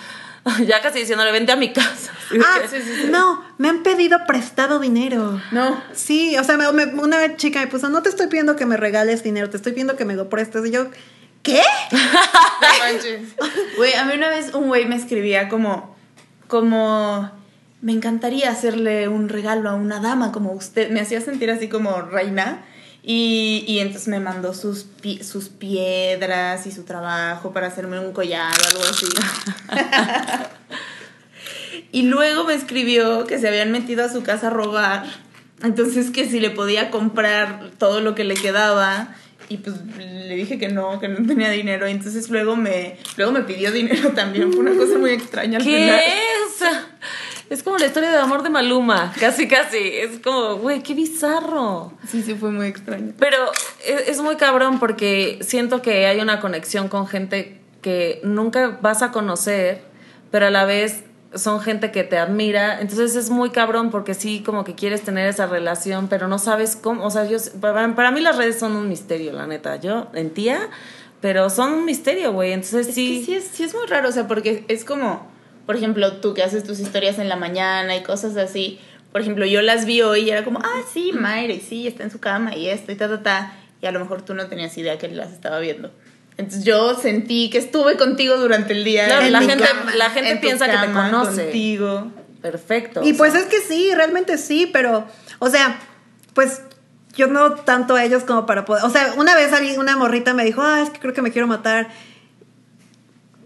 Ya 0.65 0.81
casi 0.81 0.99
diciéndole, 0.99 1.31
vente 1.31 1.51
a 1.51 1.55
mi 1.55 1.71
casa. 1.71 2.11
Ah, 2.43 2.59
no, 3.09 3.43
me 3.57 3.69
han 3.69 3.83
pedido 3.83 4.19
prestado 4.25 4.79
dinero. 4.79 5.39
No. 5.51 5.81
Sí, 5.93 6.37
o 6.37 6.43
sea, 6.43 6.57
me- 6.57 6.71
me- 6.71 6.85
una 7.01 7.35
chica 7.37 7.59
me 7.59 7.67
puso, 7.67 7.89
no 7.89 8.01
te 8.01 8.09
estoy 8.09 8.27
pidiendo 8.27 8.55
que 8.55 8.65
me 8.65 8.77
regales 8.77 9.21
dinero, 9.23 9.49
te 9.49 9.57
estoy 9.57 9.73
pidiendo 9.73 9.95
que 9.97 10.05
me 10.05 10.15
lo 10.15 10.29
prestes. 10.29 10.65
Y 10.65 10.71
yo, 10.71 10.87
¿qué? 11.43 11.61
Güey, 13.77 13.93
a 13.93 14.05
mí 14.05 14.13
una 14.15 14.29
vez 14.29 14.53
un 14.53 14.67
güey 14.67 14.85
me 14.85 14.95
escribía 14.95 15.49
como, 15.49 15.95
como, 16.47 17.31
me 17.81 17.91
encantaría 17.91 18.49
hacerle 18.51 19.07
un 19.07 19.29
regalo 19.29 19.69
a 19.69 19.75
una 19.75 19.99
dama 19.99 20.31
como 20.31 20.51
usted. 20.53 20.89
Me 20.91 21.01
hacía 21.01 21.21
sentir 21.21 21.51
así 21.51 21.67
como 21.69 22.01
reina. 22.01 22.63
Y, 23.03 23.63
y 23.67 23.79
entonces 23.79 24.07
me 24.09 24.19
mandó 24.19 24.53
sus, 24.53 24.83
pi- 24.83 25.23
sus 25.23 25.49
piedras 25.49 26.67
y 26.67 26.71
su 26.71 26.83
trabajo 26.83 27.51
para 27.51 27.67
hacerme 27.67 27.99
un 27.99 28.13
collar 28.13 28.53
o 28.53 28.67
algo 28.67 28.83
así. 28.89 29.07
y 31.91 32.03
luego 32.03 32.43
me 32.43 32.53
escribió 32.53 33.25
que 33.25 33.39
se 33.39 33.47
habían 33.47 33.71
metido 33.71 34.03
a 34.05 34.09
su 34.09 34.23
casa 34.23 34.47
a 34.47 34.51
robar. 34.51 35.05
Entonces 35.63 36.09
que 36.11 36.27
si 36.29 36.39
le 36.39 36.49
podía 36.49 36.89
comprar 36.89 37.71
todo 37.77 38.01
lo 38.01 38.15
que 38.15 38.23
le 38.23 38.35
quedaba. 38.35 39.15
Y 39.49 39.57
pues 39.57 39.75
le 39.97 40.35
dije 40.35 40.57
que 40.57 40.69
no, 40.69 40.99
que 40.99 41.09
no 41.09 41.27
tenía 41.27 41.49
dinero. 41.49 41.87
Y 41.87 41.91
entonces 41.91 42.29
luego 42.29 42.55
me, 42.55 42.97
luego 43.17 43.31
me 43.33 43.41
pidió 43.41 43.71
dinero 43.71 44.11
también. 44.11 44.51
Fue 44.53 44.61
una 44.61 44.75
cosa 44.75 44.97
muy 44.97 45.11
extraña 45.11 45.57
al 45.57 45.63
final. 45.63 45.99
¿Qué? 45.99 46.13
O 46.47 46.57
sea, 46.57 46.85
es 47.51 47.63
como 47.63 47.77
la 47.77 47.85
historia 47.85 48.09
de 48.09 48.17
amor 48.17 48.43
de 48.43 48.49
Maluma. 48.49 49.13
Casi, 49.19 49.45
casi. 49.45 49.77
Es 49.77 50.19
como, 50.19 50.55
güey, 50.55 50.81
qué 50.81 50.93
bizarro. 50.93 51.91
Sí, 52.07 52.23
sí, 52.23 52.33
fue 52.33 52.49
muy 52.49 52.67
extraño. 52.67 53.13
Pero 53.19 53.37
es, 53.85 54.07
es 54.07 54.21
muy 54.21 54.37
cabrón 54.37 54.79
porque 54.79 55.37
siento 55.41 55.81
que 55.81 56.05
hay 56.05 56.21
una 56.21 56.39
conexión 56.39 56.87
con 56.87 57.07
gente 57.07 57.59
que 57.81 58.21
nunca 58.23 58.79
vas 58.81 59.01
a 59.01 59.11
conocer, 59.11 59.81
pero 60.31 60.47
a 60.47 60.49
la 60.49 60.63
vez 60.63 61.03
son 61.35 61.59
gente 61.59 61.91
que 61.91 62.05
te 62.05 62.17
admira. 62.17 62.79
Entonces 62.79 63.17
es 63.17 63.29
muy 63.29 63.49
cabrón 63.49 63.91
porque 63.91 64.13
sí, 64.13 64.43
como 64.45 64.63
que 64.63 64.73
quieres 64.73 65.01
tener 65.01 65.27
esa 65.27 65.45
relación, 65.45 66.07
pero 66.07 66.29
no 66.29 66.39
sabes 66.39 66.77
cómo. 66.77 67.05
O 67.05 67.09
sea, 67.09 67.25
yo, 67.25 67.37
para, 67.59 67.95
para 67.95 68.11
mí 68.11 68.21
las 68.21 68.37
redes 68.37 68.59
son 68.59 68.77
un 68.77 68.87
misterio, 68.87 69.33
la 69.33 69.45
neta. 69.45 69.75
Yo, 69.75 70.07
en 70.13 70.29
tía, 70.29 70.69
pero 71.19 71.49
son 71.49 71.73
un 71.73 71.85
misterio, 71.85 72.31
güey. 72.31 72.53
Entonces 72.53 72.87
Es 72.87 72.95
sí. 72.95 73.19
que 73.19 73.25
sí 73.25 73.33
es, 73.35 73.43
sí 73.43 73.63
es 73.63 73.73
muy 73.75 73.85
raro, 73.87 74.07
o 74.07 74.11
sea, 74.13 74.27
porque 74.27 74.63
es 74.69 74.85
como, 74.85 75.30
por 75.65 75.75
ejemplo, 75.75 76.13
tú 76.13 76.33
que 76.33 76.43
haces 76.43 76.63
tus 76.63 76.79
historias 76.79 77.19
en 77.19 77.29
la 77.29 77.35
mañana 77.35 77.95
y 77.95 78.03
cosas 78.03 78.35
así, 78.37 78.79
por 79.11 79.21
ejemplo, 79.21 79.45
yo 79.45 79.61
las 79.61 79.85
vi 79.85 80.01
hoy 80.01 80.21
y 80.21 80.29
era 80.31 80.43
como, 80.43 80.59
ah, 80.59 80.81
sí, 80.93 81.11
Mayre, 81.13 81.59
sí, 81.59 81.87
está 81.87 82.03
en 82.03 82.11
su 82.11 82.19
cama 82.19 82.55
y 82.55 82.67
esto 82.69 82.91
y 82.91 82.95
ta, 82.95 83.09
ta, 83.09 83.21
ta. 83.23 83.53
Y 83.81 83.85
a 83.85 83.91
lo 83.91 83.99
mejor 83.99 84.21
tú 84.21 84.33
no 84.33 84.47
tenías 84.47 84.77
idea 84.77 84.97
que 84.97 85.07
las 85.09 85.31
estaba 85.31 85.59
viendo. 85.59 85.91
Entonces 86.37 86.63
yo 86.63 86.95
sentí 86.95 87.49
que 87.49 87.57
estuve 87.57 87.97
contigo 87.97 88.37
durante 88.37 88.73
el 88.73 88.83
día. 88.83 89.05
Claro, 89.05 89.25
en 89.25 89.31
la 89.33 89.41
mi 89.41 89.47
gente- 89.47 89.65
cama, 89.65 89.95
la 89.95 90.09
gente 90.11 90.37
piensa 90.37 90.69
que 90.69 90.77
te 90.87 90.93
conoce. 90.93 91.43
Contigo. 91.43 92.11
Perfecto. 92.41 93.01
Y 93.03 93.13
pues 93.13 93.33
sea, 93.33 93.41
es 93.41 93.47
que 93.47 93.59
sí, 93.59 93.91
realmente 93.93 94.37
sí, 94.37 94.69
pero, 94.71 95.05
o 95.39 95.49
sea, 95.49 95.79
pues 96.33 96.61
yo 97.15 97.27
no 97.27 97.51
tanto 97.55 97.95
a 97.95 98.03
ellos 98.03 98.23
como 98.23 98.45
para 98.45 98.65
poder. 98.65 98.83
O 98.85 98.89
sea, 98.89 99.13
una 99.17 99.35
vez 99.35 99.51
alguien, 99.53 99.79
una 99.79 99.97
morrita 99.97 100.33
me 100.33 100.43
dijo, 100.45 100.61
ah, 100.61 100.81
es 100.81 100.89
que 100.89 100.99
creo 100.99 101.13
que 101.13 101.21
me 101.21 101.31
quiero 101.31 101.47
matar. 101.47 101.89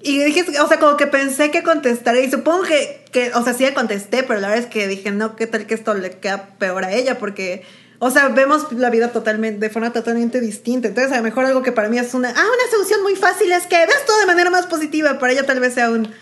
Y 0.05 0.23
dije, 0.23 0.45
o 0.61 0.67
sea, 0.67 0.77
como 0.77 0.97
que 0.97 1.07
pensé 1.07 1.49
que 1.49 1.63
contestaré. 1.63 2.23
Y 2.23 2.29
supongo 2.29 2.61
que, 2.61 3.03
que, 3.11 3.31
o 3.33 3.43
sea, 3.43 3.55
sí 3.55 3.63
le 3.63 3.73
contesté, 3.73 4.21
pero 4.21 4.39
la 4.39 4.49
verdad 4.49 4.63
es 4.63 4.69
que 4.69 4.87
dije, 4.87 5.09
no, 5.09 5.35
¿qué 5.35 5.47
tal 5.47 5.65
que 5.65 5.73
esto 5.73 5.95
le 5.95 6.11
queda 6.11 6.49
peor 6.59 6.85
a 6.85 6.91
ella? 6.91 7.17
Porque, 7.17 7.65
o 7.97 8.11
sea, 8.11 8.27
vemos 8.27 8.71
la 8.71 8.91
vida 8.91 9.11
totalmente, 9.11 9.59
de 9.59 9.71
forma 9.71 9.91
totalmente 9.91 10.39
distinta. 10.41 10.89
Entonces, 10.89 11.11
a 11.11 11.17
lo 11.17 11.23
mejor 11.23 11.45
algo 11.45 11.63
que 11.63 11.71
para 11.71 11.89
mí 11.89 11.97
es 11.97 12.13
una, 12.13 12.29
ah, 12.29 12.33
una 12.33 12.71
solución 12.71 13.01
muy 13.01 13.15
fácil 13.15 13.51
es 13.51 13.65
que 13.65 13.77
veas 13.77 14.05
todo 14.05 14.19
de 14.19 14.27
manera 14.27 14.51
más 14.51 14.67
positiva. 14.67 15.17
Para 15.17 15.33
ella 15.33 15.43
tal 15.43 15.59
vez 15.59 15.73
sea 15.73 15.89
un. 15.89 16.13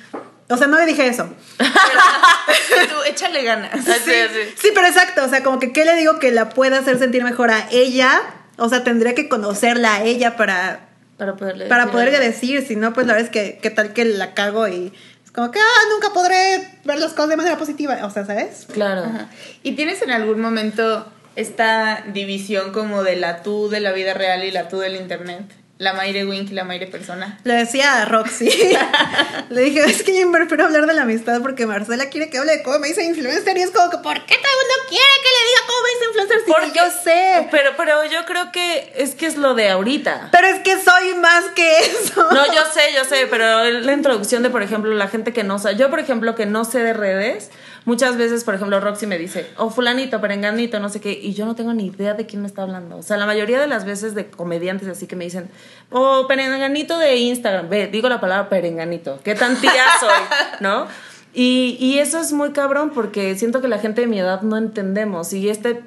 O 0.48 0.56
sea, 0.56 0.67
no 0.67 0.78
le 0.78 0.86
dije 0.86 1.06
eso. 1.06 1.28
Tú, 1.58 3.04
échale 3.06 3.43
ganas. 3.43 3.74
Así, 3.74 4.13
así. 4.13 4.54
Sí, 4.62 4.69
pero 4.74 4.88
exacto, 4.88 5.26
o 5.26 5.28
sea, 5.28 5.43
como 5.43 5.60
que 5.60 5.74
qué 5.74 5.84
le 5.84 5.98
digo 5.98 6.19
que 6.19 6.32
la 6.32 6.48
pueda 6.48 6.80
hacer 6.80 7.00
sentir 7.00 7.26
mejor 7.26 7.52
a 7.52 7.67
ella, 7.69 8.22
o 8.56 8.69
sea, 8.69 8.86
tendría 8.86 9.13
que 9.13 9.28
conocerla 9.28 9.96
a 9.96 10.04
ella 10.04 10.38
para, 10.38 10.92
Para 11.17 11.36
poderle 11.36 11.67
para 11.67 11.84
decir 11.84 11.91
poderle 11.91 12.19
decir, 12.19 12.65
si 12.65 12.76
no, 12.76 12.93
pues 12.93 13.08
la 13.08 13.13
verdad 13.13 13.28
es 13.28 13.32
que 13.32 13.60
qué 13.62 13.69
tal 13.69 13.93
que 13.93 14.06
la 14.06 14.34
cago 14.34 14.67
y 14.67 14.91
es 15.23 15.32
como 15.32 15.52
que, 15.52 15.60
ah, 15.60 15.82
nunca 15.91 16.13
podré 16.13 16.80
ver 16.84 16.99
las 16.99 17.13
cosas 17.13 17.30
de 17.30 17.38
manera 17.38 17.58
positiva, 17.58 17.99
o 18.04 18.10
sea, 18.10 18.26
¿sabes? 18.26 18.67
Claro. 18.71 19.04
Ajá. 19.04 19.30
¿Y 19.62 19.73
tienes 19.73 20.02
en 20.02 20.12
algún 20.12 20.41
momento 20.41 21.08
esta 21.36 22.04
división 22.13 22.71
como 22.71 23.04
de 23.04 23.15
la 23.15 23.41
tú 23.43 23.69
de 23.69 23.80
la 23.80 23.91
vida 23.91 24.13
real 24.13 24.43
y 24.43 24.52
la 24.52 24.67
tú 24.67 24.80
del 24.80 24.95
internet? 24.95 25.45
La 25.80 25.94
Mayre 25.94 26.24
Wink 26.26 26.52
y 26.52 26.54
la 26.54 26.64
Mayre 26.64 26.88
persona. 26.88 27.40
Le 27.44 27.56
decía 27.56 28.02
a 28.04 28.06
Roxy, 28.06 28.48
le 29.50 29.62
dije, 29.62 29.80
es 29.86 30.04
que 30.04 30.18
yo 30.20 30.32
prefiero 30.32 30.66
hablar 30.66 30.86
de 30.86 30.94
la 30.94 31.02
amistad 31.02 31.42
porque 31.42 31.66
Marcela 31.66 32.10
quiere 32.10 32.30
que 32.30 32.38
hable 32.38 32.58
de 32.58 32.64
cómo 32.64 32.80
me 32.80 32.90
hice 32.90 33.04
influencer 33.04 33.58
y 33.58 33.62
es 33.64 33.72
como 33.72 33.90
que, 33.90 33.98
¿por 33.98 34.14
qué 34.26 34.36
todo 34.36 34.52
el 34.52 34.58
mundo 34.60 34.88
quiere 34.88 35.06
que 35.24 35.30
le 35.30 35.50
diga 35.50 35.62
cómo 35.66 35.82
me 35.82 35.90
hice 35.92 36.06
influencer? 36.06 36.40
Si 36.46 36.52
Porque- 36.52 36.80
yo 36.80 37.02
sé. 37.04 37.48
Pero, 37.52 37.72
pero 37.76 38.06
yo 38.06 38.24
creo 38.26 38.52
que 38.52 38.94
es 38.96 39.16
que 39.16 39.26
es 39.26 39.36
lo 39.36 39.56
de 39.56 39.70
ahorita. 39.70 40.30
Pero 40.32 40.48
es 40.48 40.60
que 40.60 40.80
soy 40.80 41.16
más 41.16 41.44
que 41.56 41.80
eso. 41.80 42.32
No, 42.32 42.46
yo 42.54 42.62
sé, 42.72 42.82
yo 42.96 43.04
sé, 43.04 43.28
pero 43.30 43.64
la 43.72 43.94
introducción 43.94 44.44
de, 44.44 44.50
por 44.52 44.62
ejemplo, 44.64 44.94
la 44.94 45.08
gente 45.08 45.34
que 45.34 45.44
no 45.44 45.58
sabe. 45.60 45.76
Yo, 45.76 45.90
por 45.90 46.00
ejemplo, 46.00 46.36
que 46.36 46.46
no 46.46 46.66
sé 46.66 46.80
de 46.80 46.94
redes, 46.94 47.50
muchas 47.86 48.17
veces, 48.17 48.43
por 48.43 48.56
ejemplo, 48.56 48.80
Roxy 48.80 49.08
me 49.08 49.17
dice, 49.17 49.48
oh, 49.58 49.69
fulanito, 49.69 50.22
perenganito, 50.22 50.80
no 50.80 50.89
sé 50.89 51.02
qué, 51.02 51.12
y 51.12 51.34
yo 51.34 51.46
no 51.46 51.56
tengo 51.56 51.74
ni 51.74 51.88
idea 51.88 52.13
de 52.13 52.26
quién 52.26 52.41
me 52.41 52.48
está 52.48 52.63
hablando. 52.63 52.98
O 52.98 53.04
sea, 53.04 53.17
la 53.17 53.26
mayoría 53.26 53.60
de 53.60 53.67
las 53.67 53.86
veces 53.86 54.15
de 54.15 54.28
comediantes 54.28 54.88
así 54.88 55.08
que 55.08 55.15
me 55.15 55.26
dicen, 55.26 55.50
oh, 55.91 56.26
perenganito 56.28 56.98
de 56.98 57.15
Instagram, 57.17 57.69
ve, 57.69 57.88
digo 57.88 58.10
la 58.10 58.19
palabra 58.19 58.50
perenganito, 58.50 59.19
qué 59.24 59.36
tan 59.36 59.60
tía 59.60 59.84
soy, 60.00 60.10
¿no? 60.60 60.88
Y, 61.34 61.78
y 61.80 61.98
eso 61.98 62.19
es 62.19 62.32
muy 62.32 62.52
cabrón 62.52 62.91
porque 62.93 63.36
siento 63.36 63.62
que 63.62 63.67
la 63.67 63.80
gente 63.80 64.02
de 64.02 64.08
mi 64.08 64.19
edad 64.19 64.41
no 64.41 64.58
entendemos. 64.58 65.34
Y 65.34 65.50
este, 65.50 65.82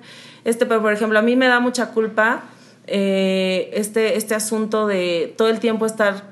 este, 0.45 0.67
pero 0.67 0.83
por 0.83 0.93
ejemplo, 0.93 1.19
a 1.19 1.23
mí 1.23 1.37
me 1.37 1.47
da 1.47 1.61
mucha 1.61 1.91
culpa 1.91 2.45
eh, 2.87 3.71
este, 3.73 4.17
este 4.17 4.35
asunto 4.35 4.87
de 4.87 5.35
todo 5.37 5.49
el 5.49 5.59
tiempo 5.59 5.87
estar 5.87 6.23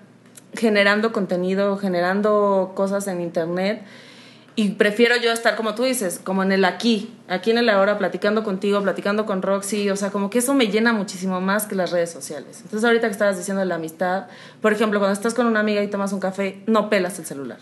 generando 0.54 1.12
contenido, 1.12 1.76
generando 1.78 2.72
cosas 2.74 3.06
en 3.08 3.20
internet. 3.20 3.82
Y 4.56 4.70
prefiero 4.70 5.16
yo 5.16 5.32
estar, 5.32 5.56
como 5.56 5.74
tú 5.74 5.82
dices, 5.82 6.20
como 6.22 6.44
en 6.44 6.52
el 6.52 6.64
aquí, 6.64 7.12
aquí 7.28 7.50
en 7.50 7.58
el 7.58 7.68
ahora, 7.68 7.98
platicando 7.98 8.44
contigo, 8.44 8.80
platicando 8.82 9.26
con 9.26 9.42
Roxy. 9.42 9.90
O 9.90 9.96
sea, 9.96 10.10
como 10.10 10.30
que 10.30 10.38
eso 10.38 10.54
me 10.54 10.68
llena 10.68 10.92
muchísimo 10.92 11.40
más 11.40 11.66
que 11.66 11.74
las 11.74 11.90
redes 11.90 12.12
sociales. 12.12 12.60
Entonces, 12.62 12.84
ahorita 12.84 13.08
que 13.08 13.12
estabas 13.12 13.36
diciendo 13.36 13.64
la 13.64 13.74
amistad, 13.74 14.26
por 14.60 14.72
ejemplo, 14.72 15.00
cuando 15.00 15.14
estás 15.14 15.34
con 15.34 15.46
una 15.46 15.58
amiga 15.58 15.82
y 15.82 15.88
tomas 15.88 16.12
un 16.12 16.20
café, 16.20 16.62
no 16.66 16.88
pelas 16.88 17.18
el 17.18 17.26
celular. 17.26 17.58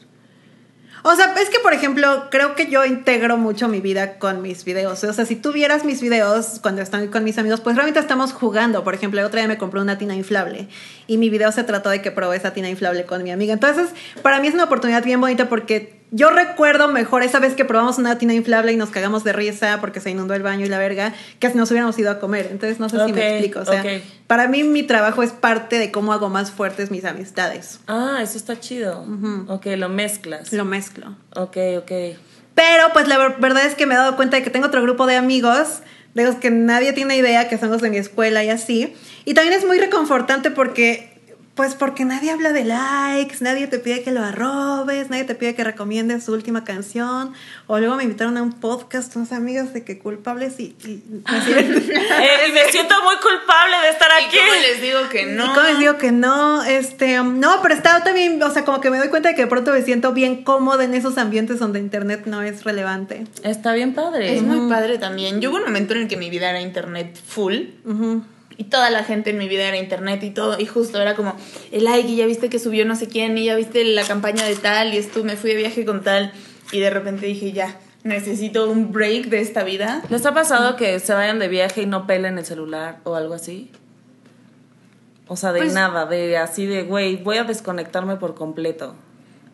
O 1.05 1.17
sea, 1.17 1.35
es 1.41 1.49
que, 1.49 1.59
por 1.61 1.73
ejemplo, 1.73 2.29
creo 2.31 2.55
que 2.55 2.71
yo 2.71 2.85
integro 2.85 3.37
mucho 3.37 3.69
mi 3.69 3.81
vida 3.81 4.19
con 4.19 4.43
mis 4.43 4.65
videos. 4.65 5.03
O 5.03 5.13
sea, 5.13 5.25
si 5.25 5.35
tú 5.35 5.51
vieras 5.51 5.85
mis 5.85 6.01
videos 6.01 6.61
cuando 6.61 6.83
estoy 6.83 7.09
con 7.09 7.25
mis 7.25 7.39
amigos, 7.39 7.61
pues 7.61 7.75
realmente 7.75 8.01
estamos 8.01 8.33
jugando. 8.33 8.85
Por 8.85 8.95
ejemplo, 8.95 9.19
el 9.19 9.27
otro 9.27 9.39
día 9.41 9.49
me 9.49 9.59
compré 9.59 9.81
una 9.81 9.99
tina 9.99 10.15
inflable 10.15 10.69
y 11.09 11.17
mi 11.17 11.29
video 11.29 11.51
se 11.51 11.65
trató 11.65 11.89
de 11.89 12.03
que 12.03 12.13
probé 12.13 12.37
esa 12.37 12.53
tina 12.53 12.69
inflable 12.69 13.05
con 13.05 13.23
mi 13.25 13.33
amiga. 13.33 13.55
Entonces, 13.55 13.89
para 14.23 14.39
mí 14.41 14.47
es 14.47 14.55
una 14.55 14.65
oportunidad 14.65 15.03
bien 15.03 15.21
bonita 15.21 15.49
porque 15.49 16.02
yo 16.15 16.31
recuerdo 16.31 16.89
mejor 16.89 17.23
esa 17.23 17.41
vez 17.41 17.55
que 17.55 17.65
probamos 17.65 17.99
una 17.99 18.19
tina 18.19 18.35
inflable 18.35 18.71
y 18.73 18.77
nos 18.77 18.91
cagamos 18.91 19.25
de 19.25 19.33
risa 19.33 19.79
porque 19.81 19.99
se 19.99 20.11
inundó 20.11 20.35
el 20.35 20.43
baño 20.43 20.65
y 20.65 20.69
la 20.69 20.79
verga, 20.79 21.13
que 21.41 21.51
si 21.51 21.57
nos 21.57 21.71
hubiéramos 21.71 21.99
ido 21.99 22.11
a 22.11 22.21
comer. 22.21 22.49
Entonces, 22.51 22.79
no 22.79 22.89
sé 22.89 23.05
si 23.05 23.13
me 23.13 23.31
explico. 23.33 23.61
O 23.61 23.65
sea, 23.65 23.83
para 24.27 24.47
mí 24.47 24.63
mi 24.63 24.83
trabajo 24.83 25.23
es 25.23 25.33
parte 25.33 25.79
de 25.79 25.91
cómo 25.91 26.13
hago 26.13 26.29
más 26.29 26.51
fuertes 26.51 26.91
mis 26.91 27.05
amistades. 27.05 27.81
Ah, 27.89 28.21
eso 28.23 28.37
está 28.39 28.61
chido. 28.61 29.05
Ok, 29.49 29.67
lo 29.77 29.89
mezclas. 29.89 30.53
Lo 30.53 30.65
mezclo. 30.65 31.17
Ok, 31.35 31.57
ok. 31.79 31.93
Pero 32.55 32.85
pues 32.93 33.09
la 33.09 33.17
ver- 33.17 33.37
verdad 33.39 33.65
es 33.65 33.75
que 33.75 33.87
me 33.87 33.95
he 33.95 33.97
dado 33.97 34.15
cuenta 34.15 34.37
de 34.37 34.43
que 34.43 34.51
tengo 34.51 34.67
otro 34.67 34.83
grupo 34.83 35.07
de 35.07 35.17
amigos, 35.17 35.79
de 36.15 36.25
los 36.25 36.35
que 36.35 36.51
nadie 36.51 36.93
tiene 36.93 37.17
idea, 37.17 37.49
que 37.49 37.57
son 37.57 37.71
los 37.71 37.81
de 37.81 37.89
mi 37.89 37.97
escuela 37.97 38.45
y 38.45 38.51
así. 38.51 38.95
Y 39.25 39.33
también 39.33 39.59
es 39.59 39.65
muy 39.65 39.79
reconfortante 39.79 40.51
porque, 40.51 41.12
pues 41.55 41.75
porque 41.75 42.07
nadie 42.07 42.31
habla 42.31 42.53
de 42.53 42.65
likes, 42.65 43.37
nadie 43.41 43.67
te 43.67 43.79
pide 43.79 44.03
que 44.03 44.11
lo 44.11 44.23
arrobes, 44.23 45.11
nadie 45.11 45.25
te 45.25 45.35
pide 45.35 45.55
que 45.55 45.63
recomiendes 45.63 46.25
su 46.25 46.33
última 46.33 46.65
canción. 46.65 47.35
O 47.67 47.79
luego 47.79 47.97
me 47.97 48.05
invitaron 48.05 48.39
a 48.39 48.43
un 48.43 48.53
podcast 48.55 49.15
unos 49.17 49.33
amigos 49.33 49.75
de 49.75 49.85
que 49.85 49.99
culpables 49.99 50.59
y... 50.59 50.75
y 50.85 51.03
me 51.11 51.19
Eh, 52.23 52.53
me 52.55 52.71
siento 52.71 52.95
muy 53.03 53.17
culpable 53.17 53.77
de 53.83 53.91
estar 53.91 54.09
¿Y 54.21 54.25
aquí. 54.25 54.37
cómo 54.39 54.61
les 54.63 54.81
digo 54.81 55.09
que 55.11 55.27
no? 55.27 55.45
Y 55.45 55.49
como 55.49 55.63
les 55.63 55.79
digo 55.79 55.99
que 55.99 56.13
no, 56.13 56.63
este, 56.65 57.21
um, 57.21 57.39
no, 57.39 57.61
pero 57.63 57.75
está 57.75 58.03
también, 58.03 58.43
o 58.43 58.51
sea, 58.51 58.65
como 58.65 58.81
que 58.81 58.91
me 58.91 58.97
doy 58.97 59.09
cuenta 59.09 59.29
de 59.29 59.35
que 59.35 59.43
de 59.43 59.49
pronto 59.49 59.73
me 59.73 59.83
siento 59.83 60.13
bien 60.13 60.45
cómoda 60.45 60.85
en 60.85 60.95
esos 60.95 61.19
ambientes 61.19 61.59
donde 61.59 61.81
internet 61.81 62.23
no 62.25 62.41
es 62.43 62.65
relevante. 62.65 63.27
Está 63.43 63.75
bien 63.75 63.93
padre. 63.93 64.37
Es 64.37 64.43
muy 64.43 64.71
padre 64.71 64.97
también. 64.97 65.41
Yo 65.41 65.51
hubo 65.51 65.59
un 65.59 65.65
momento 65.65 65.93
en 65.93 66.03
el 66.03 66.09
que 66.09 66.17
mi 66.17 66.31
vida 66.31 66.49
era 66.49 66.63
internet 66.63 67.19
full. 67.27 67.57
Y 68.57 68.65
toda 68.65 68.91
la 68.91 69.05
gente 69.05 69.31
en 69.31 69.39
mi 69.39 69.49
vida 69.49 69.67
era 69.69 69.77
internet 69.77 70.23
y 70.23 70.31
todo. 70.31 70.59
Y 70.61 70.67
justo 70.67 71.01
era 71.01 71.15
como 71.15 71.35
el 71.71 71.85
like 71.85 72.09
y 72.09 72.17
ya 72.17 72.27
viste 72.27 72.49
que 72.49 72.59
subió 72.59 72.85
no 72.85 72.97
sé 72.97 73.09
quién 73.09 73.37
y 73.39 73.47
ya 73.47 73.57
viste 73.57 73.85
la 73.85 74.05
campaña 74.05 74.45
de 74.45 74.55
tal 74.57 74.93
y 74.95 74.99
esto 74.99 75.25
me 75.25 75.37
fui 75.37 75.51
de 75.51 75.57
viaje 75.57 75.85
con 75.85 76.03
tal. 76.03 76.33
Y 76.71 76.81
de 76.81 76.91
repente 76.91 77.27
dije, 77.27 77.53
ya, 77.53 77.79
necesito 78.05 78.71
un 78.71 78.93
break 78.93 79.27
de 79.27 79.41
esta 79.41 79.63
vida. 79.65 80.03
¿Les 80.11 80.25
ha 80.27 80.35
pasado 80.35 80.77
que 80.77 80.99
se 81.01 81.13
vayan 81.15 81.39
de 81.39 81.49
viaje 81.49 81.83
y 81.83 81.87
no 81.87 82.07
pelen 82.07 82.39
el 82.39 82.45
celular 82.45 82.99
o 83.05 83.15
algo 83.15 83.35
así? 83.35 83.71
O 85.29 85.37
sea, 85.37 85.53
de 85.53 85.61
Pues- 85.61 85.75
nada, 85.75 86.07
de 86.07 86.37
así 86.37 86.67
de, 86.67 86.83
güey, 86.83 87.17
voy 87.17 87.39
a 87.39 87.45
desconectarme 87.45 88.17
por 88.17 88.35
completo. 88.35 88.95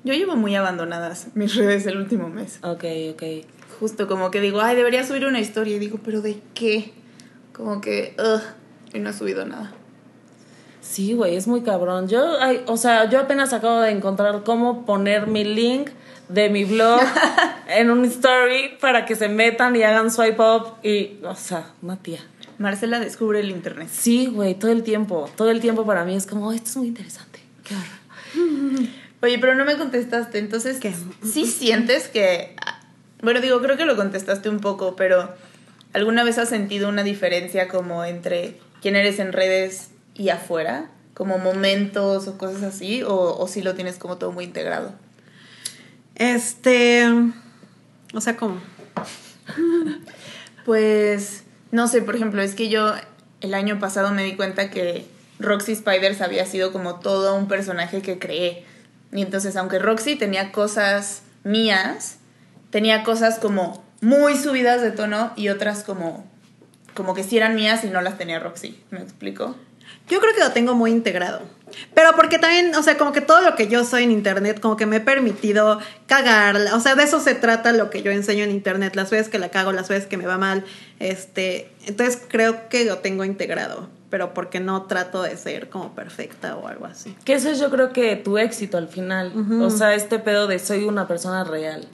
Yo 0.04 0.14
llevo 0.14 0.36
muy 0.36 0.54
abandonadas 0.54 1.28
mis 1.34 1.54
redes 1.56 1.86
el 1.86 1.98
último 1.98 2.28
mes. 2.28 2.58
Ok, 2.62 2.84
ok. 3.12 3.22
Justo 3.78 4.08
como 4.08 4.30
que 4.30 4.40
digo, 4.40 4.60
ay, 4.60 4.74
debería 4.76 5.04
subir 5.04 5.24
una 5.26 5.40
historia. 5.40 5.76
Y 5.76 5.78
digo, 5.78 5.98
¿pero 6.04 6.20
de 6.20 6.38
qué? 6.54 6.92
Como 7.52 7.80
que, 7.80 8.14
ugh, 8.18 8.40
y 8.92 8.98
no 8.98 9.10
he 9.10 9.12
subido 9.12 9.44
nada. 9.44 9.72
Sí, 10.80 11.12
güey, 11.12 11.36
es 11.36 11.46
muy 11.46 11.62
cabrón. 11.62 12.08
Yo, 12.08 12.40
ay, 12.40 12.62
o 12.66 12.76
sea, 12.76 13.10
yo 13.10 13.20
apenas 13.20 13.52
acabo 13.52 13.80
de 13.80 13.90
encontrar 13.90 14.42
cómo 14.44 14.86
poner 14.86 15.26
mi 15.26 15.44
link 15.44 15.90
de 16.28 16.48
mi 16.50 16.64
blog 16.64 17.00
en 17.68 17.90
un 17.90 18.04
story 18.04 18.76
para 18.80 19.04
que 19.04 19.14
se 19.14 19.28
metan 19.28 19.76
y 19.76 19.82
hagan 19.82 20.10
swipe 20.10 20.40
up 20.40 20.74
y, 20.82 21.18
o 21.24 21.34
sea, 21.34 21.72
una 21.82 21.96
tía. 21.96 22.20
Marcela 22.58 23.00
descubre 23.00 23.40
el 23.40 23.50
internet. 23.50 23.88
Sí, 23.90 24.26
güey, 24.26 24.54
todo 24.54 24.72
el 24.72 24.82
tiempo, 24.82 25.30
todo 25.36 25.50
el 25.50 25.60
tiempo 25.60 25.84
para 25.86 26.04
mí 26.04 26.16
es 26.16 26.26
como, 26.26 26.48
"Oh, 26.48 26.52
esto 26.52 26.70
es 26.70 26.76
muy 26.76 26.88
interesante. 26.88 27.38
Qué 27.64 27.74
horror. 27.74 28.88
Oye, 29.22 29.38
pero 29.38 29.54
no 29.54 29.64
me 29.64 29.76
contestaste, 29.76 30.38
entonces, 30.38 30.78
¿Qué? 30.78 30.94
¿sí 31.24 31.46
sientes 31.46 32.08
que... 32.08 32.54
Bueno, 33.20 33.40
digo, 33.40 33.60
creo 33.60 33.76
que 33.76 33.84
lo 33.84 33.96
contestaste 33.96 34.48
un 34.48 34.60
poco, 34.60 34.94
pero 34.96 35.34
¿alguna 35.92 36.22
vez 36.22 36.38
has 36.38 36.48
sentido 36.48 36.88
una 36.88 37.02
diferencia 37.02 37.66
como 37.68 38.04
entre 38.04 38.58
quién 38.80 38.96
eres 38.96 39.18
en 39.18 39.32
redes 39.32 39.90
y 40.14 40.28
afuera? 40.28 40.90
Como 41.14 41.38
momentos 41.38 42.28
o 42.28 42.38
cosas 42.38 42.62
así, 42.62 43.02
o, 43.02 43.36
o 43.36 43.48
si 43.48 43.62
lo 43.62 43.74
tienes 43.74 43.98
como 43.98 44.18
todo 44.18 44.32
muy 44.32 44.44
integrado. 44.44 44.92
Este, 46.14 47.06
o 48.14 48.20
sea, 48.20 48.36
¿cómo? 48.36 48.60
Pues, 50.64 51.44
no 51.70 51.88
sé, 51.88 52.02
por 52.02 52.14
ejemplo, 52.14 52.42
es 52.42 52.54
que 52.54 52.68
yo 52.68 52.92
el 53.40 53.54
año 53.54 53.78
pasado 53.78 54.12
me 54.12 54.24
di 54.24 54.36
cuenta 54.36 54.68
que 54.68 55.06
Roxy 55.38 55.74
Spiders 55.74 56.20
había 56.20 56.44
sido 56.44 56.72
como 56.72 57.00
todo 57.00 57.34
un 57.34 57.48
personaje 57.48 58.02
que 58.02 58.18
creé. 58.18 58.64
Y 59.12 59.22
entonces, 59.22 59.56
aunque 59.56 59.78
Roxy 59.78 60.16
tenía 60.16 60.52
cosas 60.52 61.22
mías, 61.44 62.18
tenía 62.70 63.02
cosas 63.04 63.38
como 63.38 63.82
muy 64.00 64.36
subidas 64.36 64.82
de 64.82 64.90
tono 64.90 65.32
y 65.36 65.48
otras 65.48 65.84
como, 65.84 66.27
como 66.94 67.14
que 67.14 67.22
sí 67.22 67.36
eran 67.36 67.54
mías 67.54 67.84
y 67.84 67.88
no 67.88 68.00
las 68.00 68.18
tenía 68.18 68.38
Roxy. 68.40 68.82
¿Me 68.90 69.00
explico? 69.00 69.54
Yo 70.08 70.20
creo 70.20 70.34
que 70.34 70.40
lo 70.40 70.52
tengo 70.52 70.74
muy 70.74 70.90
integrado. 70.90 71.40
Pero 71.94 72.14
porque 72.16 72.38
también, 72.38 72.74
o 72.74 72.82
sea, 72.82 72.96
como 72.96 73.12
que 73.12 73.20
todo 73.20 73.42
lo 73.42 73.54
que 73.54 73.68
yo 73.68 73.84
soy 73.84 74.04
en 74.04 74.10
internet, 74.10 74.58
como 74.60 74.76
que 74.76 74.86
me 74.86 74.96
he 74.96 75.00
permitido 75.00 75.80
cagar. 76.06 76.56
O 76.74 76.80
sea, 76.80 76.94
de 76.94 77.02
eso 77.04 77.20
se 77.20 77.34
trata 77.34 77.72
lo 77.72 77.90
que 77.90 78.02
yo 78.02 78.10
enseño 78.10 78.44
en 78.44 78.50
internet. 78.50 78.96
Las 78.96 79.10
veces 79.10 79.28
que 79.28 79.38
la 79.38 79.50
cago, 79.50 79.72
las 79.72 79.88
veces 79.88 80.06
que 80.06 80.16
me 80.16 80.26
va 80.26 80.38
mal. 80.38 80.64
Este, 80.98 81.70
entonces 81.86 82.22
creo 82.26 82.68
que 82.68 82.84
lo 82.86 82.98
tengo 82.98 83.24
integrado. 83.24 83.88
Pero 84.10 84.32
porque 84.32 84.60
no 84.60 84.84
trato 84.84 85.20
de 85.22 85.36
ser 85.36 85.68
como 85.68 85.94
perfecta 85.94 86.56
o 86.56 86.66
algo 86.68 86.86
así. 86.86 87.14
Que 87.24 87.34
eso 87.34 87.50
es 87.50 87.60
yo 87.60 87.70
creo 87.70 87.92
que 87.92 88.16
tu 88.16 88.38
éxito 88.38 88.78
al 88.78 88.88
final. 88.88 89.32
O 89.60 89.68
sea, 89.68 89.94
este 89.94 90.18
pedo 90.18 90.46
de 90.46 90.58
soy 90.58 90.84
una 90.84 91.06
persona 91.06 91.44
real. 91.44 91.86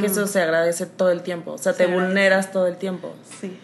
Que 0.00 0.06
eso 0.06 0.26
se 0.26 0.40
agradece 0.40 0.86
todo 0.86 1.10
el 1.10 1.22
tiempo. 1.22 1.52
O 1.52 1.58
sea, 1.58 1.72
Se 1.72 1.78
te 1.78 1.84
agradece. 1.84 2.06
vulneras 2.06 2.52
todo 2.52 2.66
el 2.68 2.76
tiempo. 2.76 3.14
Sí. 3.40 3.58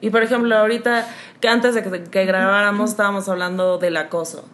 Y 0.00 0.10
por 0.10 0.22
ejemplo, 0.22 0.56
ahorita, 0.56 1.06
que 1.40 1.48
antes 1.48 1.74
de 1.74 1.82
que, 1.82 2.04
que 2.04 2.24
grabáramos, 2.26 2.90
estábamos 2.90 3.28
hablando 3.28 3.78
del 3.78 3.96
acoso. 3.96 4.44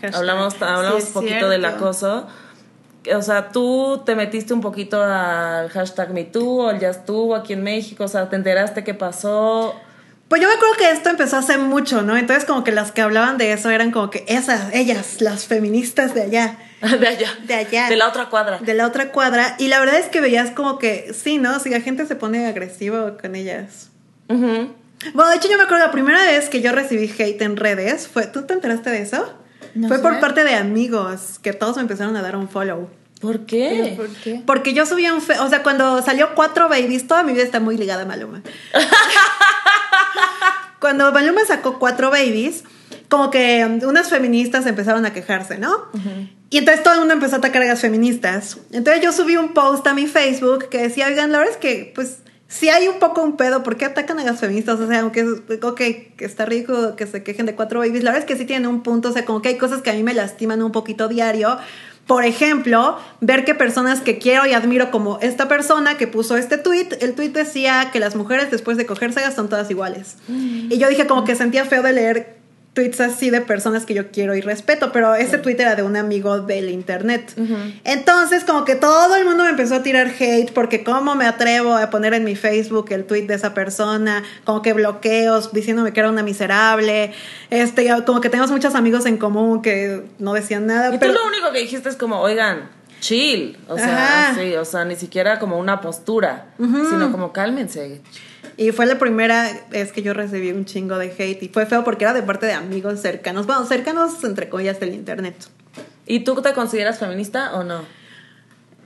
Hashtag. 0.00 0.14
Hablamos, 0.16 0.60
hablamos 0.60 1.02
Sí, 1.02 1.08
un 1.08 1.14
poquito 1.14 1.48
del 1.48 1.64
acoso. 1.64 2.26
O 3.14 3.22
sea, 3.22 3.48
tú 3.50 4.02
te 4.04 4.14
metiste 4.14 4.54
un 4.54 4.60
poquito 4.60 5.02
al 5.02 5.68
hashtag 5.70 6.12
MeToo 6.12 6.66
o 6.66 6.70
el 6.70 6.80
Ya 6.80 6.90
estuvo 6.90 7.34
aquí 7.34 7.52
en 7.52 7.62
México. 7.62 8.04
O 8.04 8.08
sea, 8.08 8.28
te 8.28 8.36
enteraste 8.36 8.84
qué 8.84 8.94
pasó. 8.94 9.74
Pues 10.28 10.40
yo 10.40 10.48
me 10.48 10.54
acuerdo 10.54 10.76
que 10.78 10.90
esto 10.90 11.10
empezó 11.10 11.36
hace 11.36 11.58
mucho, 11.58 12.02
¿no? 12.02 12.16
Entonces 12.16 12.46
como 12.46 12.64
que 12.64 12.72
las 12.72 12.90
que 12.90 13.02
hablaban 13.02 13.36
de 13.38 13.52
eso 13.52 13.68
eran 13.68 13.90
como 13.90 14.08
que 14.08 14.24
esas, 14.28 14.72
ellas, 14.72 15.20
las 15.20 15.44
feministas 15.44 16.14
de 16.14 16.22
allá, 16.22 16.56
De 16.80 17.06
allá. 17.06 17.28
de 17.44 17.54
allá. 17.54 17.88
De 17.88 17.96
la 17.96 18.08
otra 18.08 18.30
cuadra. 18.30 18.58
de 18.58 18.74
la 18.74 18.86
otra 18.86 19.12
cuadra. 19.12 19.56
Y 19.58 19.68
la 19.68 19.78
verdad 19.78 19.96
es 19.98 20.06
que 20.06 20.20
veías 20.20 20.50
como 20.50 20.78
que, 20.78 21.12
sí, 21.12 21.38
¿no? 21.38 21.60
Si 21.60 21.68
la 21.68 21.80
gente 21.80 22.06
se 22.06 22.16
pone 22.16 22.46
agresivo 22.46 23.18
con 23.20 23.36
ellas. 23.36 23.91
Ujú. 24.34 24.72
Bueno, 25.14 25.30
de 25.30 25.36
hecho 25.36 25.48
yo 25.50 25.56
me 25.56 25.64
acuerdo 25.64 25.84
la 25.84 25.90
primera 25.92 26.22
vez 26.24 26.48
que 26.48 26.60
yo 26.62 26.72
recibí 26.72 27.12
hate 27.18 27.42
en 27.42 27.56
redes, 27.56 28.06
fue, 28.08 28.26
¿tú 28.26 28.42
te 28.42 28.54
enteraste 28.54 28.90
de 28.90 29.02
eso? 29.02 29.34
No 29.74 29.88
fue 29.88 29.96
sé. 29.96 30.02
por 30.02 30.20
parte 30.20 30.44
de 30.44 30.54
amigos, 30.54 31.38
que 31.42 31.52
todos 31.52 31.76
me 31.76 31.82
empezaron 31.82 32.14
a 32.16 32.22
dar 32.22 32.36
un 32.36 32.48
follow. 32.48 32.88
¿Por 33.20 33.46
qué? 33.46 33.94
¿Por 33.96 34.08
qué? 34.08 34.42
Porque 34.44 34.74
yo 34.74 34.84
subía 34.84 35.14
un... 35.14 35.22
fe- 35.22 35.38
o 35.38 35.48
sea, 35.48 35.62
cuando 35.62 36.02
salió 36.02 36.34
Cuatro 36.34 36.68
Babies, 36.68 37.06
toda 37.06 37.22
mi 37.22 37.32
vida 37.32 37.44
está 37.44 37.60
muy 37.60 37.76
ligada 37.76 38.02
a 38.02 38.06
Maluma. 38.06 38.42
cuando 40.80 41.12
Maluma 41.12 41.42
sacó 41.46 41.78
Cuatro 41.78 42.10
Babies, 42.10 42.64
como 43.08 43.30
que 43.30 43.64
um, 43.64 43.88
unas 43.88 44.08
feministas 44.08 44.66
empezaron 44.66 45.06
a 45.06 45.12
quejarse, 45.12 45.58
¿no? 45.58 45.70
Y 46.50 46.58
entonces 46.58 46.82
todo 46.82 46.94
el 46.94 47.00
mundo 47.00 47.14
empezó 47.14 47.36
a 47.36 47.38
atacar 47.38 47.62
a 47.62 47.66
las 47.66 47.80
feministas. 47.80 48.58
Entonces 48.72 49.02
yo 49.02 49.12
subí 49.12 49.36
un 49.36 49.54
post 49.54 49.86
a 49.86 49.94
mi 49.94 50.06
Facebook 50.06 50.68
que 50.68 50.78
decía, 50.78 51.06
oigan, 51.06 51.30
la 51.32 51.38
verdad 51.38 51.54
es 51.54 51.60
que, 51.60 51.92
pues, 51.94 52.18
si 52.52 52.68
hay 52.68 52.86
un 52.86 52.98
poco 52.98 53.22
un 53.22 53.38
pedo, 53.38 53.62
¿por 53.62 53.78
qué 53.78 53.86
atacan 53.86 54.18
a 54.18 54.24
las 54.24 54.38
feministas? 54.38 54.78
O 54.78 54.86
sea, 54.86 55.00
aunque, 55.00 55.24
ok, 55.24 55.76
que 55.78 56.14
está 56.18 56.44
rico 56.44 56.96
que 56.96 57.06
se 57.06 57.22
quejen 57.22 57.46
de 57.46 57.54
cuatro 57.54 57.78
babies, 57.78 58.04
la 58.04 58.10
verdad 58.10 58.28
es 58.28 58.30
que 58.30 58.38
sí 58.38 58.44
tienen 58.44 58.68
un 58.68 58.82
punto, 58.82 59.08
o 59.08 59.12
sea, 59.12 59.24
como 59.24 59.40
que 59.40 59.48
hay 59.48 59.56
cosas 59.56 59.80
que 59.80 59.88
a 59.88 59.94
mí 59.94 60.02
me 60.02 60.12
lastiman 60.12 60.62
un 60.62 60.70
poquito 60.70 61.08
diario. 61.08 61.56
Por 62.06 62.26
ejemplo, 62.26 62.98
ver 63.22 63.46
que 63.46 63.54
personas 63.54 64.02
que 64.02 64.18
quiero 64.18 64.44
y 64.44 64.52
admiro 64.52 64.90
como 64.90 65.18
esta 65.22 65.48
persona 65.48 65.96
que 65.96 66.06
puso 66.06 66.36
este 66.36 66.58
tweet, 66.58 66.88
el 67.00 67.14
tweet 67.14 67.30
decía 67.30 67.88
que 67.90 68.00
las 68.00 68.16
mujeres 68.16 68.50
después 68.50 68.76
de 68.76 68.84
cogérselas 68.84 69.34
son 69.34 69.48
todas 69.48 69.70
iguales. 69.70 70.16
Y 70.28 70.76
yo 70.76 70.90
dije 70.90 71.06
como 71.06 71.24
que 71.24 71.34
sentía 71.36 71.64
feo 71.64 71.82
de 71.82 71.94
leer 71.94 72.41
tweets 72.74 73.00
así 73.00 73.28
de 73.28 73.42
personas 73.42 73.84
que 73.84 73.92
yo 73.92 74.10
quiero 74.10 74.34
y 74.34 74.40
respeto, 74.40 74.92
pero 74.92 75.14
ese 75.14 75.36
tweet 75.36 75.56
era 75.58 75.74
de 75.74 75.82
un 75.82 75.94
amigo 75.96 76.40
del 76.40 76.70
internet. 76.70 77.34
Entonces, 77.84 78.44
como 78.44 78.64
que 78.64 78.76
todo 78.76 79.14
el 79.16 79.26
mundo 79.26 79.44
me 79.44 79.50
empezó 79.50 79.74
a 79.74 79.82
tirar 79.82 80.10
hate 80.18 80.52
porque 80.52 80.82
cómo 80.82 81.14
me 81.14 81.26
atrevo 81.26 81.74
a 81.74 81.90
poner 81.90 82.14
en 82.14 82.24
mi 82.24 82.34
Facebook 82.34 82.86
el 82.90 83.04
tweet 83.04 83.26
de 83.26 83.34
esa 83.34 83.52
persona, 83.52 84.22
como 84.44 84.62
que 84.62 84.72
bloqueos 84.72 85.52
diciéndome 85.52 85.92
que 85.92 86.00
era 86.00 86.08
una 86.08 86.22
miserable, 86.22 87.12
este, 87.50 87.88
como 88.06 88.22
que 88.22 88.30
tenemos 88.30 88.50
muchos 88.50 88.74
amigos 88.74 89.04
en 89.04 89.18
común 89.18 89.60
que 89.60 90.04
no 90.18 90.32
decían 90.32 90.66
nada, 90.66 90.94
Y 90.94 90.98
pero 90.98 91.12
tú 91.12 91.18
lo 91.18 91.26
único 91.26 91.52
que 91.52 91.58
dijiste 91.58 91.90
es 91.90 91.96
como, 91.96 92.20
oigan, 92.20 92.70
chill. 93.00 93.58
O 93.68 93.76
sea, 93.76 94.30
Ajá. 94.30 94.40
sí, 94.40 94.54
o 94.54 94.64
sea, 94.64 94.86
ni 94.86 94.96
siquiera 94.96 95.38
como 95.38 95.58
una 95.58 95.82
postura, 95.82 96.46
sino 96.56 97.12
como 97.12 97.32
cálmense. 97.34 98.00
Y 98.56 98.72
fue 98.72 98.86
la 98.86 98.98
primera 98.98 99.50
vez 99.70 99.92
que 99.92 100.02
yo 100.02 100.12
recibí 100.12 100.50
un 100.50 100.64
chingo 100.64 100.98
de 100.98 101.06
hate 101.06 101.42
y 101.42 101.48
fue 101.48 101.66
feo 101.66 101.84
porque 101.84 102.04
era 102.04 102.12
de 102.12 102.22
parte 102.22 102.46
de 102.46 102.52
amigos 102.52 103.00
cercanos, 103.00 103.46
bueno, 103.46 103.64
cercanos 103.66 104.22
entre 104.24 104.48
comillas 104.48 104.78
del 104.80 104.94
internet. 104.94 105.36
¿Y 106.06 106.20
tú 106.20 106.40
te 106.42 106.52
consideras 106.52 106.98
feminista 106.98 107.54
o 107.54 107.64
no? 107.64 107.84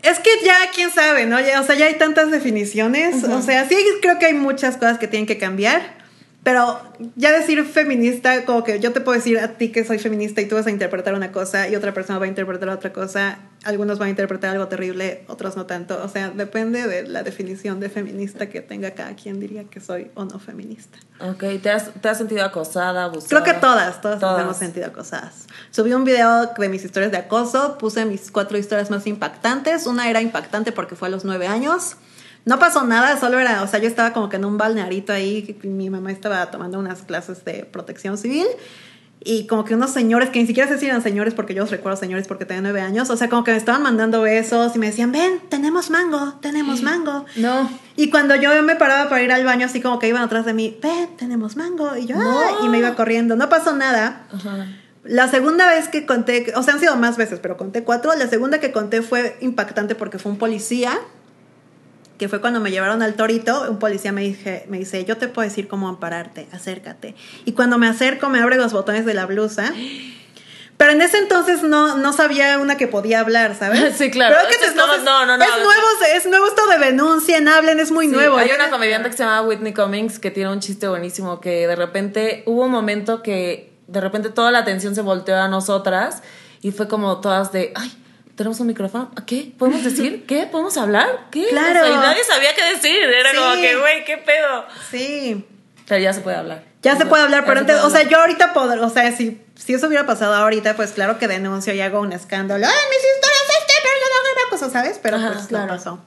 Es 0.02 0.20
que 0.20 0.30
ya, 0.44 0.54
quién 0.74 0.90
sabe, 0.90 1.26
¿no? 1.26 1.40
Ya, 1.40 1.60
o 1.60 1.64
sea, 1.64 1.74
ya 1.74 1.86
hay 1.86 1.94
tantas 1.94 2.30
definiciones. 2.30 3.24
O 3.24 3.42
sea, 3.42 3.68
sí 3.68 3.76
creo 4.02 4.18
que 4.18 4.26
hay 4.26 4.34
muchas 4.34 4.76
cosas 4.76 4.98
que 4.98 5.08
tienen 5.08 5.26
que 5.26 5.38
cambiar. 5.38 6.05
Pero 6.46 6.80
ya 7.16 7.32
decir 7.32 7.64
feminista, 7.64 8.44
como 8.44 8.62
que 8.62 8.78
yo 8.78 8.92
te 8.92 9.00
puedo 9.00 9.18
decir 9.18 9.36
a 9.40 9.54
ti 9.54 9.72
que 9.72 9.84
soy 9.84 9.98
feminista 9.98 10.40
y 10.40 10.46
tú 10.46 10.54
vas 10.54 10.68
a 10.68 10.70
interpretar 10.70 11.14
una 11.14 11.32
cosa 11.32 11.68
y 11.68 11.74
otra 11.74 11.92
persona 11.92 12.20
va 12.20 12.26
a 12.26 12.28
interpretar 12.28 12.68
otra 12.68 12.92
cosa. 12.92 13.40
Algunos 13.64 13.98
van 13.98 14.06
a 14.06 14.10
interpretar 14.10 14.50
algo 14.50 14.68
terrible, 14.68 15.24
otros 15.26 15.56
no 15.56 15.66
tanto. 15.66 16.00
O 16.04 16.08
sea, 16.08 16.30
depende 16.30 16.86
de 16.86 17.02
la 17.02 17.24
definición 17.24 17.80
de 17.80 17.88
feminista 17.88 18.48
que 18.48 18.60
tenga 18.60 18.92
cada 18.92 19.16
quien 19.16 19.40
diría 19.40 19.64
que 19.64 19.80
soy 19.80 20.12
o 20.14 20.24
no 20.24 20.38
feminista. 20.38 21.00
Ok, 21.18 21.60
¿te 21.60 21.68
has, 21.68 21.92
te 22.00 22.08
has 22.08 22.16
sentido 22.16 22.44
acosada, 22.44 23.06
abusada? 23.06 23.28
Creo 23.28 23.42
que 23.42 23.60
todas, 23.60 24.00
todas, 24.00 24.20
Todas. 24.20 24.36
nos 24.36 24.44
hemos 24.44 24.56
sentido 24.56 24.86
acosadas. 24.86 25.48
Subí 25.72 25.94
un 25.94 26.04
video 26.04 26.52
de 26.56 26.68
mis 26.68 26.84
historias 26.84 27.10
de 27.10 27.18
acoso, 27.18 27.76
puse 27.76 28.04
mis 28.04 28.30
cuatro 28.30 28.56
historias 28.56 28.88
más 28.88 29.08
impactantes. 29.08 29.84
Una 29.88 30.08
era 30.08 30.20
impactante 30.20 30.70
porque 30.70 30.94
fue 30.94 31.08
a 31.08 31.10
los 31.10 31.24
nueve 31.24 31.48
años. 31.48 31.96
No 32.46 32.58
pasó 32.58 32.84
nada, 32.84 33.18
solo 33.18 33.38
era, 33.38 33.62
o 33.62 33.66
sea, 33.66 33.80
yo 33.80 33.88
estaba 33.88 34.12
como 34.12 34.28
que 34.28 34.36
en 34.36 34.44
un 34.44 34.56
balnearito 34.56 35.12
ahí, 35.12 35.58
mi 35.64 35.90
mamá 35.90 36.12
estaba 36.12 36.50
tomando 36.50 36.78
unas 36.78 37.02
clases 37.02 37.44
de 37.44 37.64
protección 37.64 38.16
civil. 38.16 38.46
Y 39.18 39.48
como 39.48 39.64
que 39.64 39.74
unos 39.74 39.90
señores, 39.90 40.30
que 40.30 40.38
ni 40.38 40.46
siquiera 40.46 40.68
sé 40.68 40.78
si 40.78 40.86
eran 40.86 41.02
señores, 41.02 41.34
porque 41.34 41.54
yo 41.54 41.62
los 41.62 41.72
recuerdo 41.72 41.98
señores 41.98 42.28
porque 42.28 42.44
tenía 42.44 42.62
nueve 42.62 42.80
años, 42.80 43.10
o 43.10 43.16
sea, 43.16 43.28
como 43.28 43.42
que 43.42 43.50
me 43.50 43.56
estaban 43.56 43.82
mandando 43.82 44.22
besos 44.22 44.76
y 44.76 44.78
me 44.78 44.86
decían, 44.86 45.10
ven, 45.10 45.40
tenemos 45.48 45.90
mango, 45.90 46.34
tenemos 46.40 46.82
mango. 46.82 47.24
No. 47.34 47.68
Y 47.96 48.10
cuando 48.10 48.36
yo 48.36 48.62
me 48.62 48.76
paraba 48.76 49.10
para 49.10 49.22
ir 49.22 49.32
al 49.32 49.44
baño, 49.44 49.66
así 49.66 49.80
como 49.80 49.98
que 49.98 50.06
iban 50.06 50.22
atrás 50.22 50.46
de 50.46 50.54
mí, 50.54 50.78
ven, 50.80 51.16
tenemos 51.16 51.56
mango. 51.56 51.96
Y 51.96 52.06
yo, 52.06 52.16
No. 52.16 52.64
Y 52.64 52.68
me 52.68 52.78
iba 52.78 52.94
corriendo. 52.94 53.34
No 53.34 53.48
pasó 53.48 53.74
nada. 53.74 54.26
Ajá. 54.32 54.68
La 55.02 55.28
segunda 55.28 55.68
vez 55.68 55.88
que 55.88 56.06
conté, 56.06 56.52
o 56.54 56.62
sea, 56.62 56.74
han 56.74 56.80
sido 56.80 56.94
más 56.96 57.16
veces, 57.16 57.40
pero 57.40 57.56
conté 57.56 57.82
cuatro. 57.82 58.12
La 58.16 58.28
segunda 58.28 58.60
que 58.60 58.70
conté 58.70 59.02
fue 59.02 59.36
impactante 59.40 59.96
porque 59.96 60.18
fue 60.20 60.30
un 60.30 60.38
policía, 60.38 60.96
que 62.18 62.28
fue 62.28 62.40
cuando 62.40 62.60
me 62.60 62.70
llevaron 62.70 63.02
al 63.02 63.14
torito. 63.14 63.70
Un 63.70 63.78
policía 63.78 64.12
me, 64.12 64.22
dije, 64.22 64.64
me 64.68 64.78
dice, 64.78 65.04
yo 65.04 65.16
te 65.16 65.28
puedo 65.28 65.48
decir 65.48 65.68
cómo 65.68 65.88
ampararte, 65.88 66.46
acércate. 66.52 67.14
Y 67.44 67.52
cuando 67.52 67.78
me 67.78 67.88
acerco, 67.88 68.28
me 68.28 68.40
abre 68.40 68.56
los 68.56 68.72
botones 68.72 69.04
de 69.04 69.14
la 69.14 69.26
blusa. 69.26 69.72
Pero 70.76 70.92
en 70.92 71.00
ese 71.00 71.16
entonces 71.16 71.62
no, 71.62 71.96
no 71.96 72.12
sabía 72.12 72.58
una 72.58 72.76
que 72.76 72.86
podía 72.86 73.20
hablar, 73.20 73.54
¿sabes? 73.58 73.94
Sí, 73.98 74.10
claro. 74.10 74.36
Es 74.36 74.56
que 74.58 74.64
es 74.66 74.72
como- 74.72 74.82
entonces- 74.94 75.04
no, 75.04 75.24
no, 75.24 75.38
no. 75.38 75.44
Es 75.44 75.50
nuevo, 75.50 75.86
es 76.14 76.26
nuevo 76.26 76.46
esto 76.46 76.66
de 76.66 76.78
denuncien, 76.78 77.48
hablen, 77.48 77.80
es 77.80 77.90
muy 77.90 78.06
Sí, 78.08 78.12
nuevo. 78.12 78.36
Hay 78.36 78.50
una 78.54 78.68
comediante 78.68 79.08
que 79.08 79.16
se 79.16 79.22
llama 79.24 79.40
Whitney 79.42 79.72
Cummings 79.72 80.18
que 80.18 80.30
tiene 80.30 80.50
un 80.52 80.60
chiste 80.60 80.86
buenísimo 80.86 81.40
que 81.40 81.66
de 81.66 81.76
repente 81.76 82.42
hubo 82.46 82.64
un 82.66 82.70
momento 82.70 83.22
que 83.22 83.72
de 83.86 84.00
repente 84.02 84.28
toda 84.28 84.50
la 84.50 84.58
atención 84.58 84.94
se 84.94 85.00
volteó 85.00 85.36
a 85.36 85.48
nosotras 85.48 86.22
y 86.60 86.72
fue 86.72 86.88
como 86.88 87.20
todas 87.22 87.52
de, 87.52 87.72
ay, 87.74 87.90
tenemos 88.36 88.60
un 88.60 88.66
micrófono, 88.68 89.10
¿A 89.16 89.24
¿qué? 89.26 89.52
¿Podemos 89.58 89.82
decir? 89.82 90.24
¿Qué? 90.28 90.46
¿Podemos 90.46 90.76
hablar? 90.76 91.08
¿Qué? 91.30 91.46
Claro. 91.48 91.80
O 91.80 91.84
sea, 91.84 91.92
y 91.92 91.96
nadie 91.96 92.22
sabía 92.24 92.54
qué 92.54 92.64
decir, 92.74 92.96
era 93.02 93.30
Sí. 93.30 93.36
como 93.36 93.54
que, 93.54 93.76
güey, 93.76 94.04
¿qué 94.04 94.18
pedo? 94.18 94.64
Sí. 94.90 95.44
Pero 95.88 96.00
ya 96.02 96.12
se 96.12 96.20
puede 96.20 96.36
hablar. 96.36 96.64
Ya 96.82 96.96
se 96.96 97.06
puede 97.06 97.22
hablar, 97.24 97.44
pero 97.46 97.60
antes, 97.60 97.76
o 97.82 97.90
sea, 97.90 98.02
yo 98.08 98.20
ahorita 98.20 98.52
puedo, 98.52 98.84
o 98.86 98.90
sea, 98.90 99.10
si, 99.12 99.40
si 99.56 99.74
eso 99.74 99.86
hubiera 99.88 100.06
pasado 100.06 100.34
ahorita, 100.34 100.76
pues 100.76 100.92
claro 100.92 101.18
que 101.18 101.26
denuncio 101.26 101.74
y 101.74 101.80
hago 101.80 102.00
un 102.00 102.12
escándalo. 102.12 102.64
¡Ay, 102.64 102.72
mis 102.90 102.98
historias 102.98 103.60
este, 103.60 103.72
pero 103.82 103.94
no 104.00 104.16
hago 104.20 104.40
una 104.40 104.50
cosa, 104.50 104.70
¿sabes? 104.70 105.00
Pero 105.02 105.16
Ajá, 105.16 105.32
pues 105.32 105.46
claro. 105.46 105.66
no 105.66 105.72
pasó. 105.72 105.98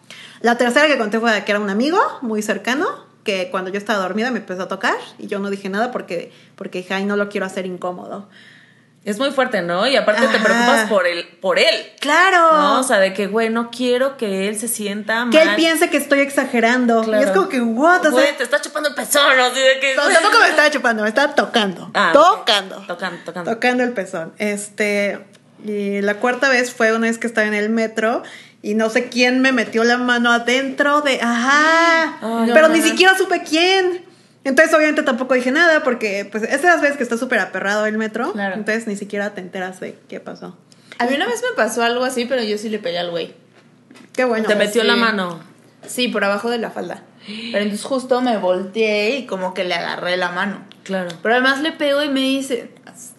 La 0.42 0.58
tercera 0.58 0.88
que 0.88 0.98
conté 0.98 1.20
fue 1.20 1.44
que 1.44 1.52
era 1.52 1.60
un 1.60 1.70
amigo 1.70 2.00
muy 2.22 2.42
cercano, 2.42 2.88
que 3.26 3.50
cuando 3.52 3.72
yo 3.72 3.78
estaba 3.78 4.00
dormida 4.00 4.32
me 4.32 4.40
empezó 4.40 4.64
a 4.64 4.68
tocar 4.70 4.96
y 5.18 5.28
yo 5.28 5.40
no 5.40 5.50
dije 5.50 5.68
nada 5.70 5.92
porque, 5.92 6.32
porque 6.56 6.78
dije, 6.80 6.94
ay, 6.94 7.04
no 7.06 7.18
lo 7.18 7.28
quiero 7.28 7.46
hacer 7.46 7.66
incómodo. 7.66 8.30
Es 9.10 9.18
muy 9.18 9.32
fuerte, 9.32 9.64
¿no? 9.64 9.88
Y 9.88 9.95
aparte 9.95 10.28
te 10.28 10.38
preocupas 10.38 10.88
por 10.88 11.07
él, 11.07 11.28
por 11.41 11.57
él. 11.57 11.91
¡Claro! 11.99 12.51
¿No? 12.51 12.80
O 12.80 12.84
sea, 12.84 12.99
de 12.99 13.12
que, 13.12 13.26
güey, 13.26 13.49
no 13.49 13.72
quiero 13.72 14.18
que 14.18 14.47
él 14.47 14.60
se 14.60 14.68
sienta 14.68 15.26
mal. 15.26 15.32
que 15.32 15.41
él 15.41 15.55
piense 15.55 15.89
que 15.89 15.97
estoy 15.97 16.20
exagerando. 16.20 17.01
Claro. 17.01 17.24
Y 17.24 17.26
es 17.26 17.32
como 17.32 17.49
que, 17.49 17.60
what? 17.60 18.01
O 18.01 18.03
sea, 18.03 18.12
Güey, 18.12 18.38
te 18.38 18.43
está 18.43 18.62
chupando 18.62 18.89
el 18.89 18.93
pezón, 18.93 19.39
así 19.39 19.60
de 19.60 19.80
que... 19.80 19.95
no, 19.95 20.07
tampoco 20.10 20.39
me 20.41 20.49
estaba 20.49 20.70
chupando, 20.70 21.01
me 21.01 21.10
estaba 21.10 21.34
tocando. 21.34 21.89
Ah, 21.95 22.12
tocando. 22.14 22.84
Tocando, 22.88 23.22
tocando. 23.26 23.51
Tocando 23.51 23.84
el 23.84 23.93
pezón. 23.93 24.34
Este. 24.38 25.20
Y 25.66 26.01
la 26.01 26.16
cuarta 26.16 26.47
vez 26.47 26.72
fue 26.72 26.93
una 26.93 27.07
vez 27.07 27.18
que 27.18 27.26
estaba 27.26 27.47
en 27.47 27.55
el 27.55 27.72
metro 27.72 28.22
y 28.62 28.76
no 28.76 28.89
sé 28.89 29.10
quién 29.10 29.41
me 29.41 29.51
metió 29.53 29.84
la 29.84 29.97
mano 29.97 30.32
adentro 30.32 31.01
de. 31.01 31.20
¡Ajá! 31.22 32.18
Pero 32.53 32.68
no. 32.68 32.76
ni 32.76 32.82
siquiera 32.82 33.18
supe 33.18 33.41
quién. 33.41 34.05
Entonces, 34.50 34.74
obviamente, 34.76 35.04
tampoco 35.04 35.36
dije 35.36 35.52
nada 35.52 35.84
porque, 35.84 36.28
pues, 36.30 36.43
es 36.43 36.62
de 36.64 36.68
las 36.68 36.82
veces 36.82 36.97
que 36.97 37.04
está 37.04 37.18
súper 37.18 37.38
aperrado 37.38 37.86
el 37.86 38.00
metro. 38.00 38.34
Claro. 38.34 38.56
Entonces, 38.56 38.88
ni 38.88 38.95
siquiera 38.95 39.36
te 39.36 39.41
enteras 39.41 39.80
de 39.80 39.97
qué 40.10 40.20
pasó. 40.20 40.58
A 40.97 41.06
mí 41.06 41.16
una 41.16 41.28
vez 41.28 41.41
me 41.47 41.56
pasó 41.56 41.84
algo 41.84 42.04
así, 42.04 42.26
pero 42.26 42.41
yo 42.43 42.58
sí 42.58 42.68
le 42.68 42.80
pegué 42.80 42.97
al 42.97 43.12
güey. 43.12 43.36
Qué 44.14 44.26
bueno. 44.26 44.47
Te 44.47 44.56
metió 44.56 44.82
sí. 44.82 44.88
la 44.88 44.95
mano. 44.95 45.39
Sí, 45.86 46.08
por 46.08 46.24
abajo 46.24 46.50
de 46.50 46.58
la 46.58 46.72
falda. 46.72 47.04
Pero 47.28 47.60
entonces 47.60 47.86
justo 47.86 48.22
me 48.22 48.38
volteé 48.38 49.18
y 49.18 49.26
como 49.28 49.54
que 49.54 49.64
le 49.64 49.76
agarré 49.76 50.18
la 50.18 50.32
mano. 50.32 50.66
Claro. 50.84 51.10
Pero 51.22 51.36
además 51.36 51.62
le 51.62 51.72
pego 51.72 52.02
y 52.02 52.10
me 52.10 52.22
dice, 52.22 52.72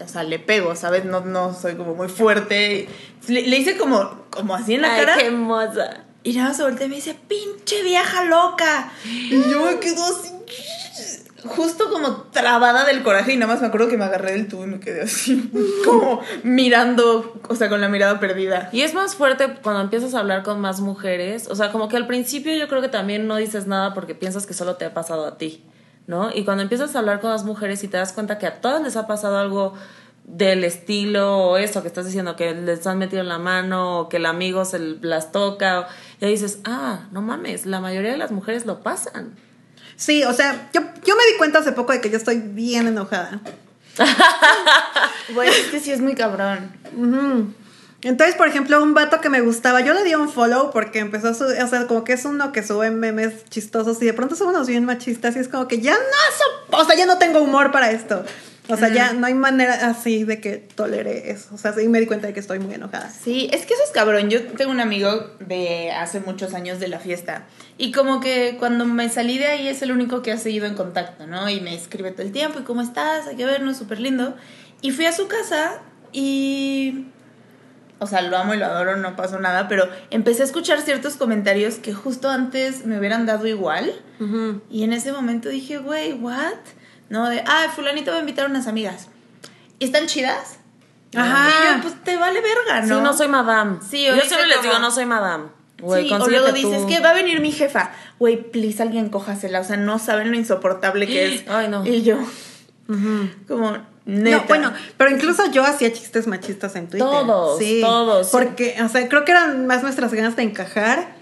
o 0.04 0.08
sea, 0.08 0.24
le 0.24 0.40
pego, 0.40 0.74
¿sabes? 0.74 1.04
No, 1.04 1.20
no 1.20 1.54
soy 1.54 1.76
como 1.76 1.94
muy 1.94 2.08
fuerte. 2.08 2.88
Le, 3.28 3.46
le 3.46 3.56
hice 3.56 3.76
como, 3.76 4.24
como 4.30 4.56
así 4.56 4.74
en 4.74 4.82
la 4.82 4.94
Ay, 4.94 5.04
cara. 5.04 5.16
qué 5.16 5.26
hermosa. 5.26 6.04
Y 6.22 6.34
nada 6.34 6.48
más 6.48 6.56
se 6.56 6.64
voltea 6.64 6.86
y 6.86 6.90
me 6.90 6.96
dice, 6.96 7.16
pinche 7.28 7.82
vieja 7.82 8.24
loca. 8.24 8.92
Y 9.04 9.40
yo 9.50 9.64
me 9.64 9.78
quedo 9.78 10.04
así, 10.04 10.32
justo 11.44 11.90
como 11.90 12.22
trabada 12.32 12.84
del 12.84 13.02
coraje. 13.02 13.32
Y 13.32 13.36
nada 13.36 13.52
más 13.52 13.60
me 13.60 13.68
acuerdo 13.68 13.88
que 13.88 13.96
me 13.96 14.04
agarré 14.04 14.32
del 14.32 14.48
tubo 14.48 14.64
y 14.64 14.68
me 14.68 14.80
quedé 14.80 15.02
así, 15.02 15.50
como 15.84 16.20
mirando, 16.42 17.40
o 17.48 17.54
sea, 17.54 17.68
con 17.68 17.80
la 17.80 17.88
mirada 17.88 18.20
perdida. 18.20 18.68
Y 18.72 18.82
es 18.82 18.94
más 18.94 19.14
fuerte 19.14 19.46
cuando 19.62 19.80
empiezas 19.80 20.14
a 20.14 20.20
hablar 20.20 20.42
con 20.42 20.60
más 20.60 20.80
mujeres. 20.80 21.48
O 21.48 21.54
sea, 21.54 21.72
como 21.72 21.88
que 21.88 21.96
al 21.96 22.06
principio 22.06 22.54
yo 22.54 22.68
creo 22.68 22.82
que 22.82 22.88
también 22.88 23.26
no 23.26 23.36
dices 23.36 23.66
nada 23.66 23.94
porque 23.94 24.14
piensas 24.14 24.46
que 24.46 24.54
solo 24.54 24.76
te 24.76 24.84
ha 24.84 24.94
pasado 24.94 25.26
a 25.26 25.38
ti, 25.38 25.64
¿no? 26.06 26.30
Y 26.34 26.44
cuando 26.44 26.62
empiezas 26.62 26.94
a 26.94 26.98
hablar 26.98 27.20
con 27.20 27.30
más 27.30 27.44
mujeres 27.44 27.82
y 27.84 27.88
te 27.88 27.96
das 27.96 28.12
cuenta 28.12 28.38
que 28.38 28.46
a 28.46 28.60
todas 28.60 28.82
les 28.82 28.96
ha 28.96 29.06
pasado 29.06 29.38
algo 29.38 29.74
del 30.24 30.62
estilo 30.62 31.38
o 31.38 31.56
eso 31.56 31.82
que 31.82 31.88
estás 31.88 32.06
diciendo, 32.06 32.36
que 32.36 32.54
les 32.54 32.86
han 32.86 32.98
metido 32.98 33.20
en 33.22 33.28
la 33.28 33.38
mano 33.38 34.00
o 34.00 34.08
que 34.08 34.18
el 34.18 34.26
amigo 34.26 34.64
se 34.64 34.78
las 34.78 35.32
toca, 35.32 35.80
o- 35.80 35.86
ya 36.20 36.28
dices, 36.28 36.60
ah, 36.64 37.08
no 37.10 37.20
mames, 37.20 37.66
la 37.66 37.80
mayoría 37.80 38.12
de 38.12 38.18
las 38.18 38.30
mujeres 38.30 38.64
lo 38.64 38.80
pasan. 38.80 39.34
Sí, 40.00 40.24
o 40.24 40.32
sea, 40.32 40.70
yo, 40.72 40.80
yo 41.04 41.14
me 41.14 41.26
di 41.26 41.36
cuenta 41.36 41.58
hace 41.58 41.72
poco 41.72 41.92
de 41.92 42.00
que 42.00 42.08
yo 42.08 42.16
estoy 42.16 42.38
bien 42.38 42.86
enojada. 42.86 43.38
Bueno, 45.34 45.52
es 45.52 45.66
que 45.70 45.78
sí 45.78 45.92
es 45.92 46.00
muy 46.00 46.14
cabrón. 46.14 46.72
Entonces, 48.02 48.34
por 48.34 48.48
ejemplo, 48.48 48.82
un 48.82 48.94
vato 48.94 49.20
que 49.20 49.28
me 49.28 49.42
gustaba, 49.42 49.80
yo 49.82 49.92
le 49.92 50.02
di 50.04 50.14
un 50.14 50.28
follow 50.30 50.70
porque 50.72 50.98
empezó 51.00 51.28
a 51.28 51.34
subir, 51.34 51.62
o 51.62 51.68
sea, 51.68 51.86
como 51.86 52.02
que 52.02 52.14
es 52.14 52.24
uno 52.24 52.50
que 52.50 52.62
sube 52.66 52.90
memes 52.90 53.44
chistosos 53.50 54.00
y 54.02 54.06
de 54.06 54.14
pronto 54.14 54.34
son 54.36 54.48
unos 54.48 54.66
bien 54.66 54.84
machistas 54.86 55.36
y 55.36 55.38
es 55.40 55.48
como 55.48 55.68
que 55.68 55.80
ya 55.80 55.92
no, 55.92 55.98
so- 55.98 56.78
o 56.78 56.84
sea, 56.84 56.96
ya 56.96 57.04
no 57.06 57.18
tengo 57.18 57.40
humor 57.40 57.70
para 57.72 57.90
esto. 57.90 58.24
O 58.70 58.76
sea, 58.76 58.88
ya 58.88 59.12
no 59.12 59.26
hay 59.26 59.34
manera 59.34 59.88
así 59.88 60.24
de 60.24 60.40
que 60.40 60.56
tolere 60.56 61.30
eso. 61.30 61.54
O 61.54 61.58
sea, 61.58 61.72
sí 61.72 61.88
me 61.88 62.00
di 62.00 62.06
cuenta 62.06 62.26
de 62.26 62.32
que 62.32 62.40
estoy 62.40 62.58
muy 62.58 62.74
enojada. 62.74 63.10
Sí, 63.10 63.48
es 63.52 63.66
que 63.66 63.74
eso 63.74 63.82
es 63.84 63.90
cabrón. 63.90 64.30
Yo 64.30 64.42
tengo 64.48 64.70
un 64.70 64.80
amigo 64.80 65.30
de 65.40 65.90
hace 65.90 66.20
muchos 66.20 66.54
años 66.54 66.80
de 66.80 66.88
la 66.88 66.98
fiesta. 66.98 67.46
Y 67.78 67.92
como 67.92 68.20
que 68.20 68.56
cuando 68.58 68.84
me 68.84 69.08
salí 69.08 69.38
de 69.38 69.46
ahí 69.46 69.68
es 69.68 69.82
el 69.82 69.92
único 69.92 70.22
que 70.22 70.32
ha 70.32 70.38
seguido 70.38 70.66
en 70.66 70.74
contacto, 70.74 71.26
¿no? 71.26 71.48
Y 71.48 71.60
me 71.60 71.74
escribe 71.74 72.10
todo 72.12 72.22
el 72.22 72.32
tiempo. 72.32 72.60
¿Y 72.60 72.62
cómo 72.62 72.82
estás? 72.82 73.26
Hay 73.26 73.36
que 73.36 73.46
vernos, 73.46 73.76
súper 73.76 74.00
lindo. 74.00 74.36
Y 74.82 74.92
fui 74.92 75.06
a 75.06 75.12
su 75.12 75.28
casa 75.28 75.80
y... 76.12 77.06
O 78.02 78.06
sea, 78.06 78.22
lo 78.22 78.38
amo 78.38 78.54
y 78.54 78.56
lo 78.56 78.64
adoro, 78.64 78.96
no 78.96 79.14
pasó 79.14 79.38
nada. 79.40 79.68
Pero 79.68 79.88
empecé 80.10 80.42
a 80.42 80.46
escuchar 80.46 80.80
ciertos 80.80 81.16
comentarios 81.16 81.74
que 81.74 81.92
justo 81.92 82.30
antes 82.30 82.86
me 82.86 82.98
hubieran 82.98 83.26
dado 83.26 83.46
igual. 83.46 83.92
Y 84.70 84.84
en 84.84 84.92
ese 84.92 85.12
momento 85.12 85.48
dije, 85.48 85.78
güey, 85.78 86.14
¿what? 86.14 86.54
No, 87.10 87.28
de, 87.28 87.42
ah, 87.46 87.66
fulanito 87.74 88.12
va 88.12 88.18
a 88.18 88.20
invitar 88.20 88.46
a 88.46 88.48
unas 88.48 88.66
amigas. 88.66 89.08
¿Y 89.78 89.84
están 89.84 90.06
chidas? 90.06 90.58
Ajá. 91.14 91.48
Y 91.48 91.76
yo, 91.76 91.82
pues 91.82 92.04
te 92.04 92.16
vale 92.16 92.40
verga, 92.40 92.82
¿no? 92.82 92.98
Sí, 92.98 93.02
no 93.02 93.12
soy 93.12 93.28
madame. 93.28 93.78
Sí, 93.88 94.04
yo 94.04 94.14
siempre 94.20 94.46
les 94.46 94.62
digo, 94.62 94.78
no 94.78 94.90
soy 94.90 95.06
madame. 95.06 95.48
Güey, 95.80 96.08
sí, 96.08 96.14
o 96.14 96.28
luego 96.28 96.52
dices 96.52 96.82
tú. 96.82 96.86
que 96.86 97.00
va 97.00 97.10
a 97.10 97.14
venir 97.14 97.40
mi 97.40 97.50
jefa. 97.50 97.90
Güey, 98.18 98.50
please, 98.50 98.82
alguien 98.82 99.08
cójasela. 99.08 99.60
O 99.60 99.64
sea, 99.64 99.76
no 99.76 99.98
saben 99.98 100.30
lo 100.30 100.36
insoportable 100.36 101.06
que 101.06 101.34
es. 101.34 101.44
Ay, 101.48 101.68
no. 101.68 101.84
Y 101.84 102.02
yo, 102.02 102.18
como, 103.48 103.76
neta. 104.04 104.36
No, 104.36 104.44
bueno, 104.46 104.72
pero 104.96 105.10
incluso 105.10 105.50
yo 105.50 105.64
hacía 105.64 105.92
chistes 105.92 106.28
machistas 106.28 106.76
en 106.76 106.88
Twitter. 106.88 107.08
Todos, 107.08 107.58
todos, 107.58 107.58
sí. 107.58 107.82
Porque, 108.30 108.76
o 108.82 108.88
sea, 108.88 109.08
creo 109.08 109.24
que 109.24 109.32
eran 109.32 109.66
más 109.66 109.82
nuestras 109.82 110.12
ganas 110.14 110.36
de 110.36 110.42
encajar 110.42 111.18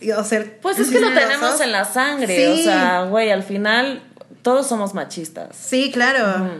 y 0.00 0.12
o 0.12 0.22
ser 0.24 0.58
Pues 0.60 0.78
es 0.78 0.90
que 0.90 1.00
lo 1.00 1.12
tenemos 1.12 1.60
en 1.60 1.72
la 1.72 1.84
sangre. 1.84 2.54
Sí. 2.54 2.60
O 2.60 2.62
sea, 2.62 3.02
güey, 3.04 3.30
al 3.30 3.42
final 3.42 4.02
todos 4.42 4.66
somos 4.66 4.94
machistas. 4.94 5.56
Sí, 5.56 5.90
claro. 5.92 6.50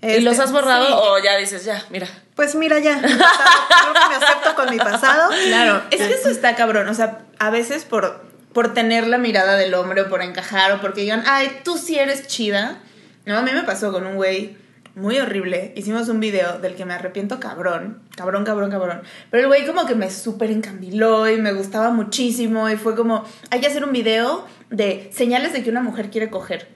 ¿Y 0.00 0.06
Este, 0.06 0.20
los 0.20 0.38
has 0.38 0.52
borrado 0.52 0.86
sí. 0.86 0.92
o 0.96 1.18
ya 1.18 1.36
dices, 1.36 1.64
ya, 1.64 1.82
mira? 1.90 2.06
Pues 2.36 2.54
mira 2.54 2.78
ya, 2.78 2.96
mi 2.98 3.02
pasado, 3.02 3.50
creo 3.68 3.94
que 3.94 4.08
me 4.18 4.24
acepto 4.24 4.54
con 4.54 4.70
mi 4.70 4.78
pasado. 4.78 5.30
Claro, 5.48 5.82
es 5.90 6.00
que 6.06 6.14
eso 6.14 6.28
está 6.30 6.54
cabrón. 6.54 6.88
O 6.88 6.94
sea, 6.94 7.22
a 7.40 7.50
veces 7.50 7.84
por, 7.84 8.24
por 8.52 8.74
tener 8.74 9.08
la 9.08 9.18
mirada 9.18 9.56
del 9.56 9.74
hombre 9.74 10.02
o 10.02 10.08
por 10.08 10.22
encajar 10.22 10.70
o 10.72 10.80
porque 10.80 11.00
digan, 11.00 11.24
ay, 11.26 11.62
tú 11.64 11.76
sí 11.78 11.98
eres 11.98 12.28
chida. 12.28 12.78
No, 13.24 13.36
a 13.38 13.42
mí 13.42 13.50
me 13.52 13.64
pasó 13.64 13.90
con 13.92 14.06
un 14.06 14.14
güey 14.14 14.56
muy 14.98 15.18
horrible. 15.18 15.72
Hicimos 15.76 16.08
un 16.08 16.20
video 16.20 16.58
del 16.58 16.74
que 16.74 16.84
me 16.84 16.94
arrepiento 16.94 17.40
cabrón. 17.40 18.02
Cabrón, 18.16 18.44
cabrón, 18.44 18.70
cabrón. 18.70 19.02
Pero 19.30 19.44
el 19.44 19.46
güey 19.46 19.66
como 19.66 19.86
que 19.86 19.94
me 19.94 20.10
súper 20.10 20.50
encandiló 20.50 21.28
y 21.28 21.36
me 21.38 21.52
gustaba 21.52 21.90
muchísimo. 21.90 22.68
Y 22.68 22.76
fue 22.76 22.94
como, 22.94 23.24
hay 23.50 23.60
que 23.60 23.68
hacer 23.68 23.84
un 23.84 23.92
video 23.92 24.46
de 24.70 25.10
señales 25.14 25.52
de 25.52 25.62
que 25.62 25.70
una 25.70 25.82
mujer 25.82 26.10
quiere 26.10 26.30
coger. 26.30 26.68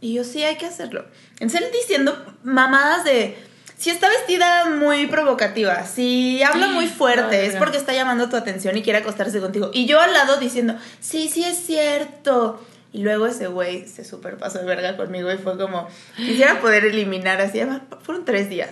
Y 0.00 0.14
yo, 0.14 0.24
sí, 0.24 0.42
hay 0.42 0.56
que 0.56 0.66
hacerlo. 0.66 1.06
Entonces 1.34 1.62
él 1.62 1.68
diciendo 1.72 2.16
mamadas 2.42 3.04
de... 3.04 3.36
Si 3.76 3.90
está 3.90 4.08
vestida 4.08 4.64
muy 4.70 5.06
provocativa, 5.06 5.86
si 5.86 6.42
habla 6.42 6.66
muy 6.74 6.88
fuerte, 6.88 7.46
es 7.46 7.54
porque 7.54 7.76
está 7.76 7.92
llamando 7.92 8.28
tu 8.28 8.36
atención 8.36 8.76
y 8.76 8.82
quiere 8.82 8.98
acostarse 8.98 9.40
contigo. 9.40 9.70
Y 9.72 9.86
yo 9.86 10.00
al 10.00 10.12
lado 10.12 10.38
diciendo, 10.38 10.74
sí, 11.00 11.28
sí 11.28 11.44
es 11.44 11.58
cierto. 11.58 12.60
Y 12.98 13.02
luego 13.04 13.28
ese 13.28 13.46
güey 13.46 13.86
se 13.86 14.04
super 14.04 14.38
pasó 14.38 14.58
de 14.58 14.64
verga 14.64 14.96
conmigo 14.96 15.30
y 15.32 15.38
fue 15.38 15.56
como, 15.56 15.86
quisiera 16.16 16.60
poder 16.60 16.84
eliminar 16.84 17.40
así, 17.40 17.60
fueron 18.02 18.24
tres 18.24 18.48
días. 18.50 18.70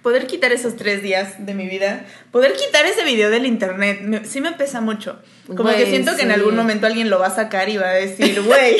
Poder 0.00 0.28
quitar 0.28 0.52
esos 0.52 0.76
tres 0.76 1.02
días 1.02 1.44
de 1.44 1.52
mi 1.54 1.66
vida, 1.66 2.06
poder 2.30 2.52
quitar 2.52 2.86
ese 2.86 3.02
video 3.02 3.28
del 3.28 3.44
internet, 3.44 4.02
me- 4.02 4.24
sí 4.24 4.40
me 4.40 4.52
pesa 4.52 4.80
mucho. 4.80 5.18
Como 5.48 5.64
Güey, 5.64 5.76
que 5.78 5.86
siento 5.86 6.14
que 6.14 6.22
en 6.22 6.28
sí. 6.28 6.34
algún 6.34 6.54
momento 6.54 6.86
alguien 6.86 7.10
lo 7.10 7.18
va 7.18 7.26
a 7.26 7.34
sacar 7.34 7.68
y 7.68 7.78
va 7.78 7.88
a 7.88 7.94
decir, 7.94 8.40
güey. 8.46 8.76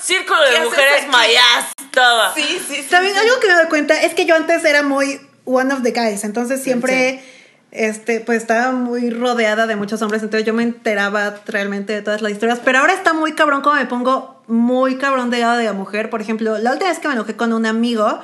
Círculo 0.00 0.38
¿qué 0.50 0.58
de 0.60 0.64
mujeres 0.64 1.08
mayas, 1.08 1.72
todo. 1.90 2.34
sí, 2.34 2.58
sí, 2.66 2.76
sí. 2.76 2.86
También 2.88 3.14
algo 3.16 3.38
que 3.40 3.48
me 3.48 3.54
doy 3.54 3.66
cuenta 3.66 4.00
es 4.02 4.14
que 4.14 4.24
yo 4.24 4.36
antes 4.36 4.64
era 4.64 4.82
muy 4.82 5.20
one 5.44 5.70
of 5.74 5.82
the 5.82 5.90
guys, 5.90 6.24
entonces 6.24 6.62
siempre 6.62 7.22
este 7.70 8.20
pues 8.20 8.38
estaba 8.38 8.72
muy 8.72 9.10
rodeada 9.10 9.66
de 9.66 9.76
muchos 9.76 10.00
hombres, 10.02 10.22
entonces 10.22 10.46
yo 10.46 10.54
me 10.54 10.62
enteraba 10.62 11.40
realmente 11.46 11.92
de 11.92 12.02
todas 12.02 12.22
las 12.22 12.32
historias, 12.32 12.60
pero 12.64 12.78
ahora 12.78 12.94
está 12.94 13.12
muy 13.12 13.32
cabrón 13.32 13.60
como 13.60 13.76
me 13.76 13.86
pongo 13.86 14.42
muy 14.46 14.96
cabrón 14.96 15.30
de 15.30 15.40
la 15.40 15.72
mujer, 15.72 16.10
por 16.10 16.20
ejemplo, 16.20 16.58
la 16.58 16.72
última 16.72 16.90
vez 16.90 16.98
que 16.98 17.08
me 17.08 17.14
enojé 17.14 17.36
con 17.36 17.52
un 17.52 17.66
amigo 17.66 18.20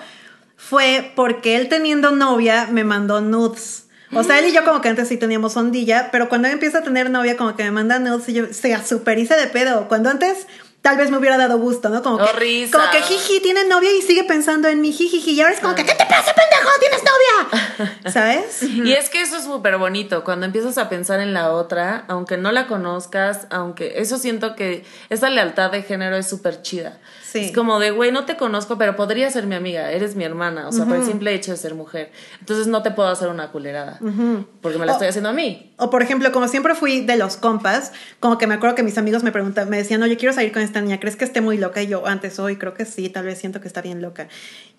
fue 0.56 1.12
porque 1.14 1.56
él 1.56 1.68
teniendo 1.68 2.10
novia 2.10 2.68
me 2.70 2.84
mandó 2.84 3.20
nudes. 3.20 3.82
O 4.12 4.22
sea, 4.22 4.38
él 4.38 4.46
y 4.46 4.52
yo 4.52 4.64
como 4.64 4.80
que 4.80 4.88
antes 4.88 5.08
sí 5.08 5.16
teníamos 5.16 5.56
ondilla, 5.56 6.10
pero 6.12 6.28
cuando 6.28 6.46
él 6.46 6.54
empieza 6.54 6.78
a 6.78 6.82
tener 6.82 7.10
novia 7.10 7.36
como 7.36 7.56
que 7.56 7.64
me 7.64 7.72
manda 7.72 7.98
nudes 7.98 8.28
y 8.28 8.34
yo 8.34 8.46
se 8.52 8.76
super 8.84 9.18
hice 9.18 9.34
de 9.34 9.48
pedo. 9.48 9.88
Cuando 9.88 10.08
antes 10.08 10.46
tal 10.84 10.98
vez 10.98 11.10
me 11.10 11.16
hubiera 11.16 11.38
dado 11.38 11.56
gusto, 11.56 11.88
¿no? 11.88 12.02
Como 12.02 12.18
que, 12.18 12.24
Oh, 12.24 12.32
risa. 12.34 12.76
como 12.78 12.90
que 12.90 13.00
jiji 13.00 13.40
tiene 13.40 13.64
novia 13.64 13.90
y 13.90 14.02
sigue 14.02 14.22
pensando 14.24 14.68
en 14.68 14.82
mi 14.82 14.92
jiji 14.92 15.30
y 15.30 15.40
ahora 15.40 15.54
es 15.54 15.60
como 15.60 15.74
que 15.74 15.82
¿qué 15.82 15.94
te 15.94 16.04
pasa, 16.04 16.34
pendejo? 16.34 16.68
¿Tienes 16.78 17.00
novia? 17.02 18.00
¿Sabes? 18.12 18.62
Y 18.62 18.92
es 18.92 19.08
que 19.08 19.22
eso 19.22 19.38
es 19.38 19.44
súper 19.44 19.78
bonito, 19.78 20.24
cuando 20.24 20.44
empiezas 20.44 20.76
a 20.76 20.90
pensar 20.90 21.20
en 21.20 21.32
la 21.32 21.52
otra, 21.52 22.04
aunque 22.08 22.36
no 22.36 22.52
la 22.52 22.66
conozcas, 22.66 23.46
aunque 23.48 23.94
eso 23.96 24.18
siento 24.18 24.56
que 24.56 24.84
esa 25.08 25.30
lealtad 25.30 25.70
de 25.70 25.82
género 25.84 26.16
es 26.16 26.28
súper 26.28 26.60
chida. 26.60 26.98
Sí. 27.34 27.46
Es 27.46 27.52
como 27.52 27.80
de, 27.80 27.90
güey, 27.90 28.12
no 28.12 28.26
te 28.26 28.36
conozco, 28.36 28.78
pero 28.78 28.94
podría 28.94 29.28
ser 29.28 29.46
mi 29.48 29.56
amiga, 29.56 29.90
eres 29.90 30.14
mi 30.14 30.22
hermana, 30.22 30.68
o 30.68 30.72
sea, 30.72 30.84
por 30.84 30.94
el 30.96 31.04
simple 31.04 31.34
hecho 31.34 31.50
de 31.50 31.56
ser 31.56 31.74
mujer. 31.74 32.12
Entonces 32.38 32.68
no 32.68 32.84
te 32.84 32.92
puedo 32.92 33.08
hacer 33.08 33.26
una 33.28 33.50
culerada, 33.50 33.98
porque 34.60 34.78
me 34.78 34.86
la 34.86 34.92
Oh. 34.92 34.94
estoy 34.94 35.08
haciendo 35.08 35.30
a 35.30 35.32
mí. 35.32 35.72
O 35.76 35.90
por 35.90 36.00
ejemplo, 36.02 36.30
como 36.30 36.46
siempre 36.46 36.76
fui 36.76 37.00
de 37.00 37.16
los 37.16 37.36
compas, 37.36 37.92
como 38.20 38.38
que 38.38 38.46
me 38.46 38.54
acuerdo 38.54 38.76
que 38.76 38.84
mis 38.84 38.96
amigos 38.98 39.24
me 39.24 39.32
preguntaban, 39.32 39.68
me 39.68 39.78
decían, 39.78 40.00
oye, 40.04 40.16
quiero 40.16 40.32
salir 40.32 40.52
con 40.52 40.62
esta 40.62 40.80
niña, 40.80 41.00
¿crees 41.00 41.16
que 41.16 41.24
esté 41.24 41.40
muy 41.40 41.58
loca? 41.58 41.82
Y 41.82 41.88
yo, 41.88 42.06
antes 42.06 42.38
hoy 42.38 42.54
creo 42.54 42.72
que 42.72 42.84
sí, 42.84 43.08
tal 43.08 43.24
vez 43.24 43.36
siento 43.38 43.60
que 43.60 43.66
está 43.66 43.82
bien 43.82 44.00
loca. 44.00 44.28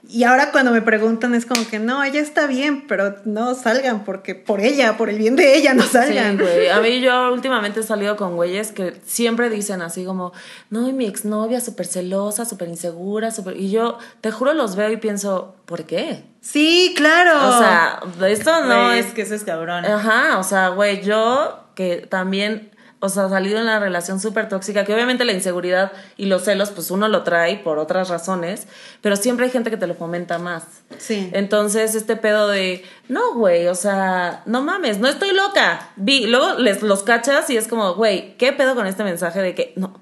Y 0.07 0.23
ahora 0.23 0.51
cuando 0.51 0.71
me 0.71 0.81
preguntan 0.83 1.33
es 1.33 1.45
como 1.47 1.67
que 1.67 1.79
no, 1.79 2.03
ella 2.03 2.21
está 2.21 2.45
bien, 2.47 2.85
pero 2.87 3.15
no 3.25 3.55
salgan 3.55 4.03
porque 4.05 4.35
por 4.35 4.61
ella, 4.61 4.97
por 4.97 5.09
el 5.09 5.17
bien 5.17 5.35
de 5.35 5.57
ella, 5.57 5.73
no 5.73 5.83
salgan. 5.83 6.37
Sí, 6.37 6.43
güey. 6.43 6.69
A 6.75 6.79
mí 6.79 7.01
yo 7.01 7.33
últimamente 7.33 7.79
he 7.79 7.83
salido 7.83 8.15
con 8.15 8.35
güeyes 8.35 8.71
que 8.71 8.93
siempre 9.03 9.49
dicen 9.49 9.81
así 9.81 10.05
como, 10.05 10.31
no, 10.69 10.87
y 10.87 10.93
mi 10.93 11.07
exnovia 11.07 11.59
súper 11.59 11.87
celosa, 11.87 12.44
súper 12.45 12.69
insegura, 12.69 13.31
súper... 13.31 13.57
Y 13.57 13.69
yo, 13.71 13.97
te 14.21 14.31
juro, 14.31 14.53
los 14.53 14.75
veo 14.75 14.91
y 14.91 14.97
pienso, 14.97 15.55
¿por 15.65 15.83
qué? 15.83 16.23
Sí, 16.41 16.93
claro. 16.95 17.49
O 17.49 17.57
sea, 17.57 17.99
esto 18.27 18.63
no 18.65 18.91
es 18.91 19.07
que 19.07 19.23
eso 19.23 19.35
es 19.35 19.43
cabrón. 19.43 19.83
Ajá, 19.85 20.37
o 20.37 20.43
sea, 20.43 20.69
güey, 20.69 21.03
yo 21.03 21.65
que 21.75 22.07
también, 22.09 22.71
o 22.99 23.09
sea, 23.09 23.29
salido 23.29 23.57
en 23.57 23.63
una 23.63 23.79
relación 23.79 24.19
súper 24.19 24.49
tóxica, 24.49 24.85
que 24.85 24.93
obviamente 24.93 25.25
la 25.25 25.33
inseguridad 25.33 25.91
y 26.17 26.25
los 26.25 26.43
celos, 26.43 26.71
pues 26.71 26.89
uno 26.89 27.07
lo 27.07 27.23
trae 27.23 27.57
por 27.57 27.77
otras 27.77 28.09
razones, 28.09 28.67
pero 29.01 29.15
siempre 29.15 29.45
hay 29.45 29.51
gente 29.51 29.69
que 29.69 29.77
te 29.77 29.87
lo 29.87 29.93
fomenta 29.93 30.39
más. 30.39 30.63
Sí. 30.97 31.29
Entonces, 31.33 31.93
este 31.95 32.15
pedo 32.15 32.47
de, 32.47 32.83
no, 33.09 33.33
güey, 33.33 33.67
o 33.67 33.75
sea, 33.75 34.41
no 34.45 34.61
mames, 34.61 34.99
no 34.99 35.07
estoy 35.07 35.33
loca. 35.33 35.89
Vi, 35.97 36.27
luego 36.27 36.55
les 36.59 36.81
los 36.81 37.03
cachas 37.03 37.49
y 37.49 37.57
es 37.57 37.67
como, 37.67 37.93
güey, 37.95 38.37
¿qué 38.37 38.53
pedo 38.53 38.73
con 38.75 38.87
este 38.87 39.03
mensaje 39.03 39.41
de 39.41 39.53
que, 39.53 39.73
no, 39.75 39.99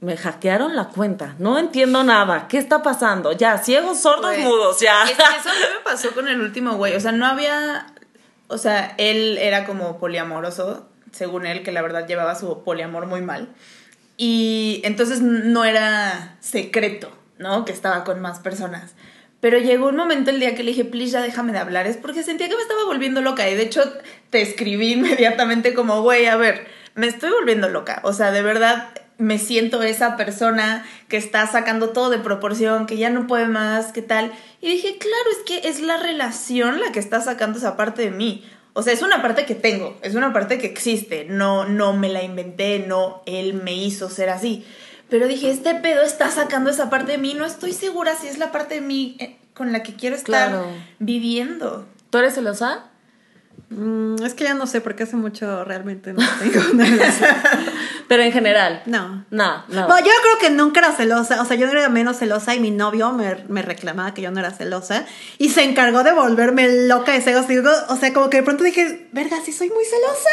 me 0.00 0.16
hackearon 0.16 0.74
la 0.76 0.86
cuenta, 0.88 1.34
no 1.38 1.58
entiendo 1.58 2.02
nada, 2.04 2.48
¿qué 2.48 2.56
está 2.58 2.82
pasando? 2.82 3.32
Ya, 3.32 3.58
ciegos, 3.58 4.00
sordos, 4.00 4.30
Güey. 4.32 4.42
mudos, 4.42 4.80
ya. 4.80 5.04
Es 5.04 5.10
que 5.10 5.22
eso 5.22 5.48
mí 5.50 5.66
me 5.76 5.84
pasó 5.84 6.10
con 6.12 6.26
el 6.28 6.40
último 6.40 6.74
güey. 6.76 6.94
O 6.96 7.00
sea, 7.00 7.12
no 7.12 7.26
había. 7.26 7.86
O 8.48 8.56
sea, 8.58 8.94
él 8.98 9.36
era 9.38 9.64
como 9.66 9.98
poliamoroso. 9.98 10.86
según 11.12 11.44
él, 11.46 11.62
que 11.62 11.72
la 11.72 11.82
verdad 11.82 12.06
llevaba 12.06 12.34
su 12.34 12.62
poliamor 12.64 13.06
muy 13.06 13.20
mal. 13.20 13.48
Y 14.16 14.80
entonces 14.84 15.20
no 15.22 15.64
era 15.64 16.36
secreto, 16.40 17.10
¿no? 17.38 17.64
Que 17.64 17.72
estaba 17.72 18.04
con 18.04 18.20
más 18.20 18.38
personas. 18.38 18.92
Pero 19.40 19.58
llegó 19.58 19.88
un 19.88 19.96
momento 19.96 20.30
el 20.30 20.38
día 20.40 20.54
que 20.54 20.62
le 20.62 20.70
dije, 20.72 20.84
please, 20.84 21.12
ya 21.12 21.20
déjame 21.22 21.52
de 21.52 21.58
hablar. 21.58 21.86
Es 21.86 21.96
porque 21.96 22.22
sentía 22.22 22.48
que 22.48 22.54
me 22.56 22.62
estaba 22.62 22.84
volviendo 22.84 23.20
loca. 23.22 23.48
Y 23.48 23.54
de 23.54 23.62
hecho, 23.62 23.82
te 24.30 24.40
escribí 24.42 24.92
inmediatamente 24.94 25.74
como, 25.74 26.02
güey, 26.02 26.26
a 26.26 26.36
ver, 26.36 26.66
me 26.94 27.06
estoy 27.06 27.30
volviendo 27.30 27.68
loca. 27.68 28.00
O 28.04 28.12
sea, 28.12 28.30
de 28.30 28.42
verdad, 28.42 28.90
me 29.20 29.38
siento 29.38 29.82
esa 29.82 30.16
persona 30.16 30.84
que 31.08 31.18
está 31.18 31.46
sacando 31.46 31.90
todo 31.90 32.08
de 32.08 32.18
proporción, 32.18 32.86
que 32.86 32.96
ya 32.96 33.10
no 33.10 33.26
puede 33.26 33.46
más, 33.46 33.92
¿qué 33.92 34.00
tal? 34.00 34.32
Y 34.62 34.70
dije, 34.70 34.96
claro, 34.98 35.30
es 35.30 35.38
que 35.44 35.68
es 35.68 35.80
la 35.80 35.98
relación 35.98 36.80
la 36.80 36.90
que 36.90 37.00
está 37.00 37.20
sacando 37.20 37.58
esa 37.58 37.76
parte 37.76 38.02
de 38.02 38.10
mí. 38.10 38.44
O 38.72 38.82
sea, 38.82 38.94
es 38.94 39.02
una 39.02 39.20
parte 39.20 39.44
que 39.44 39.54
tengo, 39.54 39.98
es 40.02 40.14
una 40.14 40.32
parte 40.32 40.58
que 40.58 40.66
existe, 40.66 41.26
no, 41.28 41.66
no 41.66 41.92
me 41.92 42.08
la 42.08 42.22
inventé, 42.22 42.78
no 42.78 43.22
él 43.26 43.54
me 43.54 43.74
hizo 43.74 44.08
ser 44.08 44.30
así. 44.30 44.64
Pero 45.10 45.28
dije, 45.28 45.50
este 45.50 45.74
pedo 45.74 46.02
está 46.02 46.30
sacando 46.30 46.70
esa 46.70 46.88
parte 46.88 47.12
de 47.12 47.18
mí, 47.18 47.34
no 47.34 47.44
estoy 47.44 47.74
segura 47.74 48.14
si 48.14 48.26
es 48.26 48.38
la 48.38 48.52
parte 48.52 48.76
de 48.76 48.80
mí 48.80 49.16
eh, 49.18 49.36
con 49.52 49.72
la 49.72 49.82
que 49.82 49.96
quiero 49.96 50.16
estar 50.16 50.64
viviendo. 50.98 51.86
¿Tú 52.08 52.18
eres 52.18 52.34
celosa? 52.34 52.89
Mm, 53.70 54.24
es 54.24 54.34
que 54.34 54.44
ya 54.44 54.54
no 54.54 54.66
sé 54.66 54.80
porque 54.80 55.04
hace 55.04 55.14
mucho 55.14 55.64
realmente 55.64 56.12
no 56.12 56.20
tengo 56.40 56.60
nada. 56.74 57.06
Pero 58.08 58.22
en 58.24 58.32
general. 58.32 58.82
No. 58.86 59.24
No, 59.30 59.64
no. 59.68 59.86
Bueno, 59.86 60.06
yo 60.06 60.12
creo 60.22 60.38
que 60.40 60.50
nunca 60.50 60.80
era 60.80 60.92
celosa. 60.92 61.40
O 61.40 61.44
sea, 61.44 61.56
yo 61.56 61.66
no 61.66 61.72
era 61.72 61.88
menos 61.88 62.18
celosa 62.18 62.54
y 62.54 62.60
mi 62.60 62.72
novio 62.72 63.12
me, 63.12 63.44
me 63.48 63.62
reclamaba 63.62 64.12
que 64.12 64.22
yo 64.22 64.32
no 64.32 64.40
era 64.40 64.50
celosa. 64.50 65.06
Y 65.38 65.50
se 65.50 65.62
encargó 65.62 66.02
de 66.02 66.12
volverme 66.12 66.88
loca 66.88 67.12
de 67.12 67.20
celos. 67.20 67.46
o 67.88 67.96
sea, 67.96 68.12
como 68.12 68.28
que 68.28 68.38
de 68.38 68.42
pronto 68.42 68.64
dije, 68.64 69.08
verga, 69.12 69.36
sí 69.44 69.52
soy 69.52 69.68
muy 69.70 69.84
celosa. 69.84 70.30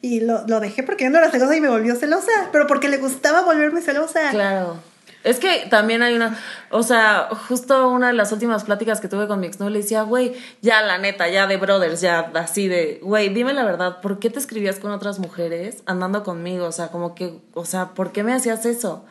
Y 0.00 0.20
lo, 0.20 0.46
lo 0.46 0.60
dejé 0.60 0.82
porque 0.82 1.04
yo 1.04 1.10
no 1.10 1.18
era 1.18 1.30
celosa 1.30 1.54
y 1.54 1.60
me 1.60 1.68
volvió 1.68 1.94
celosa. 1.96 2.32
Pero 2.50 2.66
porque 2.66 2.88
le 2.88 2.96
gustaba 2.96 3.42
volverme 3.42 3.82
celosa. 3.82 4.30
Claro. 4.30 4.82
Es 5.22 5.38
que 5.38 5.66
también 5.68 6.02
hay 6.02 6.14
una, 6.14 6.38
o 6.70 6.82
sea, 6.82 7.28
justo 7.48 7.88
una 7.88 8.06
de 8.06 8.14
las 8.14 8.32
últimas 8.32 8.64
pláticas 8.64 9.02
que 9.02 9.08
tuve 9.08 9.28
con 9.28 9.38
mi 9.38 9.48
ex, 9.48 9.60
¿no? 9.60 9.68
Le 9.68 9.80
decía, 9.80 10.02
güey, 10.02 10.34
ya 10.62 10.80
la 10.80 10.96
neta, 10.96 11.28
ya 11.28 11.46
de 11.46 11.58
brothers, 11.58 12.00
ya 12.00 12.30
así 12.34 12.68
de, 12.68 13.00
güey, 13.02 13.28
dime 13.28 13.52
la 13.52 13.64
verdad, 13.64 14.00
¿por 14.00 14.18
qué 14.18 14.30
te 14.30 14.38
escribías 14.38 14.78
con 14.78 14.92
otras 14.92 15.18
mujeres 15.18 15.82
andando 15.84 16.22
conmigo? 16.24 16.64
O 16.64 16.72
sea, 16.72 16.88
como 16.88 17.14
que, 17.14 17.38
o 17.52 17.66
sea, 17.66 17.88
¿por 17.88 18.12
qué 18.12 18.22
me 18.22 18.32
hacías 18.32 18.64
eso? 18.64 19.04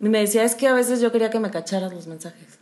Y 0.00 0.08
me 0.08 0.18
decía, 0.18 0.42
es 0.42 0.56
que 0.56 0.66
a 0.66 0.74
veces 0.74 1.00
yo 1.00 1.12
quería 1.12 1.30
que 1.30 1.38
me 1.38 1.52
cacharas 1.52 1.92
los 1.92 2.08
mensajes. 2.08 2.58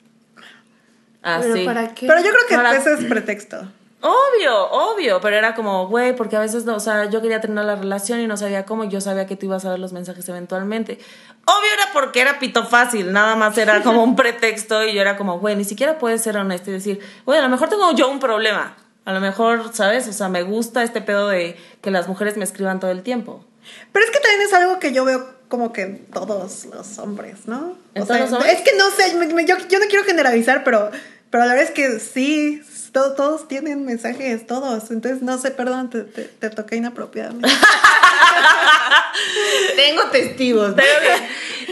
Así. 1.23 1.49
¿Pero 1.51 1.65
para 1.65 1.95
qué? 1.95 2.07
Pero 2.07 2.21
yo 2.21 2.31
creo 2.31 2.71
que 2.71 2.77
ese 2.77 2.93
es 2.93 3.05
pretexto. 3.05 3.69
Obvio, 4.05 4.69
obvio, 4.71 5.21
pero 5.21 5.37
era 5.37 5.55
como, 5.55 5.87
güey, 5.87 6.17
porque 6.17 6.35
a 6.35 6.41
veces, 6.41 6.65
no, 6.65 6.75
o 6.75 6.81
sea, 6.81 7.09
yo 7.09 7.23
quería 7.23 7.41
tener 7.41 7.65
la 7.65 7.77
relación 7.77 8.19
y 8.19 8.27
no 8.27 8.37
sabía 8.37 8.67
cómo, 8.67 8.83
yo 8.83 9.01
sabía 9.01 9.27
que 9.27 9.37
tú 9.37 9.47
ibas 9.47 9.65
a 9.65 9.71
ver 9.71 9.79
los 9.79 9.93
mensajes 9.93 10.29
eventualmente. 10.29 10.99
Obvio 11.45 11.73
era 11.73 11.85
porque 11.93 12.21
era 12.21 12.41
pito 12.41 12.67
fácil, 12.67 13.13
nada 13.13 13.37
más 13.37 13.57
era 13.59 13.81
como 13.85 14.03
un 14.03 14.17
pretexto 14.17 14.85
y 14.85 14.93
yo 14.93 15.01
era 15.01 15.17
como, 15.17 15.39
güey, 15.39 15.55
ni 15.55 15.63
siquiera 15.63 16.01
puedes 16.01 16.21
ser 16.21 16.37
honesto 16.37 16.71
y 16.71 16.73
decir, 16.73 16.99
güey, 17.25 17.39
a 17.39 17.43
lo 17.43 17.49
mejor 17.49 17.69
tengo 17.69 17.93
yo 17.95 18.11
un 18.11 18.19
problema, 18.19 18.77
a 19.05 19.13
lo 19.13 19.21
mejor, 19.21 19.73
¿sabes? 19.73 20.09
O 20.09 20.13
sea, 20.13 20.29
me 20.29 20.43
gusta 20.43 20.83
este 20.83 21.01
pedo 21.01 21.29
de 21.29 21.57
que 21.81 21.93
las 21.93 22.09
mujeres 22.09 22.37
me 22.37 22.43
escriban 22.43 22.81
todo 22.81 22.91
el 22.91 23.05
tiempo. 23.05 23.45
Pero 23.93 24.05
es 24.05 24.11
que 24.11 24.19
también 24.19 24.43
es 24.43 24.53
algo 24.53 24.81
que 24.81 24.93
yo 24.93 25.05
veo 25.05 25.33
como 25.47 25.73
que 25.73 25.83
en 25.83 26.07
todos 26.07 26.65
los 26.65 26.99
hombres, 26.99 27.47
¿no? 27.47 27.77
O 27.95 28.05
sea, 28.05 28.25
es 28.25 28.63
que 28.63 28.77
no 28.77 28.91
sé, 28.91 29.13
yo, 29.47 29.57
yo 29.69 29.79
no 29.79 29.87
quiero 29.89 30.05
generalizar, 30.05 30.65
pero, 30.65 30.91
pero 31.31 31.45
la 31.45 31.55
verdad 31.55 31.69
es 31.69 31.71
que 31.71 32.01
sí, 32.01 32.63
todos 32.93 33.49
tienen 33.49 33.85
mensajes, 33.85 34.47
todos. 34.47 34.91
Entonces, 34.91 35.23
no 35.23 35.39
sé, 35.39 35.51
perdón, 35.51 35.91
te, 35.91 36.03
te, 36.03 36.51
toqué 36.51 36.77
inapropiadamente. 36.77 37.49
Tengo 39.77 40.05
testigos. 40.11 40.75
Pero, 40.77 41.25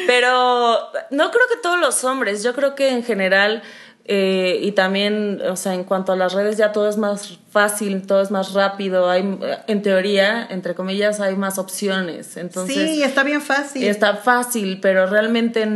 pero 0.06 0.78
no 1.10 1.30
creo 1.30 1.46
que 1.48 1.60
todos 1.62 1.78
los 1.78 2.02
hombres, 2.04 2.42
yo 2.42 2.54
creo 2.54 2.74
que 2.74 2.88
en 2.88 3.04
general 3.04 3.62
eh, 4.04 4.58
y 4.62 4.72
también, 4.72 5.40
o 5.48 5.56
sea, 5.56 5.74
en 5.74 5.84
cuanto 5.84 6.12
a 6.12 6.16
las 6.16 6.32
redes 6.32 6.56
ya 6.56 6.72
todo 6.72 6.88
es 6.88 6.96
más 6.96 7.38
fácil, 7.50 8.06
todo 8.06 8.22
es 8.22 8.30
más 8.30 8.54
rápido, 8.54 9.08
hay, 9.08 9.38
en 9.66 9.82
teoría, 9.82 10.46
entre 10.50 10.74
comillas, 10.74 11.20
hay 11.20 11.36
más 11.36 11.58
opciones. 11.58 12.36
Entonces, 12.36 12.76
sí, 12.76 13.02
está 13.02 13.22
bien 13.22 13.40
fácil. 13.40 13.84
Está 13.84 14.16
fácil, 14.16 14.80
pero 14.80 15.06
realmente, 15.06 15.68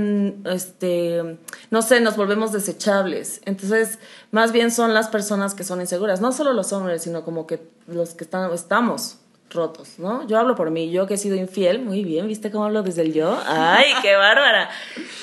este, 0.46 1.38
no 1.70 1.82
sé, 1.82 2.00
nos 2.00 2.16
volvemos 2.16 2.50
desechables. 2.52 3.40
Entonces, 3.44 3.98
más 4.30 4.52
bien 4.52 4.70
son 4.70 4.94
las 4.94 5.08
personas 5.08 5.54
que 5.54 5.62
son 5.62 5.80
inseguras, 5.80 6.20
no 6.20 6.32
solo 6.32 6.52
los 6.52 6.72
hombres, 6.72 7.02
sino 7.02 7.24
como 7.24 7.46
que 7.46 7.60
los 7.86 8.14
que 8.14 8.24
están, 8.24 8.52
estamos 8.52 9.18
rotos, 9.50 9.98
¿no? 9.98 10.26
Yo 10.26 10.38
hablo 10.38 10.56
por 10.56 10.70
mí, 10.70 10.90
yo 10.90 11.06
que 11.06 11.14
he 11.14 11.18
sido 11.18 11.36
infiel, 11.36 11.78
muy 11.78 12.02
bien, 12.02 12.26
¿viste 12.26 12.50
cómo 12.50 12.64
hablo 12.64 12.82
desde 12.82 13.02
el 13.02 13.12
yo? 13.12 13.38
¡Ay, 13.46 13.92
qué 14.02 14.16
bárbara! 14.16 14.68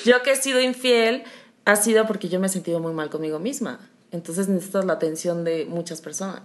Yo 0.06 0.22
que 0.22 0.32
he 0.32 0.36
sido 0.36 0.60
infiel 0.60 1.24
ha 1.64 1.76
sido 1.76 2.06
porque 2.06 2.28
yo 2.28 2.40
me 2.40 2.46
he 2.46 2.50
sentido 2.50 2.80
muy 2.80 2.92
mal 2.92 3.10
conmigo 3.10 3.38
misma. 3.38 3.80
Entonces 4.10 4.48
necesitas 4.48 4.84
la 4.84 4.94
atención 4.94 5.44
de 5.44 5.64
muchas 5.66 6.00
personas. 6.00 6.42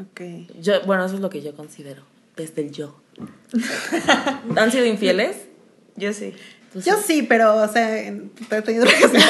Ok. 0.00 0.20
Yo, 0.60 0.82
bueno, 0.86 1.04
eso 1.04 1.14
es 1.16 1.20
lo 1.20 1.30
que 1.30 1.42
yo 1.42 1.54
considero, 1.56 2.02
desde 2.36 2.62
el 2.62 2.72
yo. 2.72 3.00
¿Han 4.56 4.70
sido 4.70 4.84
infieles? 4.84 5.36
Yo 5.96 6.12
sí. 6.12 6.34
Yo 6.74 6.96
sí, 6.96 7.22
pero, 7.22 7.56
o 7.56 7.68
sea, 7.68 7.96
he 7.98 8.12
tenido 8.62 8.84
que 8.84 8.94
pero, 9.00 9.10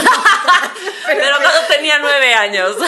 pero 1.06 1.36
cuando 1.42 1.60
tenía 1.74 1.98
nueve 1.98 2.32
años. 2.34 2.70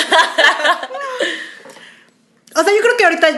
o 2.54 2.62
sea, 2.62 2.74
yo 2.74 2.80
creo 2.80 2.96
que 2.96 3.04
ahorita 3.04 3.28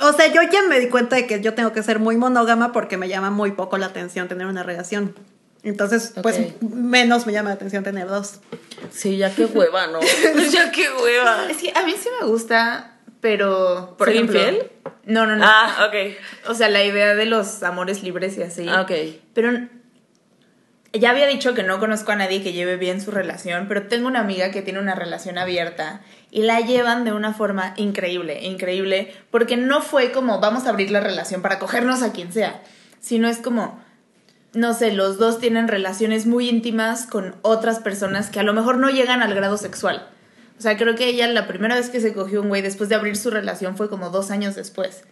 o 0.00 0.12
sea, 0.12 0.26
yo 0.28 0.42
ya 0.42 0.62
me 0.62 0.80
di 0.80 0.88
cuenta 0.88 1.16
de 1.16 1.26
que 1.26 1.40
yo 1.40 1.54
tengo 1.54 1.72
que 1.72 1.82
ser 1.82 1.98
muy 1.98 2.16
monógama 2.16 2.72
porque 2.72 2.96
me 2.96 3.08
llama 3.08 3.30
muy 3.30 3.52
poco 3.52 3.78
la 3.78 3.86
atención 3.86 4.28
tener 4.28 4.46
una 4.46 4.62
relación. 4.62 5.14
Entonces, 5.64 6.12
pues 6.22 6.38
menos 6.60 7.26
me 7.26 7.32
llama 7.32 7.48
la 7.48 7.54
atención 7.54 7.82
tener 7.82 8.06
dos. 8.06 8.40
Sí, 8.92 9.16
ya 9.16 9.34
qué 9.34 9.46
hueva, 9.46 9.86
¿no? 9.86 10.00
ya 10.52 10.70
qué 10.70 10.86
hueva. 11.02 11.50
Es 11.50 11.56
que 11.56 11.72
a 11.74 11.84
mí 11.84 11.94
sí 12.00 12.10
me 12.20 12.26
gusta, 12.26 12.98
pero. 13.20 13.94
Por 13.96 14.10
ejemplo, 14.10 14.38
infiel? 14.38 14.70
No, 15.06 15.26
no, 15.26 15.36
no. 15.36 15.44
Ah, 15.46 15.88
ok. 15.88 16.50
O 16.50 16.54
sea, 16.54 16.68
la 16.68 16.84
idea 16.84 17.14
de 17.14 17.24
los 17.24 17.62
amores 17.62 18.02
libres 18.02 18.36
y 18.36 18.42
así. 18.42 18.66
Ah, 18.68 18.82
ok. 18.82 18.92
Pero 19.32 19.52
ya 20.92 21.10
había 21.10 21.26
dicho 21.26 21.54
que 21.54 21.62
no 21.62 21.80
conozco 21.80 22.12
a 22.12 22.16
nadie 22.16 22.42
que 22.42 22.52
lleve 22.52 22.76
bien 22.76 23.00
su 23.00 23.10
relación, 23.10 23.66
pero 23.66 23.86
tengo 23.86 24.06
una 24.06 24.20
amiga 24.20 24.50
que 24.50 24.60
tiene 24.60 24.80
una 24.80 24.94
relación 24.94 25.38
abierta 25.38 26.02
y 26.30 26.42
la 26.42 26.60
llevan 26.60 27.04
de 27.04 27.12
una 27.12 27.32
forma 27.32 27.72
increíble, 27.78 28.44
increíble, 28.44 29.14
porque 29.30 29.56
no 29.56 29.80
fue 29.80 30.12
como 30.12 30.40
vamos 30.40 30.66
a 30.66 30.70
abrir 30.70 30.90
la 30.90 31.00
relación 31.00 31.40
para 31.40 31.58
cogernos 31.58 32.02
a 32.02 32.12
quien 32.12 32.32
sea, 32.32 32.62
sino 33.00 33.28
es 33.28 33.38
como 33.38 33.82
no 34.54 34.74
sé, 34.74 34.92
los 34.92 35.18
dos 35.18 35.38
tienen 35.38 35.68
relaciones 35.68 36.26
muy 36.26 36.48
íntimas 36.48 37.06
con 37.06 37.34
otras 37.42 37.80
personas 37.80 38.30
que 38.30 38.40
a 38.40 38.44
lo 38.44 38.54
mejor 38.54 38.78
no 38.78 38.88
llegan 38.90 39.22
al 39.22 39.34
grado 39.34 39.56
sexual. 39.56 40.08
O 40.58 40.62
sea, 40.62 40.76
creo 40.76 40.94
que 40.94 41.06
ella 41.06 41.26
la 41.28 41.46
primera 41.46 41.74
vez 41.74 41.90
que 41.90 42.00
se 42.00 42.12
cogió 42.12 42.40
un 42.40 42.48
güey 42.48 42.62
después 42.62 42.88
de 42.88 42.94
abrir 42.94 43.16
su 43.16 43.30
relación 43.30 43.76
fue 43.76 43.90
como 43.90 44.10
dos 44.10 44.30
años 44.30 44.54
después. 44.54 45.02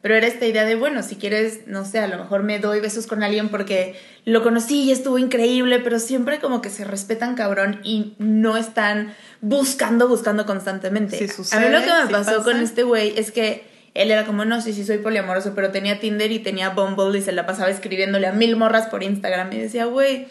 Pero 0.00 0.16
era 0.16 0.26
esta 0.26 0.46
idea 0.46 0.64
de, 0.64 0.74
bueno, 0.74 1.02
si 1.04 1.14
quieres, 1.14 1.66
no 1.66 1.84
sé, 1.84 2.00
a 2.00 2.08
lo 2.08 2.18
mejor 2.18 2.42
me 2.42 2.58
doy 2.58 2.80
besos 2.80 3.06
con 3.06 3.22
alguien 3.22 3.50
porque 3.50 3.96
lo 4.24 4.42
conocí 4.42 4.82
y 4.82 4.90
estuvo 4.90 5.16
increíble, 5.16 5.78
pero 5.78 6.00
siempre 6.00 6.40
como 6.40 6.60
que 6.60 6.70
se 6.70 6.84
respetan 6.84 7.36
cabrón 7.36 7.80
y 7.84 8.14
no 8.18 8.56
están 8.56 9.14
buscando, 9.40 10.08
buscando 10.08 10.44
constantemente. 10.44 11.16
a 11.52 11.60
mí 11.60 11.68
lo 11.68 11.80
que 11.80 12.04
me 12.04 12.10
pasó 12.10 12.42
con 12.42 12.56
este 12.56 12.82
güey 12.82 13.14
es 13.16 13.30
que 13.30 13.71
él 13.94 14.10
era 14.10 14.24
como, 14.24 14.44
no, 14.44 14.60
sí, 14.60 14.72
sí, 14.72 14.84
soy 14.84 14.98
poliamoroso, 14.98 15.54
pero 15.54 15.70
tenía 15.70 16.00
Tinder 16.00 16.32
y 16.32 16.38
tenía 16.38 16.70
Bumble 16.70 17.18
y 17.18 17.22
se 17.22 17.32
la 17.32 17.46
pasaba 17.46 17.70
escribiéndole 17.70 18.26
a 18.26 18.32
mil 18.32 18.56
morras 18.56 18.86
por 18.86 19.02
Instagram. 19.02 19.52
Y 19.52 19.58
decía, 19.58 19.84
güey, 19.84 20.26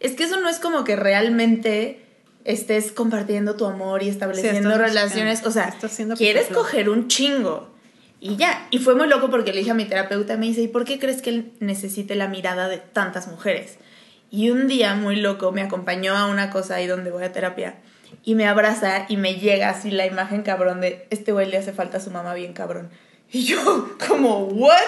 es 0.00 0.12
que 0.12 0.24
eso 0.24 0.38
no 0.40 0.48
es 0.48 0.58
como 0.58 0.84
que 0.84 0.96
realmente 0.96 2.02
estés 2.44 2.92
compartiendo 2.92 3.56
tu 3.56 3.64
amor 3.64 4.02
y 4.02 4.08
estableciendo 4.08 4.76
relaciones. 4.76 5.44
O 5.46 5.50
sea, 5.50 5.74
quieres 6.16 6.48
coger 6.48 6.90
un 6.90 7.08
chingo. 7.08 7.74
Y 8.20 8.36
ya. 8.36 8.66
Y 8.70 8.78
fue 8.78 8.94
muy 8.94 9.08
loco 9.08 9.30
porque 9.30 9.52
le 9.52 9.60
dije 9.60 9.70
a 9.70 9.74
mi 9.74 9.86
terapeuta, 9.86 10.36
me 10.36 10.46
dice, 10.46 10.62
¿y 10.62 10.68
por 10.68 10.84
qué 10.84 10.98
crees 10.98 11.22
que 11.22 11.30
él 11.30 11.52
necesite 11.60 12.14
la 12.14 12.28
mirada 12.28 12.68
de 12.68 12.78
tantas 12.78 13.28
mujeres? 13.28 13.78
Y 14.30 14.50
un 14.50 14.68
día 14.68 14.94
muy 14.94 15.16
loco 15.16 15.52
me 15.52 15.62
acompañó 15.62 16.14
a 16.14 16.26
una 16.26 16.50
cosa 16.50 16.76
ahí 16.76 16.86
donde 16.86 17.10
voy 17.10 17.24
a 17.24 17.32
terapia 17.32 17.76
y 18.24 18.34
me 18.34 18.46
abraza 18.46 19.06
y 19.08 19.16
me 19.16 19.34
llega 19.34 19.70
así 19.70 19.90
la 19.90 20.06
imagen 20.06 20.42
cabrón 20.42 20.80
de 20.80 21.06
este 21.10 21.32
güey 21.32 21.48
le 21.48 21.58
hace 21.58 21.72
falta 21.72 21.98
a 21.98 22.00
su 22.00 22.10
mamá 22.10 22.34
bien 22.34 22.52
cabrón. 22.52 22.90
Y 23.30 23.44
yo, 23.44 23.96
como, 24.06 24.44
¿what? 24.44 24.80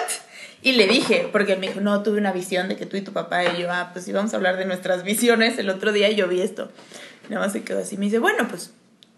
Y 0.61 0.73
le 0.73 0.87
dije, 0.87 1.29
porque 1.31 1.53
él 1.53 1.59
me 1.59 1.67
dijo, 1.67 1.81
no, 1.81 2.03
tuve 2.03 2.17
una 2.17 2.31
visión 2.31 2.67
de 2.67 2.75
que 2.75 2.85
tú 2.85 2.97
y 2.97 3.01
tu 3.01 3.13
papá, 3.13 3.45
y 3.45 3.61
yo, 3.61 3.71
ah, 3.71 3.91
pues 3.93 4.07
íbamos 4.07 4.33
a 4.33 4.37
hablar 4.37 4.57
de 4.57 4.65
nuestras 4.65 5.03
visiones 5.05 5.57
el 5.57 5.69
otro 5.69 5.91
día 5.91 6.09
y 6.09 6.15
yo 6.15 6.27
vi 6.27 6.41
esto. 6.41 6.71
Nada 7.29 7.45
más 7.45 7.53
se 7.53 7.63
quedó 7.63 7.79
así. 7.79 7.97
Me 7.97 8.05
dice, 8.05 8.19
bueno, 8.19 8.47
pues 8.47 8.73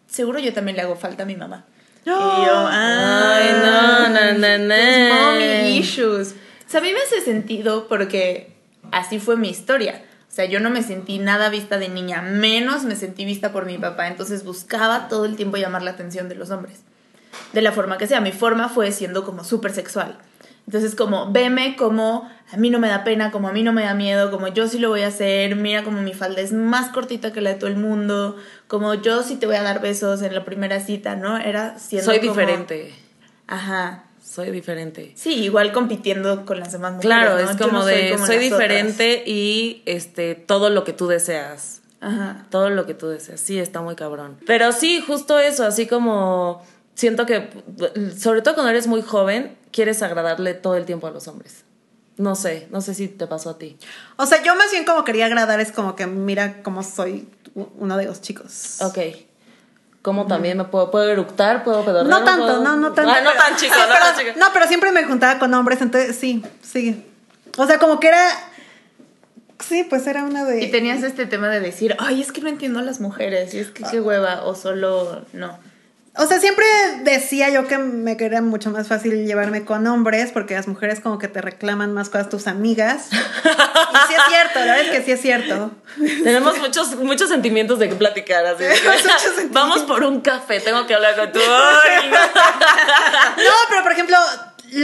seguro 0.08 0.40
yo 0.40 0.54
también 0.54 0.76
le 0.76 0.84
hago 0.84 0.96
falta 0.96 1.24
a 1.24 1.26
mi 1.26 1.36
mamá. 1.36 1.66
Y 2.04 2.10
yo, 2.10 2.68
ay, 2.68 3.50
no, 3.62 4.10
no, 4.10 4.34
no, 4.34 4.58
no. 4.58 5.16
Mommy 5.16 5.78
issues. 5.78 6.34
O 6.68 6.70
sea, 6.70 6.80
a 6.80 6.84
mí 6.84 6.92
me 6.92 7.00
hace 7.00 7.22
sentido 7.22 7.88
porque 7.88 8.54
así 8.92 9.20
fue 9.20 9.38
mi 9.38 9.50
historia. 9.50 10.04
O 10.28 10.34
sea, 10.34 10.46
yo 10.46 10.60
no 10.60 10.70
me 10.70 10.82
sentí 10.82 11.20
nada 11.20 11.50
vista 11.50 11.78
de 11.78 11.90
niña, 11.90 12.22
menos 12.22 12.84
me 12.84 12.96
sentí 12.96 13.26
vista 13.26 13.52
por 13.52 13.66
mi 13.66 13.78
papá. 13.78 14.08
Entonces 14.08 14.44
buscaba 14.44 15.10
todo 15.10 15.26
el 15.26 15.36
tiempo 15.36 15.58
llamar 15.58 15.84
la 15.84 15.92
atención 15.92 16.28
de 16.28 16.36
los 16.36 16.50
hombres 16.50 16.82
de 17.54 17.62
la 17.62 17.72
forma 17.72 17.98
que 17.98 18.08
sea. 18.08 18.22
Mi 18.22 18.32
forma 18.32 18.70
fue 18.70 18.92
siendo 18.92 19.24
como 19.24 19.44
súper 19.44 19.72
sexual. 19.74 20.18
Entonces, 20.68 20.96
como, 20.96 21.32
veme 21.32 21.76
como 21.76 22.30
a 22.54 22.58
mí 22.58 22.70
no 22.70 22.80
me 22.80 22.88
da 22.88 23.04
pena, 23.04 23.32
como 23.32 23.48
a 23.50 23.52
mí 23.52 23.64
no 23.64 23.74
me 23.74 23.84
da 23.84 23.94
miedo, 23.94 24.30
como 24.32 24.48
yo 24.48 24.68
sí 24.68 24.78
lo 24.78 24.90
voy 24.90 25.02
a 25.02 25.08
hacer, 25.08 25.56
mira 25.56 25.84
como 25.84 26.02
mi 26.02 26.14
falda 26.14 26.40
es 26.42 26.54
más 26.54 26.90
cortita 26.90 27.34
que 27.34 27.42
la 27.42 27.50
de 27.52 27.56
todo 27.56 27.70
el 27.70 27.78
mundo, 27.78 28.38
como 28.68 28.94
yo 28.94 29.24
sí 29.24 29.36
te 29.38 29.48
voy 29.48 29.56
a 29.56 29.64
dar 29.64 29.82
besos 29.82 30.22
en 30.22 30.34
la 30.36 30.46
primera 30.46 30.80
cita, 30.80 31.16
¿no? 31.16 31.38
Era 31.38 31.80
siendo 31.80 32.06
Soy 32.12 32.20
como- 32.20 32.32
diferente. 32.32 32.94
Ajá. 33.48 34.04
Soy 34.24 34.52
diferente. 34.52 35.12
Sí, 35.16 35.34
igual 35.44 35.74
compitiendo 35.74 36.46
con 36.46 36.60
las 36.60 36.72
demás 36.72 36.94
mujeres. 36.94 37.18
Claro, 37.18 37.34
¿no? 37.44 37.50
es 37.52 37.58
como 37.58 37.80
no 37.80 37.86
de 37.86 38.12
como 38.12 38.26
soy 38.26 38.36
otras. 38.38 38.52
diferente 38.52 39.24
y 39.26 39.82
este 39.86 40.36
todo 40.36 40.70
lo 40.70 40.84
que 40.86 40.94
tú 40.94 41.08
deseas. 41.08 41.82
Ajá. 42.00 42.46
Todo 42.50 42.70
lo 42.70 42.86
que 42.86 42.94
tú 42.94 43.08
deseas. 43.08 43.42
Sí, 43.42 43.60
está 43.60 43.82
muy 43.82 43.96
cabrón. 43.96 44.38
Pero 44.48 44.72
sí, 44.72 45.04
justo 45.06 45.38
eso, 45.40 45.66
así 45.66 45.86
como 45.86 46.64
siento 46.96 47.26
que 47.26 47.50
sobre 48.18 48.42
todo 48.42 48.56
cuando 48.56 48.70
eres 48.72 48.88
muy 48.88 49.02
joven, 49.02 49.58
quieres 49.72 50.02
agradarle 50.04 50.54
todo 50.54 50.76
el 50.76 50.86
tiempo 50.86 51.08
a 51.08 51.12
los 51.12 51.28
hombres. 51.28 51.64
No 52.18 52.36
sé, 52.36 52.68
no 52.72 52.82
sé 52.82 52.94
si 52.94 53.08
te 53.08 53.26
pasó 53.26 53.52
a 53.52 53.58
ti. 53.58 53.78
O 54.18 54.26
sea, 54.26 54.44
yo 54.44 54.56
más 54.56 54.70
bien 54.72 54.86
como 54.86 55.04
quería 55.04 55.26
agradar 55.26 55.60
es 55.60 55.72
como 55.72 55.96
que 55.96 56.06
mira 56.08 56.62
cómo 56.62 56.84
soy 56.84 57.28
uno 57.56 57.98
de 57.98 58.06
los 58.06 58.22
chicos. 58.22 58.78
Ok. 58.82 58.98
¿Cómo 60.02 60.26
también 60.28 60.58
me 60.58 60.64
puedo, 60.66 60.90
puedo 60.90 61.08
eructar? 61.10 61.64
¿Puedo 61.64 61.86
pedorrear? 61.86 62.08
No 62.08 62.24
tanto, 62.26 62.46
¿Puedo- 62.46 62.64
no, 62.64 62.76
no 62.76 62.92
tanto. 62.94 63.12
Ah, 63.12 63.22
no 63.22 63.30
pero- 63.32 63.42
tan 63.44 63.56
chico, 63.56 63.74
sí, 63.76 63.80
no 63.82 63.88
pero- 63.88 64.00
tan 64.06 64.18
chico. 64.18 64.40
No, 64.40 64.46
pero 64.54 64.68
siempre 64.68 64.92
me 64.92 65.04
juntaba 65.04 65.38
con 65.40 65.54
hombres, 65.54 65.80
entonces 65.82 66.16
sí, 66.16 66.44
sí. 66.62 67.06
O 67.58 67.68
sea, 67.68 67.78
como 67.80 68.00
que 68.00 68.08
era. 68.08 68.28
Sí, 69.60 69.84
pues 69.88 70.08
era 70.08 70.24
una 70.24 70.44
de. 70.44 70.64
Y 70.64 70.72
tenías 70.72 71.04
este 71.04 71.28
tema 71.28 71.50
de 71.50 71.60
decir, 71.60 71.96
ay, 72.00 72.20
es 72.22 72.32
que 72.32 72.42
no 72.42 72.50
entiendo 72.50 72.80
a 72.80 72.82
las 72.82 73.00
mujeres, 73.00 73.54
y 73.54 73.60
es 73.60 73.70
que 73.70 73.84
qué 73.90 74.02
hueva, 74.02 74.44
o 74.44 74.56
solo 74.56 75.24
no. 75.34 75.60
O 76.22 76.28
sea, 76.28 76.40
siempre 76.40 76.66
decía 77.04 77.50
yo 77.50 77.68
que 77.68 77.78
me 77.80 78.16
quería 78.18 78.42
mucho 78.42 78.70
más 78.70 78.88
fácil 78.88 79.26
llevarme 79.26 79.66
con 79.66 79.88
hombres 79.88 80.32
porque 80.32 80.54
las 80.54 80.68
mujeres 80.68 81.00
como 81.00 81.18
que 81.18 81.28
te 81.28 81.42
reclaman 81.42 81.94
más 81.94 82.10
cosas 82.10 82.30
tus 82.30 82.48
amigas. 82.48 83.08
Y 83.12 83.16
sí 84.08 84.14
es 84.14 84.22
cierto, 84.30 84.60
la 84.60 84.66
verdad 84.76 84.82
es 84.82 84.92
que 84.92 85.02
sí 85.04 85.12
es 85.14 85.22
cierto. 85.22 85.72
Tenemos 86.24 86.58
muchos, 86.60 86.96
muchos 86.98 87.30
sentimientos 87.30 87.80
de 87.80 87.90
que 87.90 87.96
platicar, 87.96 88.46
así 88.46 88.64
que-. 88.64 89.48
Vamos 89.52 89.82
por 89.82 90.04
un 90.04 90.22
café, 90.22 90.60
tengo 90.60 90.86
que 90.86 90.94
hablar 90.94 91.16
con 91.16 91.32
tu. 91.32 91.40
No. 93.38 93.52
Pero 93.70 93.84
por 93.84 93.92
ejemplo, 93.92 94.18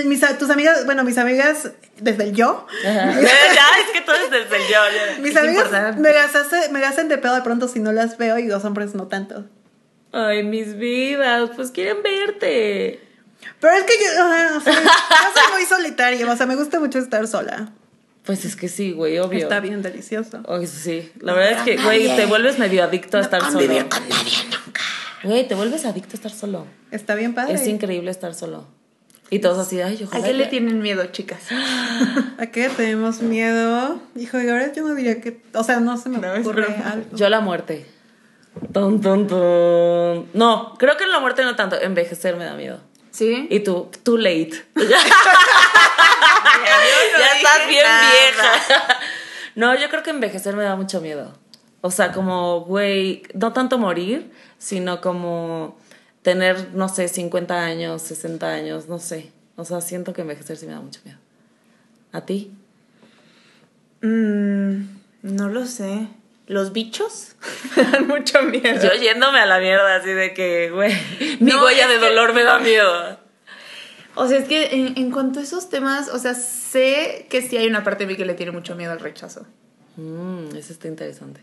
mis, 0.05 0.37
tus 0.37 0.49
amigas, 0.49 0.85
bueno, 0.85 1.03
mis 1.03 1.17
amigas 1.17 1.69
desde 1.97 2.23
el 2.23 2.33
yo, 2.35 2.65
Ajá. 2.85 3.11
Ya, 3.21 3.67
es 3.83 3.91
que 3.93 4.01
todo 4.01 4.15
es 4.15 4.29
desde 4.31 4.55
el 4.57 4.63
yo. 4.63 4.69
ya. 4.69 5.19
mis 5.21 5.31
Es 5.31 5.37
amigas 5.37 5.65
importante. 5.65 6.01
me 6.01 6.11
las, 6.13 6.35
hace- 6.35 6.69
me 6.69 6.83
hacen 6.85 7.07
de 7.09 7.17
pedo 7.17 7.35
de 7.35 7.41
pronto 7.41 7.67
si 7.67 7.79
no 7.79 7.91
las 7.91 8.17
veo 8.17 8.37
y 8.39 8.47
los 8.47 8.63
hombres 8.65 8.95
no 8.95 9.07
tanto. 9.07 9.45
Ay, 10.11 10.43
mis 10.43 10.77
vidas, 10.77 11.49
pues 11.55 11.71
quieren 11.71 11.97
verte. 12.03 13.01
Pero 13.59 13.73
es 13.75 13.83
que 13.83 13.93
yo, 14.03 14.61
soy 14.61 15.53
muy 15.53 15.65
solitaria, 15.65 16.29
o 16.31 16.35
sea, 16.35 16.45
me 16.45 16.55
gusta 16.55 16.79
mucho 16.79 16.99
estar 16.99 17.27
sola. 17.27 17.69
Pues 18.23 18.43
es 18.45 18.55
que 18.55 18.67
sí, 18.67 18.91
güey, 18.91 19.19
obvio. 19.19 19.39
Está 19.39 19.59
bien 19.61 19.81
delicioso. 19.81 20.43
Ay, 20.47 20.67
sí, 20.67 21.11
la 21.21 21.33
verdad 21.33 21.59
es 21.59 21.61
que, 21.63 21.81
güey, 21.81 22.13
te 22.15 22.25
vuelves 22.25 22.59
medio 22.59 22.83
adicto 22.83 23.17
a 23.17 23.21
estar 23.21 23.41
solo. 23.41 23.53
con 23.89 24.09
nadie 24.09 24.43
nunca. 24.43 24.81
Güey, 25.23 25.47
te 25.47 25.55
vuelves 25.55 25.85
adicto 25.85 26.11
a 26.13 26.15
estar 26.17 26.31
solo. 26.31 26.65
Está 26.91 27.15
bien 27.15 27.33
padre. 27.33 27.53
Es 27.53 27.67
increíble 27.67 28.11
estar 28.11 28.33
solo. 28.33 28.67
Y 29.29 29.39
todos 29.39 29.57
así, 29.59 29.81
ay, 29.81 29.97
¿A 30.01 30.05
ojalá. 30.05 30.25
qué 30.27 30.33
le 30.33 30.43
que- 30.45 30.49
tienen 30.51 30.81
miedo, 30.81 31.05
chicas? 31.07 31.39
¿A 32.37 32.45
qué 32.47 32.69
tenemos 32.69 33.21
miedo? 33.21 33.99
Hijo, 34.15 34.39
y 34.39 34.47
ahora 34.49 34.71
yo 34.73 34.83
no 34.87 34.93
diría 34.95 35.19
que, 35.21 35.41
o 35.53 35.63
sea, 35.63 35.79
no 35.79 35.97
se 35.97 36.09
me 36.09 36.17
No, 36.19 36.33
ocurre 36.33 36.65
algo. 36.83 37.15
Yo 37.15 37.27
la 37.29 37.39
muerte. 37.41 37.85
Ton, 38.73 39.01
ton, 39.01 39.27
ton. 39.27 40.29
No, 40.33 40.75
creo 40.77 40.97
que 40.97 41.03
en 41.03 41.11
la 41.11 41.19
muerte 41.19 41.43
no 41.43 41.55
tanto. 41.55 41.79
Envejecer 41.79 42.35
me 42.35 42.45
da 42.45 42.53
miedo. 42.53 42.79
¿Sí? 43.11 43.47
Y 43.49 43.61
tú, 43.61 43.89
too 44.03 44.17
late. 44.17 44.51
ya 44.75 44.83
ya 47.19 47.35
estás 47.35 47.67
bien 47.67 47.85
vieja. 47.85 48.99
No, 49.55 49.75
yo 49.75 49.89
creo 49.89 50.03
que 50.03 50.11
envejecer 50.11 50.55
me 50.55 50.63
da 50.63 50.75
mucho 50.75 51.01
miedo. 51.01 51.33
O 51.81 51.89
sea, 51.89 52.11
como, 52.11 52.61
güey, 52.61 53.23
no 53.33 53.53
tanto 53.53 53.79
morir, 53.79 54.31
sino 54.59 55.01
como 55.01 55.75
tener, 56.21 56.75
no 56.75 56.89
sé, 56.89 57.07
50 57.07 57.59
años, 57.59 58.03
60 58.03 58.47
años, 58.47 58.87
no 58.87 58.99
sé. 58.99 59.31
O 59.55 59.65
sea, 59.65 59.81
siento 59.81 60.13
que 60.13 60.21
envejecer 60.21 60.57
sí 60.57 60.67
me 60.67 60.73
da 60.73 60.81
mucho 60.81 61.01
miedo. 61.05 61.17
¿A 62.11 62.21
ti? 62.21 62.51
Mm, 64.01 64.81
no 65.23 65.49
lo 65.49 65.65
sé. 65.65 66.07
¿Los 66.47 66.71
bichos? 66.73 67.35
Me 67.75 67.83
dan 67.83 68.07
mucho 68.07 68.41
miedo. 68.43 68.81
Yo 68.81 68.93
yéndome 68.99 69.39
a 69.39 69.45
la 69.45 69.59
mierda, 69.59 69.95
así 69.97 70.09
de 70.09 70.33
que, 70.33 70.69
güey, 70.71 70.93
mi 71.39 71.51
No, 71.51 71.63
huella 71.63 71.87
de 71.87 71.95
que- 71.95 71.99
dolor 71.99 72.33
me 72.33 72.43
da 72.43 72.59
miedo. 72.59 73.19
O 74.15 74.27
sea, 74.27 74.39
es 74.39 74.47
que 74.47 74.73
en, 74.73 74.97
en 74.97 75.11
cuanto 75.11 75.39
a 75.39 75.43
esos 75.43 75.69
temas, 75.69 76.09
o 76.09 76.17
sea, 76.17 76.33
sé 76.33 77.27
que 77.29 77.41
sí 77.43 77.55
hay 77.57 77.67
una 77.67 77.83
parte 77.83 78.05
de 78.05 78.07
mí 78.11 78.17
que 78.17 78.25
le 78.25 78.33
tiene 78.33 78.51
mucho 78.51 78.75
miedo 78.75 78.91
al 78.91 78.99
rechazo. 78.99 79.45
Mm, 79.97 80.55
eso 80.55 80.73
está 80.73 80.87
interesante. 80.87 81.41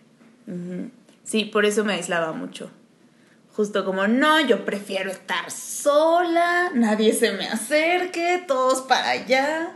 Sí, 1.23 1.45
por 1.45 1.65
eso 1.67 1.85
me 1.85 1.93
aislaba 1.95 2.33
mucho. 2.33 2.71
Justo 3.55 3.85
como, 3.85 4.09
no, 4.09 4.41
yo 4.41 4.65
prefiero 4.65 5.11
estar 5.11 5.51
sola, 5.53 6.71
nadie 6.75 7.13
se 7.13 7.31
me 7.33 7.47
acerque, 7.49 8.43
todos 8.49 8.83
para 8.83 9.11
allá. 9.11 9.73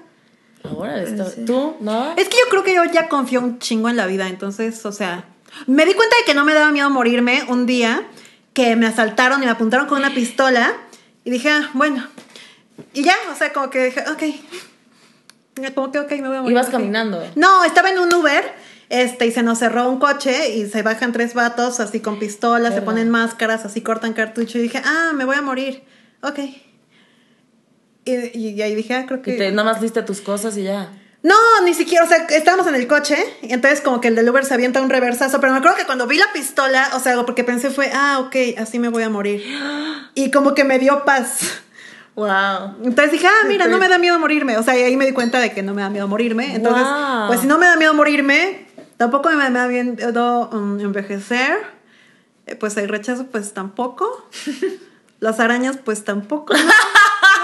Ahora, 0.65 1.03
esto- 1.03 1.31
Sí. 1.31 1.45
¿tú? 1.45 1.77
¿No? 1.81 2.13
Es 2.17 2.29
que 2.29 2.37
yo 2.37 2.49
creo 2.51 2.63
que 2.65 2.75
yo 2.75 2.85
ya 2.85 3.09
confío 3.09 3.41
un 3.41 3.59
chingo 3.59 3.89
en 3.89 3.97
la 3.97 4.07
vida, 4.07 4.29
entonces, 4.29 4.85
o 4.87 4.93
sea, 4.93 5.25
me 5.67 5.85
di 5.87 5.95
cuenta 5.95 6.17
de 6.17 6.25
que 6.25 6.35
no 6.35 6.45
me 6.45 6.55
daba 6.55 6.71
miedo 6.73 6.91
morirme 6.91 7.45
un 7.49 7.67
día 7.67 8.07
que 8.53 8.77
me 8.77 8.87
asaltaron 8.87 9.43
y 9.43 9.47
me 9.47 9.51
apuntaron 9.53 9.87
con 9.87 9.99
una 9.99 10.13
pistola 10.15 10.73
y 11.25 11.31
dije, 11.31 11.51
ah, 11.51 11.71
bueno, 11.75 12.07
y 12.93 13.03
ya, 13.03 13.15
o 13.33 13.35
sea, 13.37 13.53
como 13.53 13.71
que 13.71 13.87
dije, 13.87 14.05
ok, 14.11 14.23
como 15.75 15.91
que 15.91 15.99
ok, 16.01 16.11
me 16.13 16.29
voy 16.29 16.37
a 16.37 16.41
morir. 16.43 16.53
Ibas 16.53 16.67
ok. 16.67 16.73
caminando. 16.73 17.23
No, 17.35 17.65
estaba 17.65 17.91
en 17.91 17.99
un 17.99 18.13
Uber. 18.13 18.69
Este, 18.91 19.27
y 19.27 19.33
se 19.33 19.43
nos 19.43 19.59
cerró 19.59 19.87
un 19.91 19.99
coche 19.99 20.55
y 20.55 20.67
se 20.67 20.81
bajan 20.83 21.13
tres 21.13 21.35
vatos 21.35 21.79
así 21.79 22.01
con 22.01 22.19
pistolas, 22.19 22.73
se 22.73 22.81
ponen 22.81 23.11
máscaras, 23.11 23.67
así 23.67 23.83
cortan 23.83 24.15
cartucho 24.15 24.57
y 24.57 24.63
dije, 24.63 24.81
ah, 24.83 25.13
me 25.15 25.27
voy 25.27 25.37
a 25.37 25.43
morir. 25.43 25.83
Ok. 26.23 26.39
Y, 28.09 28.63
ahí 28.63 28.75
dije, 28.75 28.95
ah, 28.95 29.07
creo 29.07 29.23
que. 29.23 29.35
Y 29.35 29.39
te, 29.39 29.51
nada 29.53 29.73
más 29.73 29.81
diste 29.81 30.03
tus 30.03 30.21
cosas 30.21 30.57
y 30.57 30.65
ya. 30.65 30.91
No, 31.23 31.35
ni 31.65 31.75
siquiera, 31.75 32.05
o 32.05 32.09
sea, 32.09 32.27
estábamos 32.31 32.67
en 32.69 32.77
el 32.77 32.87
coche 32.87 33.17
y 33.43 33.53
entonces 33.53 33.81
como 33.81 34.01
que 34.01 34.07
el 34.09 34.15
del 34.15 34.29
Uber 34.29 34.45
se 34.45 34.55
avienta 34.55 34.81
un 34.81 34.89
reversazo, 34.89 35.41
pero 35.41 35.53
me 35.53 35.59
acuerdo 35.59 35.77
que 35.77 35.85
cuando 35.85 36.07
vi 36.07 36.17
la 36.17 36.33
pistola, 36.33 36.91
o 36.95 37.01
sea, 37.01 37.21
porque 37.27 37.43
pensé 37.43 37.71
fue, 37.71 37.91
ah, 37.93 38.21
ok, 38.21 38.37
así 38.57 38.79
me 38.79 38.89
voy 38.89 39.03
a 39.03 39.11
morir. 39.11 39.43
Y 40.15 40.31
como 40.31 40.55
que 40.55 40.63
me 40.63 40.79
dio 40.79 41.05
paz. 41.05 41.41
Wow. 42.15 42.77
Entonces 42.85 43.13
dije, 43.13 43.27
ah, 43.27 43.47
mira, 43.47 43.67
no 43.67 43.79
me 43.79 43.89
da 43.89 43.99
miedo 43.99 44.19
morirme. 44.19 44.59
O 44.59 44.63
sea, 44.63 44.77
y 44.79 44.83
ahí 44.83 44.97
me 44.97 45.07
di 45.07 45.13
cuenta 45.13 45.39
de 45.39 45.53
que 45.53 45.63
no 45.63 45.75
me 45.75 45.83
da 45.83 45.91
miedo 45.91 46.07
morirme. 46.09 46.55
Entonces, 46.55 46.85
Wow. 46.85 47.29
pues 47.29 47.41
si 47.41 47.47
no 47.47 47.59
me 47.59 47.67
da 47.67 47.77
miedo 47.77 47.95
morirme, 47.95 48.67
tampoco 48.97 49.29
me 49.31 49.51
da 49.51 49.67
miedo 49.69 50.51
um, 50.53 50.81
envejecer. 50.81 51.59
Eh, 52.47 52.57
pues 52.57 52.77
el 52.77 52.89
rechazo, 52.89 53.27
pues 53.27 53.55
tampoco. 53.55 54.29
Las 55.21 55.41
arañas, 55.41 55.79
pues 55.85 56.05
tampoco. 56.05 56.55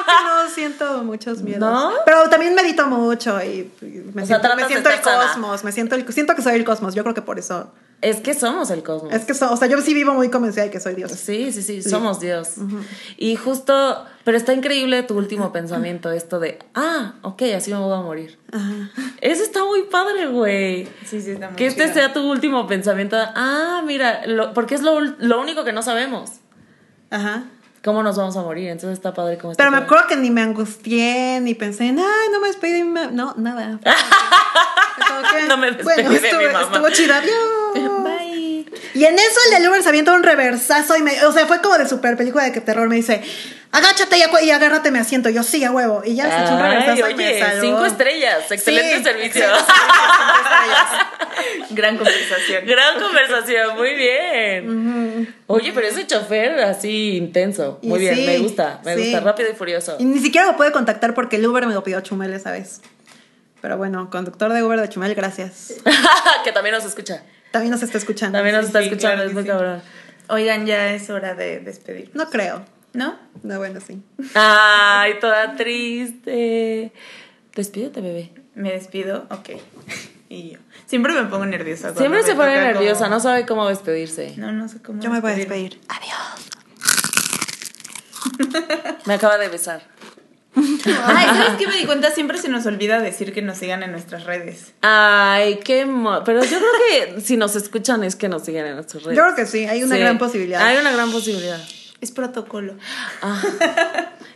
¿no? 0.06 0.12
Creo 0.12 0.18
que 0.42 0.44
no 0.44 0.50
siento 0.54 1.04
muchos 1.04 1.42
miedos. 1.42 1.60
¿No? 1.60 1.92
Pero 2.04 2.28
también 2.28 2.54
medito 2.54 2.86
mucho 2.86 3.42
y, 3.42 3.72
y 3.82 4.02
me 4.14 4.22
O 4.22 4.26
siento, 4.26 4.48
me 4.56 4.66
siento 4.66 4.88
el 4.90 5.02
sana. 5.02 5.26
cosmos. 5.28 5.64
Me 5.64 5.72
siento, 5.72 5.94
el, 5.94 6.12
siento 6.12 6.34
que 6.34 6.42
soy 6.42 6.54
el 6.54 6.64
cosmos. 6.64 6.94
Yo 6.94 7.02
creo 7.02 7.14
que 7.14 7.22
por 7.22 7.38
eso. 7.38 7.72
Es 8.00 8.20
que 8.20 8.34
somos 8.34 8.70
el 8.70 8.82
cosmos. 8.82 9.14
Es 9.14 9.24
que, 9.24 9.32
so- 9.32 9.50
o 9.50 9.56
sea, 9.56 9.66
yo 9.66 9.80
sí 9.80 9.94
vivo 9.94 10.12
muy 10.12 10.28
convencida 10.28 10.64
de 10.64 10.70
que 10.70 10.78
soy 10.78 10.94
Dios. 10.94 11.10
Sí, 11.12 11.52
sí, 11.52 11.62
sí, 11.62 11.82
somos 11.82 12.20
Dios. 12.20 12.50
Y 13.16 13.36
justo, 13.36 14.04
pero 14.24 14.36
está 14.36 14.52
increíble 14.52 15.02
tu 15.04 15.16
último 15.16 15.52
pensamiento, 15.52 16.10
esto 16.12 16.38
de, 16.38 16.58
ah, 16.74 17.14
ok, 17.22 17.42
así 17.56 17.72
me 17.72 17.78
voy 17.78 17.96
a 17.96 18.02
morir. 18.02 18.38
Ajá. 18.52 18.90
Eso 19.22 19.42
está 19.42 19.64
muy 19.64 19.84
padre, 19.84 20.26
güey. 20.26 20.86
Sí, 21.06 21.22
sí, 21.22 21.30
está 21.30 21.48
muy 21.48 21.56
Que 21.56 21.66
este 21.66 21.82
chido. 21.84 21.94
sea 21.94 22.12
tu 22.12 22.30
último 22.30 22.66
pensamiento. 22.66 23.16
Ah, 23.18 23.82
mira, 23.86 24.26
lo- 24.26 24.52
porque 24.52 24.74
es 24.74 24.82
lo, 24.82 25.00
lo 25.00 25.40
único 25.40 25.64
que 25.64 25.72
no 25.72 25.80
sabemos. 25.82 26.30
Ajá. 27.10 27.44
¿Cómo 27.84 28.02
nos 28.02 28.16
vamos 28.16 28.34
a 28.38 28.40
morir? 28.40 28.70
Entonces 28.70 28.96
está 28.96 29.12
padre 29.12 29.36
como 29.36 29.52
está 29.52 29.62
Pero 29.62 29.70
me 29.70 29.84
acuerdo 29.84 30.06
que 30.06 30.16
ni 30.16 30.30
me 30.30 30.40
angustié, 30.40 31.38
ni 31.42 31.54
pensé, 31.54 31.88
en, 31.88 31.98
ay, 31.98 32.28
no 32.32 32.40
me 32.40 32.46
despedí 32.46 32.72
de 32.72 32.84
mi 32.84 32.90
mamá. 32.90 33.10
No, 33.12 33.34
nada. 33.36 33.78
Que, 35.30 35.48
No 35.48 35.56
me 35.56 35.72
despedí 35.72 36.02
de 36.02 36.08
mi 36.08 36.14
estuvo, 36.14 36.42
mamá. 36.52 36.62
Estuvo 36.62 36.88
chida, 36.90 37.18
adiós. 37.18 38.02
Bye. 38.02 38.66
Y 38.94 39.04
en 39.04 39.14
eso 39.14 39.40
el 39.46 39.54
del 39.58 39.68
Uber 39.68 39.82
se 39.82 39.88
avienta 39.88 40.14
un 40.14 40.22
reversazo 40.22 40.96
y 40.96 41.02
me, 41.02 41.24
o 41.24 41.32
sea, 41.32 41.46
fue 41.46 41.60
como 41.60 41.76
de 41.76 41.88
super 41.88 42.16
película 42.16 42.44
de 42.44 42.52
que 42.52 42.60
terror. 42.60 42.88
Me 42.88 42.96
dice, 42.96 43.22
agáchate 43.74 44.16
y, 44.42 44.50
agárrate 44.50 44.90
mi 44.90 44.98
asiento. 44.98 45.28
Yo 45.30 45.42
sí, 45.42 45.64
a 45.64 45.70
huevo. 45.70 46.02
Y 46.04 46.14
ya 46.14 46.24
se 46.24 46.44
echó 46.44 46.54
un 46.54 46.62
Ay, 46.62 46.70
reversazo 46.70 47.10
y 47.10 47.14
me 47.14 47.26
oye, 47.28 47.40
salvó. 47.40 47.60
cinco 47.60 47.86
estrellas, 47.86 48.50
excelente 48.50 48.98
Sí, 48.98 49.04
servicio. 49.04 49.44
excelente 49.44 49.64
servicio, 49.64 50.64
Gran 51.70 51.96
conversación. 51.96 52.66
Gran 52.66 53.00
conversación, 53.00 53.76
muy 53.76 53.94
bien. 53.94 55.34
Oye, 55.46 55.72
pero 55.74 55.86
ese 55.86 56.06
chofer 56.06 56.60
así 56.60 57.16
intenso. 57.16 57.78
Y 57.82 57.88
Muy 57.88 58.00
bien, 58.00 58.14
sí, 58.14 58.26
me 58.26 58.38
gusta, 58.38 58.80
me 58.84 58.94
sí. 58.94 59.02
gusta, 59.02 59.20
rápido 59.20 59.50
y 59.50 59.54
furioso. 59.54 59.96
Y 59.98 60.04
ni 60.04 60.18
siquiera 60.20 60.46
lo 60.46 60.56
pude 60.56 60.72
contactar 60.72 61.14
porque 61.14 61.36
el 61.36 61.46
Uber 61.46 61.66
me 61.66 61.74
lo 61.74 61.82
pidió 61.82 62.00
Chumel 62.00 62.32
esa 62.32 62.52
vez. 62.52 62.80
Pero 63.60 63.76
bueno, 63.76 64.08
conductor 64.10 64.52
de 64.52 64.62
Uber 64.62 64.80
de 64.80 64.88
Chumel, 64.88 65.14
gracias. 65.14 65.74
que 66.44 66.52
también 66.52 66.74
nos 66.74 66.84
escucha. 66.84 67.22
También 67.50 67.72
nos 67.72 67.82
está 67.82 67.98
escuchando. 67.98 68.38
También 68.38 68.56
nos 68.56 68.66
está 68.66 68.80
sí, 68.80 68.86
escuchando, 68.86 69.16
claro 69.16 69.28
es 69.28 69.34
muy 69.34 69.42
sí. 69.42 69.48
cabrón. 69.48 69.82
Oigan, 70.28 70.66
ya 70.66 70.92
es 70.92 71.10
hora 71.10 71.34
de 71.34 71.60
despedir. 71.60 72.10
No 72.14 72.30
creo. 72.30 72.64
¿No? 72.94 73.16
No, 73.42 73.58
bueno, 73.58 73.80
sí. 73.86 74.00
Ay, 74.34 75.14
toda 75.20 75.54
triste. 75.56 76.92
Despídete, 77.54 78.00
bebé. 78.00 78.32
Me 78.54 78.72
despido, 78.72 79.26
ok. 79.30 79.50
Y 80.28 80.52
yo. 80.52 80.58
Siempre 80.86 81.12
me 81.12 81.24
pongo 81.24 81.44
nerviosa. 81.46 81.92
Siempre 81.94 82.20
me 82.22 82.26
se 82.26 82.34
pone 82.34 82.54
nerviosa, 82.56 83.04
como- 83.04 83.10
no 83.16 83.20
sabe 83.20 83.46
cómo 83.46 83.68
despedirse. 83.68 84.34
No, 84.36 84.52
no 84.52 84.68
sé 84.68 84.80
cómo. 84.80 85.02
Yo 85.02 85.10
me 85.10 85.20
voy 85.20 85.32
a 85.32 85.34
despedir. 85.36 85.80
Adiós. 85.88 86.18
Me 89.06 89.14
acaba 89.14 89.38
de 89.38 89.48
besar. 89.48 89.82
Ay, 90.56 91.26
¿sabes 91.26 91.54
qué 91.58 91.66
me 91.66 91.76
di 91.76 91.84
cuenta? 91.84 92.10
Siempre 92.12 92.38
se 92.38 92.48
nos 92.48 92.64
olvida 92.66 93.00
decir 93.00 93.32
que 93.32 93.42
nos 93.42 93.58
sigan 93.58 93.82
en 93.82 93.90
nuestras 93.90 94.24
redes. 94.24 94.72
Ay, 94.82 95.58
qué 95.64 95.84
mo- 95.84 96.22
Pero 96.24 96.44
yo 96.44 96.58
creo 96.58 97.14
que 97.14 97.20
si 97.20 97.36
nos 97.36 97.56
escuchan 97.56 98.04
es 98.04 98.14
que 98.16 98.28
nos 98.28 98.44
siguen 98.44 98.66
en 98.66 98.74
nuestras 98.76 99.02
redes. 99.02 99.16
Yo 99.16 99.24
creo 99.24 99.34
que 99.34 99.46
sí, 99.46 99.64
hay 99.66 99.82
una 99.82 99.96
Sí, 99.96 100.00
gran 100.00 100.18
posibilidad. 100.18 100.64
Hay 100.64 100.76
una 100.76 100.92
gran 100.92 101.10
posibilidad. 101.10 101.60
Es 102.04 102.10
protocolo. 102.12 102.74
Ah, 103.22 103.40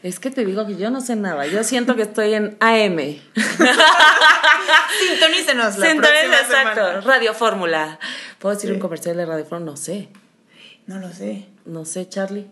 es 0.02 0.18
que 0.18 0.30
te 0.30 0.44
digo 0.46 0.66
que 0.66 0.76
yo 0.76 0.88
no 0.90 1.02
sé 1.02 1.16
nada. 1.16 1.46
Yo 1.46 1.62
siento 1.64 1.96
que 1.96 2.02
estoy 2.02 2.32
en 2.32 2.56
AM. 2.60 2.96
Sintonícenos 5.10 5.76
la 5.78 5.86
próxima 5.94 6.36
exacto. 6.40 6.74
semana. 6.80 7.00
Radio 7.02 7.34
Fórmula. 7.34 7.98
¿Puedo 8.38 8.54
decir 8.54 8.70
Sí. 8.70 8.74
un 8.74 8.80
comercial 8.80 9.16
de 9.18 9.26
Radio 9.26 9.44
Fórmula? 9.44 9.70
No 9.72 9.76
sé. 9.76 10.08
No 10.86 10.98
lo 10.98 11.12
sé. 11.12 11.46
No 11.66 11.84
sé, 11.84 12.08
Charlie. 12.08 12.46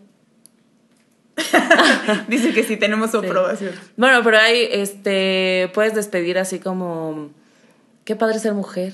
Dice 2.27 2.53
que 2.53 2.63
sí 2.63 2.77
tenemos 2.77 3.09
su 3.11 3.19
Sí. 3.21 3.25
aprobación. 3.27 3.73
Bueno, 3.95 4.21
pero 4.23 4.37
ahí 4.37 4.67
este, 4.71 5.71
puedes 5.73 5.95
despedir 5.95 6.37
así 6.37 6.59
como. 6.59 7.31
Qué 8.05 8.15
padre 8.15 8.37
ser 8.39 8.53
mujer. 8.53 8.93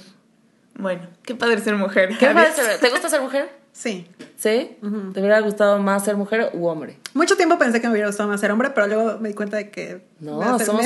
Bueno, 0.76 1.02
qué 1.24 1.36
padre 1.36 1.60
ser 1.60 1.76
mujer. 1.76 2.18
¿Qué 2.18 2.28
padre 2.28 2.52
ser- 2.54 2.80
¿Te 2.80 2.90
gusta 2.90 3.10
ser 3.10 3.20
mujer? 3.22 3.50
Sí. 3.74 4.08
¿Sí? 4.38 4.78
¿Te 5.14 5.20
hubiera 5.20 5.40
gustado 5.42 5.80
más 5.80 6.06
ser 6.06 6.16
mujer 6.16 6.52
u 6.54 6.68
hombre? 6.68 6.98
Mucho 7.16 7.36
tiempo 7.36 7.58
pensé 7.58 7.82
que 7.82 7.88
me 7.88 7.94
hubiera 7.94 8.08
gustado 8.08 8.30
más 8.30 8.40
ser 8.40 8.52
hombre, 8.52 8.70
pero 8.70 8.86
luego 8.88 9.18
me 9.20 9.30
di 9.30 9.36
cuenta 9.36 9.58
de 9.58 9.72
que. 9.72 10.06
No, 10.20 10.38
me 10.40 10.46
hace- 10.46 10.66
somos 10.66 10.86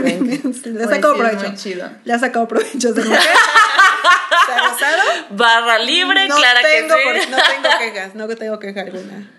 ven. 0.00 0.26
me- 0.26 0.38
Le 0.38 0.84
es 0.84 0.90
provecho. 1.38 1.56
chido. 1.56 1.88
Le 2.04 2.12
ha 2.14 2.18
sacado 2.18 2.48
provecho 2.48 2.94
ser 2.94 3.04
mujer. 3.04 3.20
Barra 5.30 5.78
libre, 5.78 6.28
no 6.28 6.36
clara 6.36 6.60
tengo 6.62 6.94
que 6.94 7.20
sí. 7.22 7.28
por- 7.28 7.30
no 7.30 7.36
tengo 7.42 7.78
quejas, 7.78 8.14
no 8.14 8.28
tengo 8.28 8.58
queja 8.58 8.80
alguna. 8.82 9.30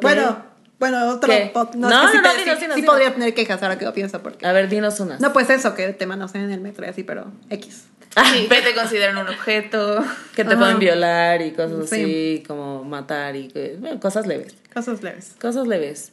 Bueno, 0.00 0.44
bueno, 0.78 1.08
otro 1.10 1.32
No, 1.74 2.04
es 2.06 2.10
que 2.12 2.18
no, 2.18 2.30
sí, 2.30 2.36
no, 2.36 2.42
dinos, 2.44 2.54
sí- 2.56 2.60
dinos, 2.62 2.76
sí 2.76 2.82
podría 2.82 3.12
tener 3.12 3.34
quejas 3.34 3.62
ahora 3.62 3.78
que 3.78 3.84
lo 3.84 3.92
pienso 3.92 4.22
porque. 4.22 4.46
A 4.46 4.52
ver, 4.52 4.68
dinos 4.68 4.98
unas. 5.00 5.20
No, 5.20 5.32
pues 5.32 5.50
eso, 5.50 5.74
que 5.74 5.88
te 5.92 6.06
manosean 6.06 6.44
en 6.44 6.52
el 6.52 6.60
metro 6.60 6.86
y 6.86 6.88
así, 6.88 7.02
pero 7.02 7.26
X. 7.50 7.84
Sí, 8.32 8.46
que 8.48 8.62
te 8.62 8.74
consideran 8.74 9.16
un 9.18 9.28
objeto. 9.28 10.04
Que 10.34 10.44
te 10.44 10.50
Ajá. 10.50 10.58
pueden 10.58 10.78
violar 10.78 11.40
y 11.42 11.52
cosas 11.52 11.88
Sí. 11.88 12.02
así, 12.02 12.44
como 12.46 12.84
matar 12.84 13.36
y 13.36 13.48
bueno, 13.78 13.98
cosas 14.00 14.26
leves. 14.26 14.54
Cosas 14.72 15.02
leves. 15.02 15.34
Cosas 15.40 15.66
leves. 15.66 16.12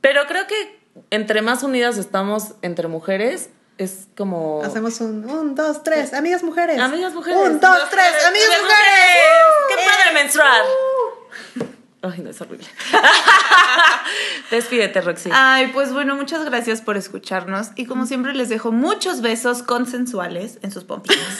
Pero 0.00 0.26
creo 0.26 0.46
que 0.46 0.78
entre 1.10 1.42
más 1.42 1.62
unidas 1.62 1.96
estamos 1.98 2.54
entre 2.62 2.88
mujeres, 2.88 3.50
es 3.78 4.06
como. 4.16 4.62
Hacemos 4.62 5.00
un, 5.00 5.28
un, 5.28 5.54
dos, 5.54 5.82
tres, 5.82 6.12
amigas 6.12 6.42
mujeres. 6.42 6.78
Amigas 6.78 7.14
mujeres. 7.14 7.38
Un, 7.40 7.58
dos, 7.60 7.78
tres, 7.90 8.06
amigas 8.06 8.26
¡Amigas 8.28 8.60
mujeres. 8.60 9.68
¡Qué 9.68 9.74
padre 9.76 10.14
menstruar! 10.22 10.62
Ay, 12.02 12.20
no, 12.20 12.30
es 12.30 12.40
horrible. 12.40 12.66
Despídete, 14.50 15.00
Roxy. 15.00 15.30
Ay, 15.32 15.70
pues 15.72 15.92
bueno, 15.92 16.16
muchas 16.16 16.44
gracias 16.44 16.82
por 16.82 16.96
escucharnos. 16.96 17.68
Y 17.76 17.86
como 17.86 18.06
siempre, 18.06 18.34
les 18.34 18.48
dejo 18.48 18.72
muchos 18.72 19.20
besos 19.20 19.62
consensuales 19.62 20.58
en 20.62 20.72
sus 20.72 20.84
pompitas. 20.84 21.38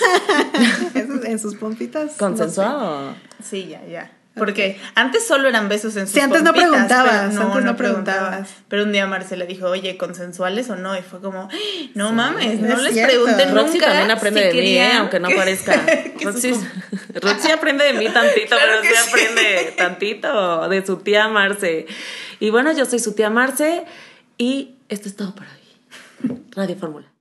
En 1.24 1.38
sus 1.38 1.54
pompitas. 1.54 2.12
¿Consensuado? 2.18 3.14
Sí, 3.42 3.68
ya, 3.68 3.84
ya. 3.86 4.10
Porque 4.34 4.80
antes 4.94 5.26
solo 5.26 5.46
eran 5.46 5.68
besos 5.68 5.94
en 5.96 6.06
sus 6.06 6.14
Sí, 6.14 6.20
antes 6.20 6.42
no 6.42 6.54
preguntabas, 6.54 7.34
No, 7.34 7.42
antes 7.42 7.64
no, 7.64 7.72
no 7.72 7.76
preguntabas. 7.76 7.76
preguntabas. 7.76 8.48
Pero 8.68 8.84
un 8.84 8.92
día 8.92 9.06
Marcela 9.06 9.44
dijo, 9.44 9.66
oye, 9.66 9.98
¿consensuales 9.98 10.70
o 10.70 10.76
no? 10.76 10.96
Y 10.96 11.02
fue 11.02 11.20
como, 11.20 11.48
no 11.94 12.12
mames, 12.12 12.58
no 12.60 12.68
no 12.68 12.74
es 12.76 12.82
les 12.82 12.92
cierto. 12.94 13.12
pregunten 13.12 13.54
Roxy 13.54 13.74
nunca. 13.74 13.86
también 13.88 14.10
aprende 14.10 14.50
si 14.50 14.56
de 14.56 14.62
mí, 14.62 14.78
¿eh? 14.78 14.92
aunque 14.94 15.20
no 15.20 15.28
parezca. 15.36 15.78
Roxy, 16.22 16.54
Roxy 17.20 17.50
aprende 17.50 17.84
de 17.84 17.92
mí 17.92 18.08
tantito, 18.08 18.56
Claro 18.56 18.72
pero 18.80 18.94
sí. 18.94 19.08
aprende 19.10 19.74
tantito 19.76 20.68
de 20.70 20.86
su 20.86 20.96
tía 20.96 21.28
Marce. 21.28 21.86
Y 22.40 22.48
bueno, 22.48 22.72
yo 22.72 22.86
soy 22.86 23.00
su 23.00 23.14
tía 23.14 23.28
Marce 23.28 23.84
y 24.38 24.76
esto 24.88 25.08
es 25.08 25.16
todo 25.16 25.34
por 25.34 25.44
hoy. 25.44 26.38
Radio 26.52 26.76
Fórmula. 26.76 27.11